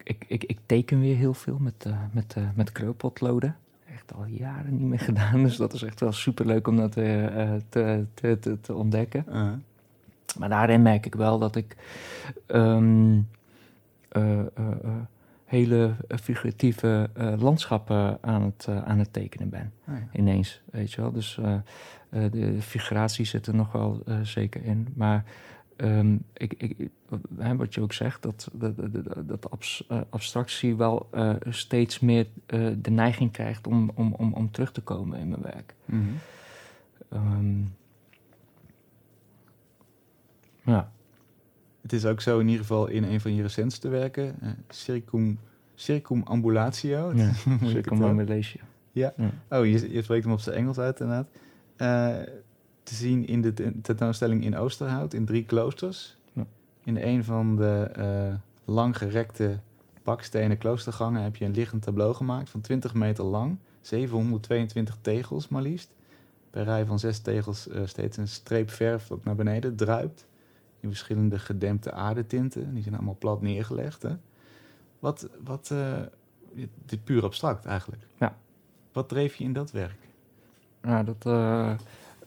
ik, 0.02 0.24
ik, 0.28 0.44
ik 0.44 0.58
teken 0.66 1.00
weer 1.00 1.16
heel 1.16 1.34
veel 1.34 1.58
met, 1.58 1.84
uh, 1.86 1.98
met, 2.12 2.36
met 2.54 2.72
kreupotloden 2.72 3.56
echt 4.04 4.18
al 4.18 4.24
jaren 4.24 4.76
niet 4.76 4.86
meer 4.86 5.00
gedaan. 5.10 5.42
Dus 5.42 5.56
dat 5.56 5.72
is 5.72 5.82
echt 5.82 6.00
wel 6.00 6.12
super 6.12 6.46
leuk 6.46 6.68
om 6.68 6.76
dat 6.76 6.96
uh, 6.96 7.04
te, 7.68 8.06
te, 8.14 8.38
te, 8.40 8.60
te, 8.60 8.74
ontdekken. 8.74 9.24
Uh. 9.28 9.52
Maar 10.38 10.48
daarin 10.48 10.82
merk 10.82 11.06
ik 11.06 11.14
wel 11.14 11.38
dat 11.38 11.56
ik 11.56 11.76
um, 12.46 13.28
uh, 14.12 14.40
hele 15.44 15.94
figuratieve 16.08 17.10
landschappen 17.38 18.18
aan 18.20 18.42
het, 18.42 18.68
aan 18.84 18.98
het 18.98 19.12
tekenen 19.12 19.48
ben. 19.48 19.72
Oh 19.88 19.94
ja. 19.94 20.18
Ineens, 20.18 20.62
weet 20.70 20.92
je 20.92 21.00
wel. 21.00 21.12
Dus 21.12 21.38
de 22.10 22.56
figuratie 22.60 23.24
zit 23.24 23.46
er 23.46 23.54
nog 23.54 23.72
wel 23.72 24.02
zeker 24.22 24.64
in. 24.64 24.88
Maar 24.94 25.24
Um, 25.76 26.24
ik, 26.32 26.52
ik, 26.52 26.90
wat 27.56 27.74
je 27.74 27.80
ook 27.80 27.92
zegt, 27.92 28.22
dat, 28.22 28.50
dat, 28.52 28.76
dat, 29.26 29.48
eh, 29.88 30.00
abstractie 30.10 30.76
wel 30.76 31.08
uh, 31.14 31.34
steeds 31.48 32.00
meer 32.00 32.26
uh, 32.46 32.72
de 32.78 32.90
neiging 32.90 33.32
krijgt 33.32 33.66
om, 33.66 33.90
om, 33.94 34.12
om, 34.12 34.32
om 34.32 34.50
terug 34.50 34.72
te 34.72 34.80
komen 34.80 35.18
in 35.18 35.28
mijn 35.28 35.42
werk. 35.42 35.74
Mm 35.84 36.18
-hmm. 37.08 37.36
um, 37.36 37.74
ja. 40.64 40.92
Het 41.82 41.92
is 41.92 42.06
ook 42.06 42.20
zo 42.20 42.38
in 42.38 42.46
ieder 42.46 42.60
geval 42.60 42.86
in 42.86 43.04
een 43.04 43.20
van 43.20 43.34
je 43.34 43.42
recentste 43.42 43.88
werken, 43.88 44.36
uh, 44.42 44.50
Circum, 44.68 45.38
Circumambulatio. 45.74 47.12
Ja. 47.14 47.32
Ja. 48.92 49.12
ja. 49.16 49.30
Oh, 49.58 49.66
je, 49.66 49.92
je 49.92 50.02
spreekt 50.02 50.24
hem 50.24 50.32
op 50.32 50.40
zijn 50.40 50.56
Engels 50.56 50.78
uit 50.78 51.00
inderdaad 51.00 51.28
te 52.84 52.94
zien 52.94 53.26
in 53.26 53.40
de 53.40 53.80
tentoonstelling 53.82 54.44
in 54.44 54.56
Oosterhout, 54.56 55.14
in 55.14 55.24
drie 55.24 55.44
kloosters. 55.44 56.16
Ja. 56.32 56.46
In 56.84 56.96
een 56.96 57.24
van 57.24 57.56
de 57.56 57.90
uh, 57.98 58.34
langgerekte 58.64 59.58
bakstenen 60.02 60.58
kloostergangen 60.58 61.22
heb 61.22 61.36
je 61.36 61.44
een 61.44 61.54
liggend 61.54 61.82
tableau 61.82 62.14
gemaakt 62.14 62.50
van 62.50 62.60
20 62.60 62.94
meter 62.94 63.24
lang, 63.24 63.58
722 63.80 64.96
tegels 65.00 65.48
maar 65.48 65.62
liefst. 65.62 65.94
Per 66.50 66.64
rij 66.64 66.86
van 66.86 66.98
zes 66.98 67.18
tegels 67.18 67.68
uh, 67.68 67.80
steeds 67.84 68.16
een 68.16 68.28
streep 68.28 68.70
verf 68.70 69.06
dat 69.06 69.24
naar 69.24 69.34
beneden 69.34 69.76
druipt. 69.76 70.26
In 70.80 70.88
verschillende 70.88 71.38
gedempte 71.38 71.92
aardetinten. 71.92 72.74
Die 72.74 72.82
zijn 72.82 72.94
allemaal 72.94 73.16
plat 73.18 73.42
neergelegd. 73.42 74.02
Hè? 74.02 74.16
Wat, 74.98 75.28
wat 75.44 75.70
uh, 75.72 75.98
dit 76.86 77.04
puur 77.04 77.24
abstract 77.24 77.64
eigenlijk. 77.64 78.02
Ja. 78.18 78.36
Wat 78.92 79.08
dreef 79.08 79.34
je 79.34 79.44
in 79.44 79.52
dat 79.52 79.70
werk? 79.70 80.08
Nou, 80.80 81.04
dat, 81.04 81.24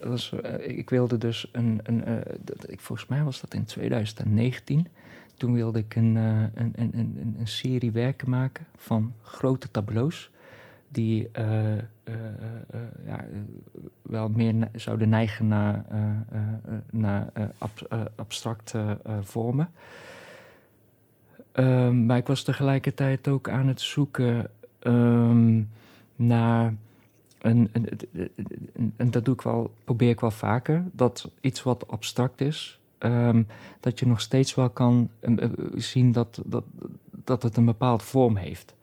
uh, 0.04 0.68
ik 0.78 0.90
wilde 0.90 1.18
dus 1.18 1.48
een, 1.52 1.80
een 1.82 2.08
uh, 2.08 2.16
dat, 2.40 2.70
ik, 2.70 2.80
volgens 2.80 3.08
mij 3.08 3.22
was 3.22 3.40
dat 3.40 3.54
in 3.54 3.64
2019. 3.64 4.86
Toen 5.36 5.52
wilde 5.52 5.78
ik 5.78 5.96
een, 5.96 6.16
uh, 6.16 6.42
een, 6.54 6.72
een, 6.76 6.90
een, 6.94 7.36
een, 7.38 7.46
serie 7.46 7.92
werken 7.92 8.30
maken 8.30 8.66
van 8.76 9.12
grote 9.22 9.70
tableaus. 9.70 10.30
Die 10.88 11.30
ja, 13.06 13.24
wel 14.02 14.28
meer 14.28 14.68
zouden 14.74 15.08
neigen 15.08 15.48
naar, 15.48 15.84
naar 16.90 17.32
ab, 17.58 17.70
abstracte 18.16 18.98
vormen. 19.22 19.70
Um, 21.58 22.06
maar 22.06 22.16
ik 22.16 22.26
was 22.26 22.42
tegelijkertijd 22.42 23.28
ook 23.28 23.48
aan 23.48 23.66
het 23.66 23.80
zoeken 23.80 24.50
um, 24.82 25.70
naar 26.16 26.74
en, 27.48 27.68
en, 27.72 28.92
en, 28.96 29.10
dat 29.10 29.24
doe 29.24 29.34
ik 29.34 29.42
wel, 29.42 29.74
probeer 29.84 30.10
ik 30.10 30.20
wel 30.20 30.30
vaker. 30.30 30.84
Dat 30.92 31.30
iets 31.40 31.62
wat 31.62 31.88
abstract 31.88 32.40
is, 32.40 32.80
um, 32.98 33.46
dat 33.80 33.98
je 33.98 34.06
nog 34.06 34.20
steeds 34.20 34.54
wel 34.54 34.70
kan 34.70 35.10
um, 35.20 35.54
zien 35.74 36.12
dat, 36.12 36.40
dat, 36.44 36.64
dat 37.24 37.42
het 37.42 37.56
een 37.56 37.64
bepaald 37.64 38.02
vorm 38.02 38.36
heeft. 38.36 38.74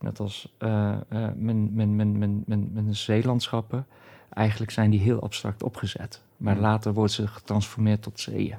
Net 0.00 0.20
als 0.20 0.54
uh, 0.58 0.68
uh, 0.68 1.28
mijn, 1.36 1.74
mijn, 1.74 1.96
mijn, 1.96 2.18
mijn, 2.18 2.42
mijn, 2.46 2.70
mijn 2.72 2.96
zeelandschappen. 2.96 3.86
Eigenlijk 4.28 4.70
zijn 4.70 4.90
die 4.90 5.00
heel 5.00 5.20
abstract 5.20 5.62
opgezet. 5.62 6.22
Maar 6.36 6.54
mm. 6.54 6.60
later 6.60 6.92
worden 6.92 7.14
ze 7.14 7.26
getransformeerd 7.26 8.02
tot 8.02 8.20
zeeën. 8.20 8.56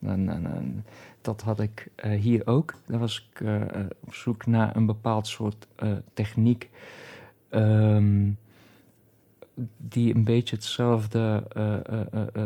En, 0.00 0.28
en, 0.28 0.46
en 0.46 0.84
dat 1.20 1.42
had 1.42 1.60
ik 1.60 1.88
uh, 2.04 2.20
hier 2.20 2.46
ook. 2.46 2.74
Daar 2.86 2.98
was 2.98 3.28
ik 3.30 3.46
op 4.00 4.14
zoek 4.14 4.46
naar 4.46 4.76
een 4.76 4.86
bepaald 4.86 5.26
soort 5.26 5.66
techniek. 6.14 6.70
Um, 7.50 8.38
die 9.76 10.14
een 10.14 10.24
beetje 10.24 10.56
hetzelfde, 10.56 11.44
uh, 11.56 11.76
uh, 12.14 12.44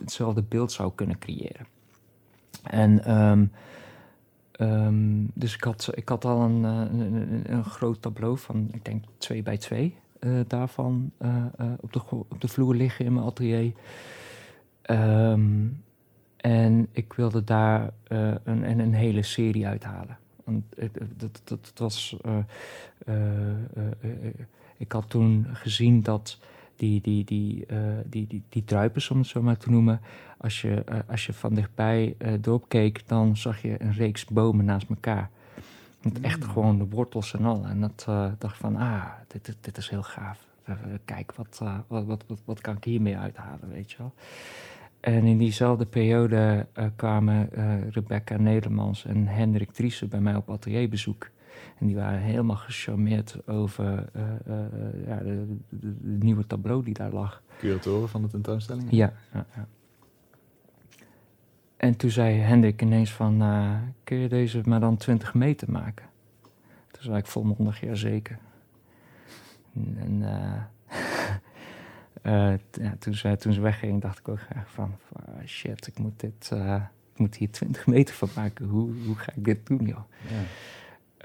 hetzelfde 0.00 0.42
beeld 0.42 0.72
zou 0.72 0.92
kunnen 0.94 1.18
creëren. 1.18 1.66
En 2.62 3.16
um, 3.16 3.52
um, 4.60 5.30
dus 5.34 5.54
ik 5.54 5.64
had, 5.64 5.90
ik 5.94 6.08
had 6.08 6.24
al 6.24 6.40
een, 6.40 6.62
een, 7.52 7.64
groot 7.64 8.02
tableau 8.02 8.38
van, 8.38 8.68
ik 8.72 8.84
denk, 8.84 9.04
twee 9.18 9.42
bij 9.42 9.58
twee 9.58 9.96
daarvan 10.46 11.12
op, 11.80 11.92
de, 11.92 12.00
op 12.10 12.40
de 12.40 12.48
vloer 12.48 12.74
liggen 12.74 13.04
in 13.04 13.12
mijn 13.12 13.26
atelier. 13.26 13.72
Um, 14.90 15.82
en 16.36 16.88
ik 16.92 17.12
wilde 17.12 17.44
daar 17.44 17.90
een, 18.44 18.80
een, 18.80 18.94
hele 18.94 19.22
serie 19.22 19.66
uithalen. 19.66 20.18
Want 20.44 20.64
dat, 21.16 21.40
dat, 21.44 21.64
dat 21.64 21.72
was 21.78 22.16
ik 24.82 24.92
had 24.92 25.10
toen 25.10 25.46
gezien 25.52 26.02
dat 26.02 26.38
die, 26.76 27.00
die, 27.00 27.24
die, 27.24 27.64
uh, 27.70 27.78
die, 28.04 28.26
die, 28.26 28.42
die 28.48 28.64
druipers, 28.64 29.10
om 29.10 29.18
het 29.18 29.26
zo 29.26 29.42
maar 29.42 29.56
te 29.56 29.70
noemen, 29.70 30.00
als 30.36 30.60
je, 30.60 30.84
uh, 30.92 30.98
als 31.06 31.26
je 31.26 31.32
van 31.32 31.54
dichtbij 31.54 32.14
uh, 32.18 32.32
erop 32.32 32.68
keek, 32.68 33.08
dan 33.08 33.36
zag 33.36 33.62
je 33.62 33.82
een 33.82 33.92
reeks 33.92 34.24
bomen 34.24 34.64
naast 34.64 34.88
elkaar. 34.88 35.30
Met 36.02 36.20
echt 36.20 36.44
mm. 36.44 36.50
gewoon 36.50 36.78
de 36.78 36.88
wortels 36.88 37.34
en 37.34 37.44
al. 37.44 37.64
En 37.66 37.80
dat 37.80 38.06
dacht 38.38 38.56
van, 38.56 38.76
ah, 38.76 39.06
dit, 39.26 39.56
dit 39.60 39.76
is 39.76 39.88
heel 39.88 40.02
gaaf. 40.02 40.38
kijk, 41.04 41.32
wat, 41.34 41.58
wat, 41.88 42.04
wat, 42.04 42.24
wat, 42.26 42.40
wat 42.44 42.60
kan 42.60 42.76
ik 42.76 42.84
hiermee 42.84 43.16
uithalen, 43.16 43.68
weet 43.72 43.90
je 43.90 43.96
wel. 43.98 44.12
En 45.00 45.24
in 45.24 45.38
diezelfde 45.38 45.86
periode 45.86 46.66
kwamen 46.96 47.48
Rebecca 47.90 48.36
Nedermans 48.36 49.04
en 49.04 49.26
Hendrik 49.26 49.70
Driessen 49.70 50.08
bij 50.08 50.20
mij 50.20 50.34
op 50.34 50.50
atelierbezoek. 50.50 51.30
En 51.78 51.86
die 51.86 51.96
waren 51.96 52.20
helemaal 52.20 52.56
gecharmeerd 52.56 53.48
over 53.48 54.08
uh, 54.16 54.22
uh, 54.48 55.06
ja, 55.06 55.16
de, 55.16 55.56
de, 55.68 55.94
de, 56.00 56.24
nieuwe 56.24 56.46
tableau 56.46 56.84
die 56.84 56.94
daar 56.94 57.12
lag. 57.12 57.42
Curatoren 57.58 58.08
van 58.08 58.22
de 58.22 58.28
tentoonstelling? 58.28 58.86
Ja, 58.90 59.12
ja, 59.32 59.46
ja. 59.54 59.66
En 61.76 61.96
toen 61.96 62.10
zei 62.10 62.38
Hendrik 62.38 62.82
ineens 62.82 63.12
van, 63.12 63.42
uh, 63.42 63.74
kun 64.04 64.16
je 64.16 64.28
deze 64.28 64.60
maar 64.64 64.80
dan 64.80 64.96
20 64.96 65.34
meter 65.34 65.70
maken? 65.70 66.06
Toen 66.90 67.02
zei 67.02 67.16
ik 67.16 67.26
volmondig, 67.26 67.80
ja 67.80 67.94
zeker. 67.94 68.38
En 69.74 70.18
ja, 72.72 72.96
toen, 72.98 73.14
ze, 73.14 73.36
toen 73.36 73.52
ze 73.52 73.60
wegging, 73.60 74.00
dacht 74.00 74.18
ik 74.18 74.28
ook 74.28 74.40
graag 74.40 74.70
van, 74.70 74.94
shit, 75.46 75.86
ik 75.86 75.98
moet, 75.98 76.20
dit, 76.20 76.50
ik 77.12 77.18
moet 77.18 77.36
hier 77.36 77.50
20 77.50 77.86
meter 77.86 78.14
van 78.14 78.28
maken. 78.34 78.66
Hoe, 78.66 78.92
hoe 79.06 79.16
ga 79.16 79.32
ik 79.36 79.44
dit 79.44 79.66
doen, 79.66 79.86
joh? 79.86 80.02
Ja. 80.28 80.42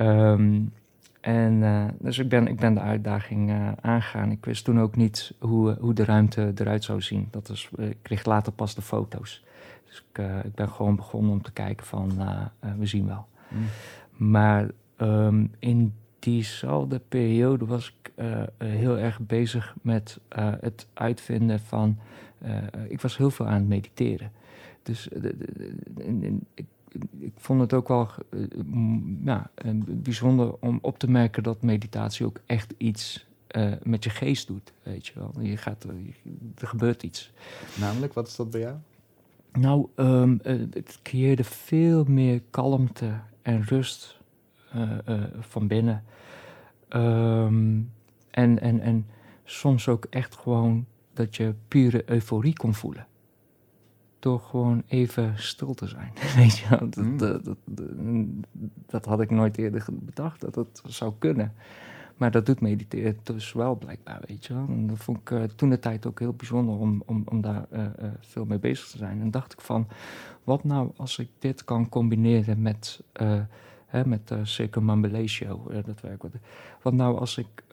Um, 0.02 0.74
en 1.22 1.54
uh, 1.54 1.86
dus 2.00 2.18
ik 2.18 2.30
ben, 2.30 2.48
ik 2.48 2.60
ben 2.60 2.74
de 2.74 2.80
uitdaging 2.80 3.50
uh, 3.50 3.72
aangegaan. 3.82 4.32
Ik 4.32 4.46
wist 4.46 4.66
toen 4.66 4.80
ook 4.80 4.96
niet 4.96 5.34
hoe, 5.40 5.78
hoe 5.80 5.94
de 5.94 6.06
ruimte 6.06 6.52
eruit 6.56 6.84
zou 6.84 7.02
zien. 7.02 7.28
Dat 7.32 7.50
is, 7.50 7.70
ik 7.78 7.98
kreeg 8.02 8.26
later 8.26 8.54
pas 8.54 8.76
de 8.76 8.82
foto's. 8.82 9.44
Dus 9.86 10.04
ik, 10.10 10.20
uh, 10.20 10.46
ik 10.46 10.56
ben 10.56 10.70
gewoon 10.70 10.96
begonnen 10.96 11.32
om 11.32 11.42
te 11.42 11.52
kijken 11.52 11.86
van, 11.86 12.12
we 12.78 12.86
zien 12.86 13.08
wel. 13.08 13.28
Mm. 13.48 13.66
Maar 14.12 14.70
um, 14.98 15.52
in 15.60 15.94
diezelfde 16.20 17.02
periode 17.08 17.66
was 17.66 17.96
ik 18.00 18.12
heel 18.58 18.98
erg 18.98 19.20
bezig 19.20 19.76
met 19.82 20.20
het 20.60 20.88
uitvinden 20.94 21.60
van. 21.60 21.98
Ik 22.88 23.02
was 23.02 23.18
heel 23.18 23.32
veel 23.32 23.48
aan 23.48 23.54
het 23.54 23.68
mediteren. 23.68 24.32
Dus 24.84 25.08
ik, 26.54 26.66
ik, 27.20 27.34
vond 27.36 27.62
het 27.62 27.74
ook 27.74 27.88
wel 27.88 28.10
ja, 29.24 29.50
bijzonder 29.86 30.56
om 30.60 30.80
op 30.82 31.00
te 31.00 31.10
merken 31.10 31.44
dat 31.44 31.62
meditatie 31.62 32.26
ook 32.26 32.40
echt 32.46 32.74
iets 32.78 33.26
met 33.84 34.04
je 34.04 34.10
geest 34.10 34.48
doet. 34.48 34.74
Weet 34.84 35.08
je 35.08 35.14
wel, 35.16 35.34
je 35.40 35.58
gaat, 35.58 35.84
er 36.58 36.68
gebeurt 36.68 37.04
iets. 37.04 37.32
Namelijk, 37.80 38.14
wat 38.14 38.28
is 38.28 38.36
dat 38.36 38.52
bij 38.52 38.60
jou? 38.60 38.76
Nou, 39.52 39.88
um, 39.96 40.40
het 40.44 41.00
creëerde 41.04 41.44
veel 41.44 42.04
meer 42.04 42.42
kalmte 42.50 43.20
en 43.42 43.64
rust 43.64 44.20
van 45.40 45.68
binnen. 45.68 46.04
Um, 46.90 47.92
en, 48.32 48.60
en, 48.60 48.80
en 48.80 49.08
soms 49.44 49.88
ook 49.88 50.06
echt 50.10 50.36
gewoon 50.36 50.86
dat 51.14 51.36
je 51.36 51.54
pure 51.68 52.04
euforie 52.06 52.54
kon 52.54 52.74
voelen. 52.74 53.08
Door 54.28 54.40
gewoon 54.40 54.84
even 54.88 55.34
stil 55.36 55.74
te 55.74 55.88
zijn. 55.88 56.12
Weet 56.38 56.58
je, 56.58 56.68
dat, 56.70 56.96
mm. 56.96 57.18
dat, 57.18 57.46
dat, 57.46 57.58
dat, 58.86 59.06
had 59.06 59.22
ik 59.22 59.30
nooit 59.30 59.58
eerder 59.58 59.86
bedacht 59.92 60.42
dat 60.42 60.54
dat 60.54 60.82
zou 60.86 61.14
kunnen. 61.20 61.54
Maar 62.18 62.32
dat 62.32 62.46
doet 62.46 62.62
mediteren 62.62 63.18
dus 63.24 63.54
wel 63.54 63.76
blijkbaar, 63.76 64.22
weet 64.28 64.46
je 64.46 64.54
wel. 64.54 64.66
En 64.68 64.88
dat 64.88 64.98
vond 64.98 65.18
ik 65.18 65.30
uh, 65.30 65.44
toen 65.44 65.70
de 65.70 65.80
tijd 65.80 66.06
ook 66.06 66.20
heel 66.20 66.34
bijzonder 66.34 66.76
om, 66.76 67.04
om, 67.06 67.24
om 67.26 67.42
daar 67.42 67.66
uh, 67.74 67.80
uh, 67.80 67.88
veel 68.20 68.46
mee 68.46 68.60
bezig 68.60 68.88
te 68.88 68.98
zijn. 68.98 69.22
En 69.22 69.32
dacht 69.32 69.54
ik 69.54 69.62
van, 69.62 69.88
wat 70.44 70.64
nou 70.64 70.92
als 70.96 71.18
ik 71.18 71.30
dit 71.40 71.64
kan 71.64 71.90
combineren 71.90 72.62
met 72.62 73.02
hè, 73.86 74.06
met 74.06 74.32
uh, 74.32 75.84
dat 75.86 76.02
werk. 76.02 76.24
Wat 76.82 76.94
nou 76.94 77.20
als 77.20 77.38
ik 77.38 77.64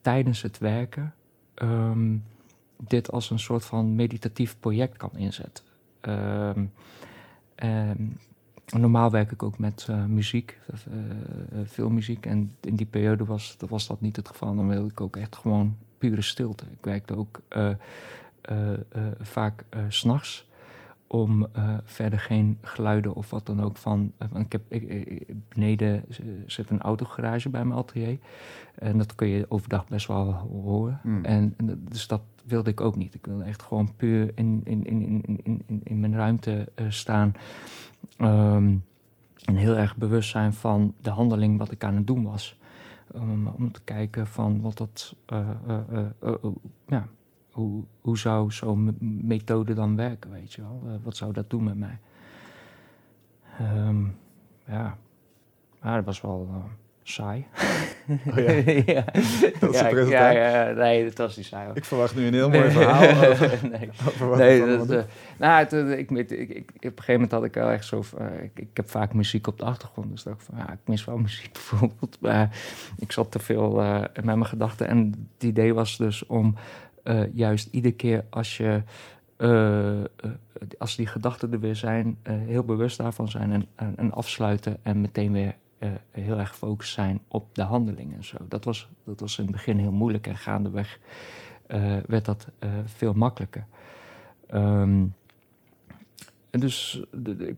tijdens 0.00 0.42
het 0.42 0.58
werken 0.58 1.14
um, 1.54 2.24
dit 2.88 3.10
als 3.12 3.30
een 3.30 3.38
soort 3.38 3.64
van 3.64 3.94
meditatief 3.94 4.56
project 4.60 4.96
kan 4.96 5.10
inzetten? 5.16 5.64
Um, 6.00 6.72
um, 7.56 8.18
normaal 8.66 9.10
werk 9.10 9.32
ik 9.32 9.42
ook 9.42 9.58
met 9.58 9.88
muziek, 10.06 10.58
veel 11.64 11.90
muziek. 11.90 12.26
En 12.26 12.56
in 12.60 12.76
die 12.76 12.86
periode 12.86 13.24
was, 13.24 13.56
was 13.68 13.86
dat 13.86 14.00
niet 14.00 14.16
het 14.16 14.28
geval. 14.28 14.54
Dan 14.54 14.68
wilde 14.68 14.90
ik 14.90 15.00
ook 15.00 15.16
echt 15.16 15.36
gewoon 15.36 15.76
pure 15.98 16.22
stilte. 16.22 16.64
Ik 16.64 16.84
werkte 16.84 17.16
ook 17.16 17.40
vaak 19.20 19.64
s 19.88 19.98
s'nachts 19.98 20.46
om 21.12 21.46
uh, 21.56 21.74
verder 21.84 22.18
geen 22.18 22.58
geluiden 22.62 23.14
of 23.14 23.30
wat 23.30 23.46
dan 23.46 23.62
ook 23.62 23.76
van. 23.76 24.12
Uh, 24.34 24.40
ik 24.40 24.52
heb, 24.52 24.62
ik, 24.68 25.26
beneden 25.48 26.04
zit 26.46 26.70
een 26.70 26.80
autogarage 26.80 27.48
bij 27.48 27.64
mijn 27.64 27.78
atelier. 27.78 28.18
En 28.74 28.98
dat 28.98 29.14
kun 29.14 29.28
je 29.28 29.46
overdag 29.48 29.88
best 29.88 30.06
wel 30.06 30.32
horen. 30.32 31.00
Mm. 31.02 31.24
En, 31.24 31.54
en, 31.56 31.84
dus 31.88 32.06
dat 32.06 32.22
wilde 32.44 32.70
ik 32.70 32.80
ook 32.80 32.96
niet. 32.96 33.14
Ik 33.14 33.26
wilde 33.26 33.44
echt 33.44 33.62
gewoon 33.62 33.96
puur 33.96 34.32
in, 34.34 34.60
in, 34.64 34.84
in, 34.84 35.02
in, 35.02 35.40
in, 35.42 35.62
in, 35.66 35.80
in 35.84 36.00
mijn 36.00 36.14
ruimte 36.14 36.68
uh, 36.76 36.86
staan. 36.88 37.32
Um, 38.18 38.84
en 39.44 39.56
heel 39.56 39.76
erg 39.76 39.96
bewust 39.96 40.30
zijn 40.30 40.52
van 40.52 40.94
de 41.00 41.10
handeling 41.10 41.58
wat 41.58 41.70
ik 41.70 41.84
aan 41.84 41.96
het 41.96 42.06
doen 42.06 42.22
was. 42.22 42.58
Um, 43.14 43.46
om 43.46 43.72
te 43.72 43.80
kijken 43.84 44.26
van 44.26 44.60
wat 44.60 44.76
dat. 44.76 45.16
ja, 46.86 47.08
hoe, 47.52 47.84
hoe 48.00 48.18
zou 48.18 48.50
zo'n 48.50 48.96
methode 49.22 49.74
dan 49.74 49.96
werken, 49.96 50.30
weet 50.30 50.52
je 50.52 50.62
wel? 50.62 50.82
Uh, 50.86 50.92
wat 51.02 51.16
zou 51.16 51.32
dat 51.32 51.50
doen 51.50 51.64
met 51.64 51.76
mij? 51.76 51.98
Um, 53.60 54.16
ja, 54.66 54.96
maar 55.80 55.96
dat 55.96 56.04
was 56.04 56.20
wel 56.20 56.48
uh, 56.50 56.56
saai. 57.02 57.46
Oh 58.26 58.36
ja. 58.46 58.52
ja. 58.94 59.04
Dat 59.60 59.74
is 59.74 59.80
ja, 59.80 59.88
het 59.88 60.08
ja, 60.08 60.30
ja, 60.30 60.72
nee, 60.72 61.04
dat 61.04 61.18
was 61.18 61.36
niet 61.36 61.46
saai. 61.46 61.66
Hoor. 61.66 61.76
Ik 61.76 61.84
verwacht 61.84 62.16
nu 62.16 62.26
een 62.26 62.32
heel 62.32 62.50
mooi 62.50 62.70
verhaal 62.70 63.30
over, 63.30 63.58
nee. 63.78 63.90
over 64.06 64.28
wat 64.28 64.38
nee, 64.38 64.66
dat, 64.66 64.90
uh, 64.90 65.02
nou, 65.38 65.58
het, 65.58 65.72
ik, 65.72 66.10
ik, 66.10 66.70
op 66.76 66.84
een 66.84 66.90
gegeven 66.90 67.12
moment 67.12 67.32
had 67.32 67.44
ik 67.44 67.54
wel 67.54 67.70
echt 67.70 67.86
zo... 67.86 68.02
Uh, 68.20 68.42
ik, 68.42 68.50
ik 68.54 68.68
heb 68.72 68.90
vaak 68.90 69.12
muziek 69.14 69.46
op 69.46 69.58
de 69.58 69.64
achtergrond, 69.64 70.10
dus 70.10 70.22
dacht 70.22 70.40
ik 70.40 70.44
van... 70.44 70.58
Ja, 70.58 70.72
ik 70.72 70.78
mis 70.84 71.04
wel 71.04 71.18
muziek 71.18 71.52
bijvoorbeeld. 71.58 72.16
Maar 72.20 72.58
ik 72.96 73.12
zat 73.12 73.30
te 73.30 73.38
veel 73.38 73.72
met 74.14 74.24
mijn 74.24 74.46
gedachten. 74.46 74.88
En 74.88 75.28
het 75.34 75.42
idee 75.48 75.74
was 75.74 75.96
dus 75.96 76.26
om 76.26 76.54
uh, 77.04 77.34
juist 77.34 77.68
iedere 77.70 77.94
keer 77.94 78.24
als 78.30 78.56
je. 78.56 78.82
Uh, 79.38 79.98
uh, 79.98 80.04
als 80.78 80.96
die 80.96 81.06
gedachten 81.06 81.52
er 81.52 81.60
weer 81.60 81.76
zijn, 81.76 82.18
heel 82.22 82.64
bewust 82.64 82.98
daarvan 82.98 83.28
zijn 83.28 83.52
en, 83.52 83.66
en, 83.74 83.96
en 83.96 84.12
afsluiten 84.12 84.76
en 84.82 85.00
meteen 85.00 85.32
weer 85.32 85.54
heel 86.10 86.38
erg 86.38 86.48
gefocust 86.48 86.92
zijn 86.92 87.20
op 87.28 87.54
de 87.54 87.62
handeling 87.62 88.14
en 88.14 88.24
zo. 88.24 88.36
Dat 88.48 88.64
was, 88.64 88.88
dat 89.04 89.20
was 89.20 89.38
in 89.38 89.44
het 89.44 89.52
begin 89.52 89.78
heel 89.78 89.92
moeilijk 89.92 90.26
en 90.26 90.36
gaandeweg 90.36 90.98
werd 92.06 92.24
dat 92.24 92.46
veel 92.84 93.12
makkelijker. 93.12 93.66
Um, 94.54 95.14
en 96.50 96.60
dus 96.60 97.02
de, 97.10 97.56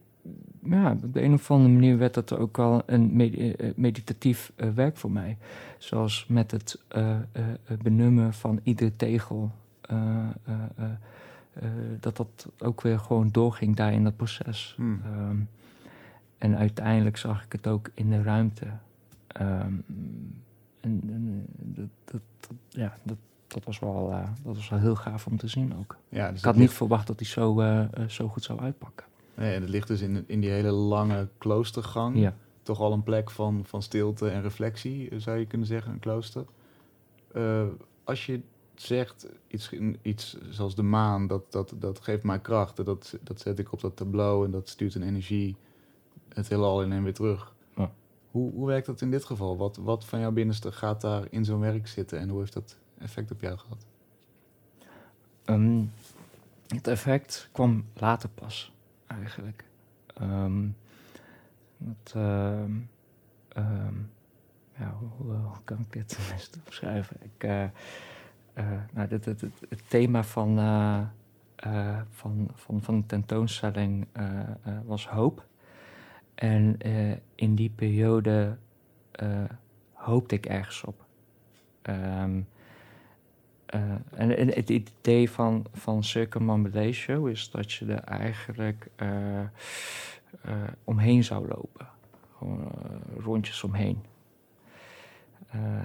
ja, 0.62 0.96
op 1.02 1.12
de 1.12 1.22
een 1.22 1.32
of 1.32 1.50
andere 1.50 1.72
manier 1.72 1.98
werd 1.98 2.14
dat 2.14 2.36
ook 2.36 2.56
wel 2.56 2.82
een 2.86 3.16
med 3.16 3.76
meditatief 3.76 4.52
uh, 4.56 4.70
werk 4.70 4.96
voor 4.96 5.10
mij. 5.10 5.38
Zoals 5.78 6.26
met 6.28 6.50
het 6.50 6.80
uh, 6.96 7.16
benummen 7.82 8.34
van 8.34 8.60
iedere 8.62 8.96
tegel. 8.96 9.50
dat 12.00 12.16
dat 12.16 12.48
ook 12.58 12.80
weer 12.80 12.98
gewoon 12.98 13.28
doorging 13.30 13.76
daar 13.76 13.92
in 13.92 14.04
dat 14.04 14.16
proces. 14.16 14.74
Hmm. 14.76 15.02
Um, 15.16 15.48
en 16.38 16.56
uiteindelijk 16.56 17.16
zag 17.16 17.44
ik 17.44 17.52
het 17.52 17.66
ook 17.66 17.90
in 17.94 18.10
de 18.10 18.22
ruimte. 18.22 18.66
Um, 19.40 19.84
en, 20.80 21.00
en 21.06 21.46
dat, 21.56 21.88
dat, 22.04 22.20
dat, 22.40 22.56
ja, 22.68 22.94
dat, 23.02 23.16
dat, 23.46 23.64
was 23.64 23.78
wel, 23.78 24.10
dat 24.42 24.56
was 24.56 24.68
wel 24.68 24.78
heel 24.78 24.96
gaaf 24.96 25.26
om 25.26 25.36
te 25.36 25.48
zien 25.48 25.76
ook. 25.76 25.96
Ja, 26.08 26.30
dus 26.30 26.38
ik 26.38 26.44
had 26.44 26.56
niet 26.56 26.70
verwacht 26.70 27.06
dat 27.06 27.18
hij 27.18 27.28
zo, 27.28 27.62
zo 28.08 28.28
goed 28.28 28.42
zou 28.42 28.60
uitpakken. 28.60 29.06
Nee, 29.36 29.54
en 29.54 29.60
het 29.60 29.70
ligt 29.70 29.88
dus 29.88 30.00
in, 30.00 30.24
in 30.26 30.40
die 30.40 30.50
hele 30.50 30.70
lange 30.70 31.28
kloostergang. 31.38 32.18
Ja. 32.18 32.36
Toch 32.62 32.80
al 32.80 32.92
een 32.92 33.02
plek 33.02 33.30
van, 33.30 33.64
van 33.64 33.82
stilte 33.82 34.28
en 34.28 34.42
reflectie, 34.42 35.20
zou 35.20 35.38
je 35.38 35.46
kunnen 35.46 35.66
zeggen, 35.66 35.92
een 35.92 35.98
klooster. 35.98 36.44
Uh, 37.32 37.66
als 38.04 38.26
je 38.26 38.40
zegt, 38.74 39.28
iets, 39.46 39.72
iets 40.02 40.36
zoals 40.50 40.74
de 40.74 40.82
maan, 40.82 41.26
dat, 41.26 41.52
dat, 41.52 41.74
dat 41.78 42.00
geeft 42.00 42.22
mij 42.22 42.40
kracht. 42.40 42.76
Dat, 42.76 43.18
dat 43.22 43.40
zet 43.40 43.58
ik 43.58 43.72
op 43.72 43.80
dat 43.80 43.96
tableau 43.96 44.44
en 44.44 44.50
dat 44.50 44.68
stuurt 44.68 44.94
een 44.94 45.02
energie 45.02 45.56
het 46.28 46.48
heelal 46.48 46.82
in 46.82 46.92
en 46.92 47.02
weer 47.02 47.14
terug. 47.14 47.54
Ja. 47.76 47.92
Hoe, 48.30 48.52
hoe 48.52 48.66
werkt 48.66 48.86
dat 48.86 49.00
in 49.00 49.10
dit 49.10 49.24
geval? 49.24 49.56
Wat, 49.56 49.76
wat 49.76 50.04
van 50.04 50.20
jouw 50.20 50.32
binnenste 50.32 50.72
gaat 50.72 51.00
daar 51.00 51.26
in 51.30 51.44
zo'n 51.44 51.60
werk 51.60 51.86
zitten 51.86 52.18
en 52.18 52.28
hoe 52.28 52.38
heeft 52.38 52.52
dat 52.52 52.76
effect 52.98 53.30
op 53.30 53.40
jou 53.40 53.58
gehad? 53.58 53.86
Um, 55.44 55.92
het 56.66 56.86
effect 56.86 57.48
kwam 57.52 57.84
later 57.94 58.28
pas 58.28 58.72
eigenlijk. 59.06 59.64
Dat, 61.78 62.14
uh, 62.16 62.64
um, 63.56 64.10
ja, 64.78 64.94
hoe, 65.18 65.36
kan 65.64 65.78
ik 65.78 65.92
dit 65.92 66.18
best 66.32 66.58
beschrijven? 66.64 67.16
Ik, 67.20 67.44
uh, 67.44 67.64
uh, 68.54 68.80
nou, 68.92 69.08
dit, 69.08 69.24
het, 69.24 69.40
het 69.40 69.82
thema 69.88 70.22
van, 70.22 70.56
van, 72.10 72.50
van, 72.54 72.82
van 72.82 73.00
de 73.00 73.06
tentoonstelling 73.06 74.06
was 74.84 75.08
hoop. 75.08 75.46
En 76.34 76.78
in 77.34 77.54
die 77.54 77.70
periode 77.70 78.56
hoopte 79.92 80.34
ik 80.34 80.46
ergens 80.46 80.84
op. 80.84 81.06
Um, 81.82 82.46
en, 84.14 84.48
het 84.48 84.70
idee 84.70 85.30
van, 85.30 85.66
van 85.72 86.04
circumambulation 86.04 87.30
is 87.30 87.50
dat 87.50 87.72
je 87.72 87.86
er 87.86 88.02
eigenlijk 88.02 88.88
uh, 89.02 89.08
uh, 89.38 89.46
omheen 90.84 91.24
zou 91.24 91.48
lopen. 91.48 91.86
Gewoon 92.38 92.70
rondjes 93.18 93.62
omheen. 93.62 94.02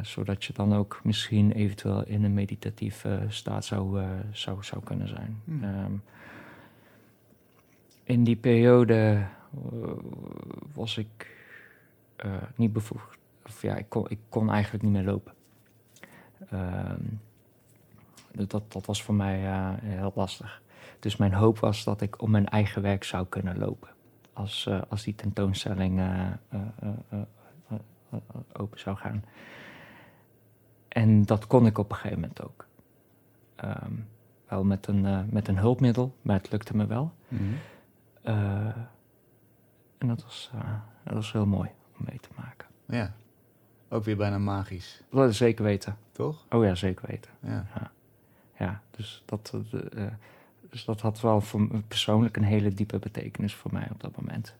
zodat 0.01 0.43
je 0.43 0.53
dan 0.53 0.73
ook 0.73 0.99
misschien 1.03 1.51
eventueel 1.51 2.05
in 2.05 2.23
een 2.23 2.33
meditatieve 2.33 3.25
staat 3.27 3.65
zou, 3.65 4.03
zou, 4.31 4.63
zou 4.63 4.83
kunnen 4.83 5.07
zijn. 5.07 5.41
Hmm. 5.43 5.63
Um, 5.63 6.03
in 8.03 8.23
die 8.23 8.35
periode 8.35 9.25
was 10.73 10.97
ik 10.97 11.37
niet 12.55 12.73
bevoegd. 12.73 13.17
Of 13.45 13.61
ja, 13.61 13.75
ik 13.75 13.89
kon, 13.89 14.05
ik 14.09 14.19
kon 14.29 14.49
eigenlijk 14.51 14.83
niet 14.83 14.93
meer 14.93 15.03
lopen. 15.03 15.33
Um, 16.53 17.19
dat, 18.31 18.71
dat 18.71 18.85
was 18.85 19.03
voor 19.03 19.15
mij 19.15 19.43
uh, 19.43 19.69
heel 19.75 20.11
lastig. 20.15 20.61
Dus 20.99 21.15
mijn 21.15 21.33
hoop 21.33 21.59
was 21.59 21.83
dat 21.83 22.01
ik 22.01 22.21
om 22.21 22.31
mijn 22.31 22.47
eigen 22.47 22.81
werk 22.81 23.03
zou 23.03 23.25
kunnen 23.29 23.57
lopen. 23.57 23.89
Als, 24.33 24.65
uh, 24.69 24.81
als 24.89 25.03
die 25.03 25.15
tentoonstelling 25.15 25.99
uh, 25.99 26.31
open 28.53 28.79
zou 28.79 28.95
gaan. 28.97 29.23
En 30.87 31.25
dat 31.25 31.47
kon 31.47 31.65
ik 31.65 31.77
op 31.77 31.89
een 31.89 31.95
gegeven 31.95 32.19
moment 32.19 32.43
ook. 32.43 32.67
Um, 33.63 34.07
wel 34.47 34.63
met 34.63 34.87
een, 34.87 35.29
met 35.29 35.47
een 35.47 35.57
hulpmiddel, 35.57 36.15
maar 36.21 36.37
het 36.37 36.51
lukte 36.51 36.75
me 36.75 36.85
wel. 36.85 37.11
Mm 37.27 37.37
-hmm. 37.37 37.57
en 39.97 40.07
dat 40.07 40.23
was, 40.23 40.51
dat 41.03 41.13
was 41.13 41.31
heel 41.31 41.45
mooi 41.45 41.69
om 41.97 42.05
mee 42.05 42.19
Ja. 42.85 43.13
Ook 43.89 44.03
weer 44.03 44.17
bijna 44.17 44.37
magisch, 44.37 45.01
Dat 45.09 45.33
zeker 45.33 45.63
weten. 45.63 45.97
toch? 46.11 46.45
Oh 46.49 46.63
ja, 46.63 46.75
zeker 46.75 47.07
weten. 47.07 47.31
Ja. 47.39 47.65
Ja, 47.75 47.91
dus 48.91 49.23
dat, 49.25 49.53
eh, 49.71 50.05
eh, 50.05 50.13
dus 50.69 50.85
dat 50.85 51.01
had 51.01 51.21
wel 51.21 51.41
voor 51.41 51.67
persoonlijk 51.87 52.37
een 52.37 52.43
hele 52.43 52.73
diepe 52.73 52.99
betekenis 52.99 53.53
voor 53.53 53.73
mij 53.73 53.87
op 53.91 54.01
dat 54.01 54.17
moment. 54.21 54.55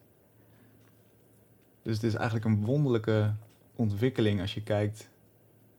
Dus 1.81 1.95
het 1.95 2.03
is 2.03 2.13
eigenlijk 2.13 2.45
een 2.45 2.65
wonderlijke 2.65 3.33
ontwikkeling 3.75 4.41
als 4.41 4.53
je 4.53 4.63
kijkt 4.63 5.09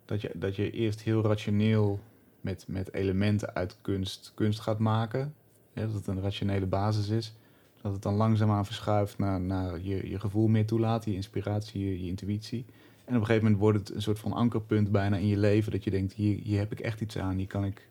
dat 0.05 0.21
je, 0.21 0.31
dat 0.35 0.57
je 0.57 0.71
eerst 0.71 1.03
heel 1.03 1.23
rationeel 1.23 2.01
met, 2.41 2.64
met 2.68 2.95
elementen 2.95 3.55
uit 3.55 3.77
kunst 3.81 4.33
kunst 4.35 4.61
gaat 4.61 4.79
maken. 4.79 5.35
Ja, 5.73 5.83
dat 5.87 5.95
het 5.95 6.07
een 6.07 6.21
rationele 6.21 6.66
basis 6.66 7.09
is. 7.09 7.35
Dat 7.81 7.93
het 7.93 8.03
dan 8.03 8.14
langzaamaan 8.14 8.66
verschuift 8.66 9.18
naar, 9.18 9.41
naar 9.41 9.81
je, 9.81 10.11
je 10.11 10.21
gevoel 10.21 10.49
meer 10.49 10.66
toelaat, 10.66 11.05
je 11.05 11.14
inspiratie, 11.14 11.85
je, 11.85 12.03
je 12.03 12.09
intuïtie. 12.09 12.64
En 13.05 13.16
op 13.16 13.21
een 13.21 13.27
gegeven 13.27 13.43
moment 13.43 13.61
wordt 13.61 13.79
het 13.79 13.95
een 13.95 14.03
soort 14.03 14.18
van 14.18 14.33
ankerpunt 14.33 14.91
bijna 14.91 15.16
in 15.16 15.27
je 15.27 15.37
leven. 15.37 15.73
Dat 15.73 15.85
je 15.85 15.91
denkt, 15.91 16.12
hier, 16.12 16.39
hier 16.43 16.59
heb 16.59 16.73
ik 16.73 16.81
echt 16.81 17.01
iets 17.01 17.18
aan. 17.18 17.37
Hier 17.37 17.47
kan 17.47 17.64
ik 17.64 17.89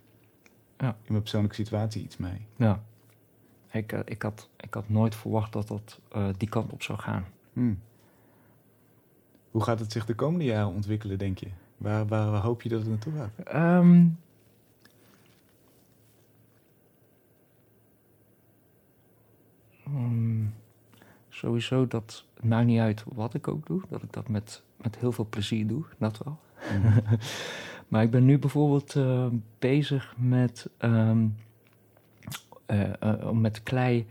Ja. 0.80 0.88
in 0.88 0.96
mijn 1.08 1.22
persoonlijke 1.22 1.56
situatie 1.56 2.04
iets 2.04 2.18
mee. 2.18 2.46
Ja. 2.56 2.84
Ik, 3.72 3.92
eh, 3.92 4.00
ik, 4.06 4.22
had, 4.22 4.50
ik 4.58 4.74
had 4.74 4.90
nooit 4.90 5.16
verwacht 5.16 5.54
dat 5.54 5.68
dat 5.68 6.00
eh, 6.12 6.28
die 6.38 6.50
kant 6.50 6.72
op 6.72 6.84
zou 6.84 7.00
gaan. 7.00 7.26
Hmm. 7.54 7.80
Hoe 9.52 9.64
gaat 9.64 9.80
het 9.80 9.92
zich 9.92 10.06
de 10.06 10.16
komende 10.16 10.46
jaren 10.46 10.74
ontwikkelen, 10.74 11.18
denk 11.18 11.38
je? 11.38 11.48
Waar, 11.78 12.08
waar, 12.08 12.32
waar 12.32 12.42
hoop 12.42 12.62
je 12.62 12.70
dat 12.70 12.80
het 12.80 12.90
naartoe 12.90 13.14
gaat? 13.14 13.48
Ehm, 13.48 14.08
mm, 19.84 20.54
sowieso 21.30 21.88
dat 21.88 22.24
het 22.34 22.46
maakt 22.46 22.66
niet 22.66 22.80
uit 22.80 23.04
wat 23.08 23.34
ik 23.34 23.48
ook 23.48 23.68
doe, 23.68 23.82
dat 23.90 24.04
ik 24.04 24.14
dat 24.14 24.28
met, 24.30 24.64
met 24.78 24.98
heel 24.98 25.12
veel 25.12 25.28
plezier 25.30 25.68
doe, 25.68 25.84
dat 25.98 26.18
wel. 26.18 26.40
maar 27.90 28.04
ik 28.04 28.12
ben 28.12 28.26
nu 28.26 28.40
bijvoorbeeld 28.40 28.96
eh, 28.96 29.28
bezig 29.60 30.14
met, 30.18 30.70
eh, 30.78 31.18
met 33.34 33.64
klei, 33.64 34.08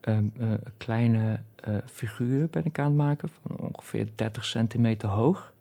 ehm, 0.00 0.24
eh, 0.38 0.48
kleine 0.76 1.40
figuren 1.86 2.50
ben 2.50 2.64
ik 2.64 2.78
aan 2.78 2.84
het 2.84 2.94
maken 2.94 3.28
van 3.28 3.56
ongeveer 3.56 4.08
30 4.14 4.44
centimeter 4.44 5.08
hoog. 5.08 5.52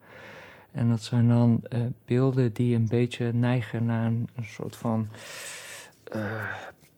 En 0.72 0.89
dat 0.89 1.01
zijn 1.01 1.28
dan 1.28 1.64
beelden 2.05 2.53
die 2.53 2.76
een 2.76 2.88
beetje 2.88 3.34
neigen 3.34 3.86
naar 3.86 4.05
een, 4.05 4.28
soort 4.41 4.76
van. 4.76 5.07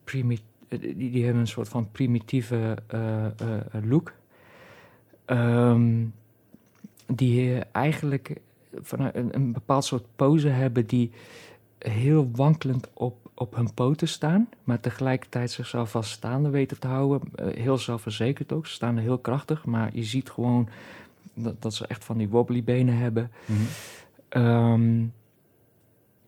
primi- 0.03 0.43
die, 0.68 0.95
die 1.12 1.24
hebben 1.24 1.41
een 1.41 1.47
soort 1.47 1.70
van 1.70 1.91
primitieve 1.91 2.78
look. 3.84 4.14
Ehm, 5.26 6.05
die 7.07 7.59
eigenlijk 7.59 8.41
vanuit 8.74 9.15
een, 9.15 9.36
een 9.36 9.51
bepaald 9.51 9.86
soort 9.86 10.05
pose 10.15 10.47
hebben 10.47 10.86
die 10.86 11.11
heel 11.78 12.30
wankelend 12.36 12.89
op, 12.93 13.30
op 13.34 13.55
hun 13.55 13.74
poten 13.74 14.07
staan, 14.07 14.49
maar 14.63 14.80
tegelijkertijd 14.80 15.51
zichzelf 15.51 15.93
wel 15.93 16.03
staande 16.03 16.49
weten 16.49 16.80
te 16.80 16.88
houden. 16.88 17.22
Eh, 17.36 17.63
heel 17.63 17.78
zelfverzekerd 17.78 18.51
ook. 18.51 18.67
Ze 18.67 18.74
staan 18.74 18.95
er 18.95 19.01
heel 19.01 19.17
krachtig, 19.17 19.65
maar 19.65 19.89
je 19.93 20.03
ziet 20.03 20.30
gewoon 20.30 20.69
dat, 21.34 21.61
dat 21.61 21.74
ze 21.74 21.88
echt 21.88 22.03
van 22.03 22.17
die 22.17 22.30
wobbly 22.30 22.63
benen 22.63 22.97
hebben. 22.97 23.32
Mhm. 23.45 23.59
Ehm, 24.30 25.05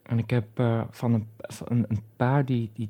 en 0.02 0.18
ik 0.18 0.30
heb 0.30 0.46
eh, 0.54 0.82
van, 0.90 1.12
een, 1.12 1.28
van 1.38 1.66
een, 1.70 1.84
een 1.88 2.02
paar 2.16 2.44
die, 2.44 2.70
die, 2.74 2.88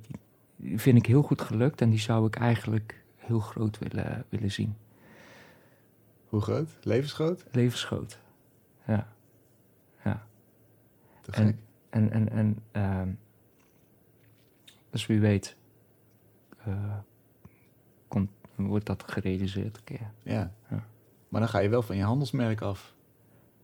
die 0.56 0.78
vind 0.78 0.98
ik 0.98 1.06
heel 1.06 1.22
goed 1.22 1.40
gelukt 1.40 1.80
en 1.80 1.90
die 1.90 1.98
zou 1.98 2.26
ik 2.26 2.36
eigenlijk 2.36 3.02
heel 3.16 3.40
groot 3.40 3.78
willen, 3.78 4.24
willen 4.28 4.52
zien. 4.52 4.76
Hoe 6.28 6.40
groot? 6.40 6.68
Levensgroot? 6.82 7.44
Levensgroot. 7.50 8.18
Ja. 8.86 9.13
Te 11.24 11.30
En- 11.32 11.46
gek. 11.46 11.56
En, 11.90 12.10
en, 12.10 12.28
en 12.30 12.58
ehm, 12.72 13.08
dus 14.90 15.06
wie 15.06 15.20
weet 15.20 15.56
eh, 16.64 16.74
komt, 18.08 18.30
wordt 18.54 18.86
dat 18.86 19.04
gerealiseerd 19.06 19.76
een 19.76 19.84
keer. 19.84 20.10
Ja. 20.22 20.52
Ja. 20.70 20.84
Maar 21.28 21.40
dan 21.40 21.50
ga 21.50 21.58
je 21.58 21.68
wel 21.68 21.82
van 21.82 21.96
je 21.96 22.02
handelsmerk 22.02 22.60
af. 22.60 22.94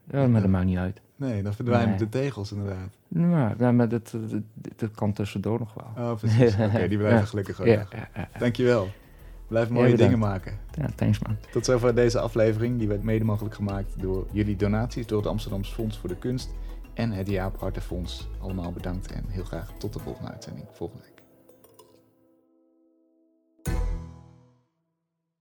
Ja, 0.05 0.27
maar 0.27 0.41
dat 0.41 0.51
maakt 0.51 0.67
niet 0.67 0.77
uit. 0.79 1.01
Nee, 1.17 1.43
dan 1.43 1.55
verdwijnen 1.55 1.89
Nee. 1.89 1.99
de 1.99 2.09
tegels 2.09 2.53
inderdaad. 2.53 2.97
Nou, 3.09 3.55
ja, 3.59 3.73
maar 3.73 3.89
dat, 3.89 4.11
dat, 4.31 4.43
dat 4.77 4.91
kan 4.91 5.13
tussendoor 5.13 5.59
nog 5.59 5.75
wel. 5.75 6.11
Oh, 6.11 6.17
precies. 6.19 6.55
Oké, 6.67 6.89
die 6.89 6.99
blijven 6.99 7.19
Ja. 7.21 7.25
gelukkig 7.25 7.61
ook 7.61 7.67
ja, 7.67 7.87
ja. 8.15 8.29
Dankjewel. 8.39 8.89
Blijf 9.47 9.71
mooie 9.71 9.97
dingen 9.97 10.19
maken. 10.19 10.59
ja, 10.73 10.89
thanks 10.97 11.19
man. 11.19 11.37
Tot 11.53 11.65
zover 11.65 11.95
deze 11.95 12.21
aflevering. 12.21 12.79
Die 12.79 12.89
werd 12.89 13.03
mede 13.03 13.25
mogelijk 13.25 13.55
gemaakt 13.55 14.01
door 14.01 14.27
jullie 14.33 14.57
donaties, 14.57 15.07
door 15.07 15.19
het 15.19 15.27
Amsterdamse 15.29 15.73
Fonds 15.75 15.99
voor 15.99 16.09
de 16.09 16.17
Kunst 16.17 16.51
en 17.01 17.11
het 17.11 17.28
Jaap 17.28 17.61
Hartenfonds. 17.61 18.28
Allemaal 18.40 18.72
bedankt 18.72 19.12
en 19.12 19.24
heel 19.28 19.44
graag 19.44 19.72
tot 19.78 19.92
de 19.92 19.98
volgende 19.98 20.30
uitzending 20.30 20.66
volgende 20.72 21.03
week. 21.03 21.10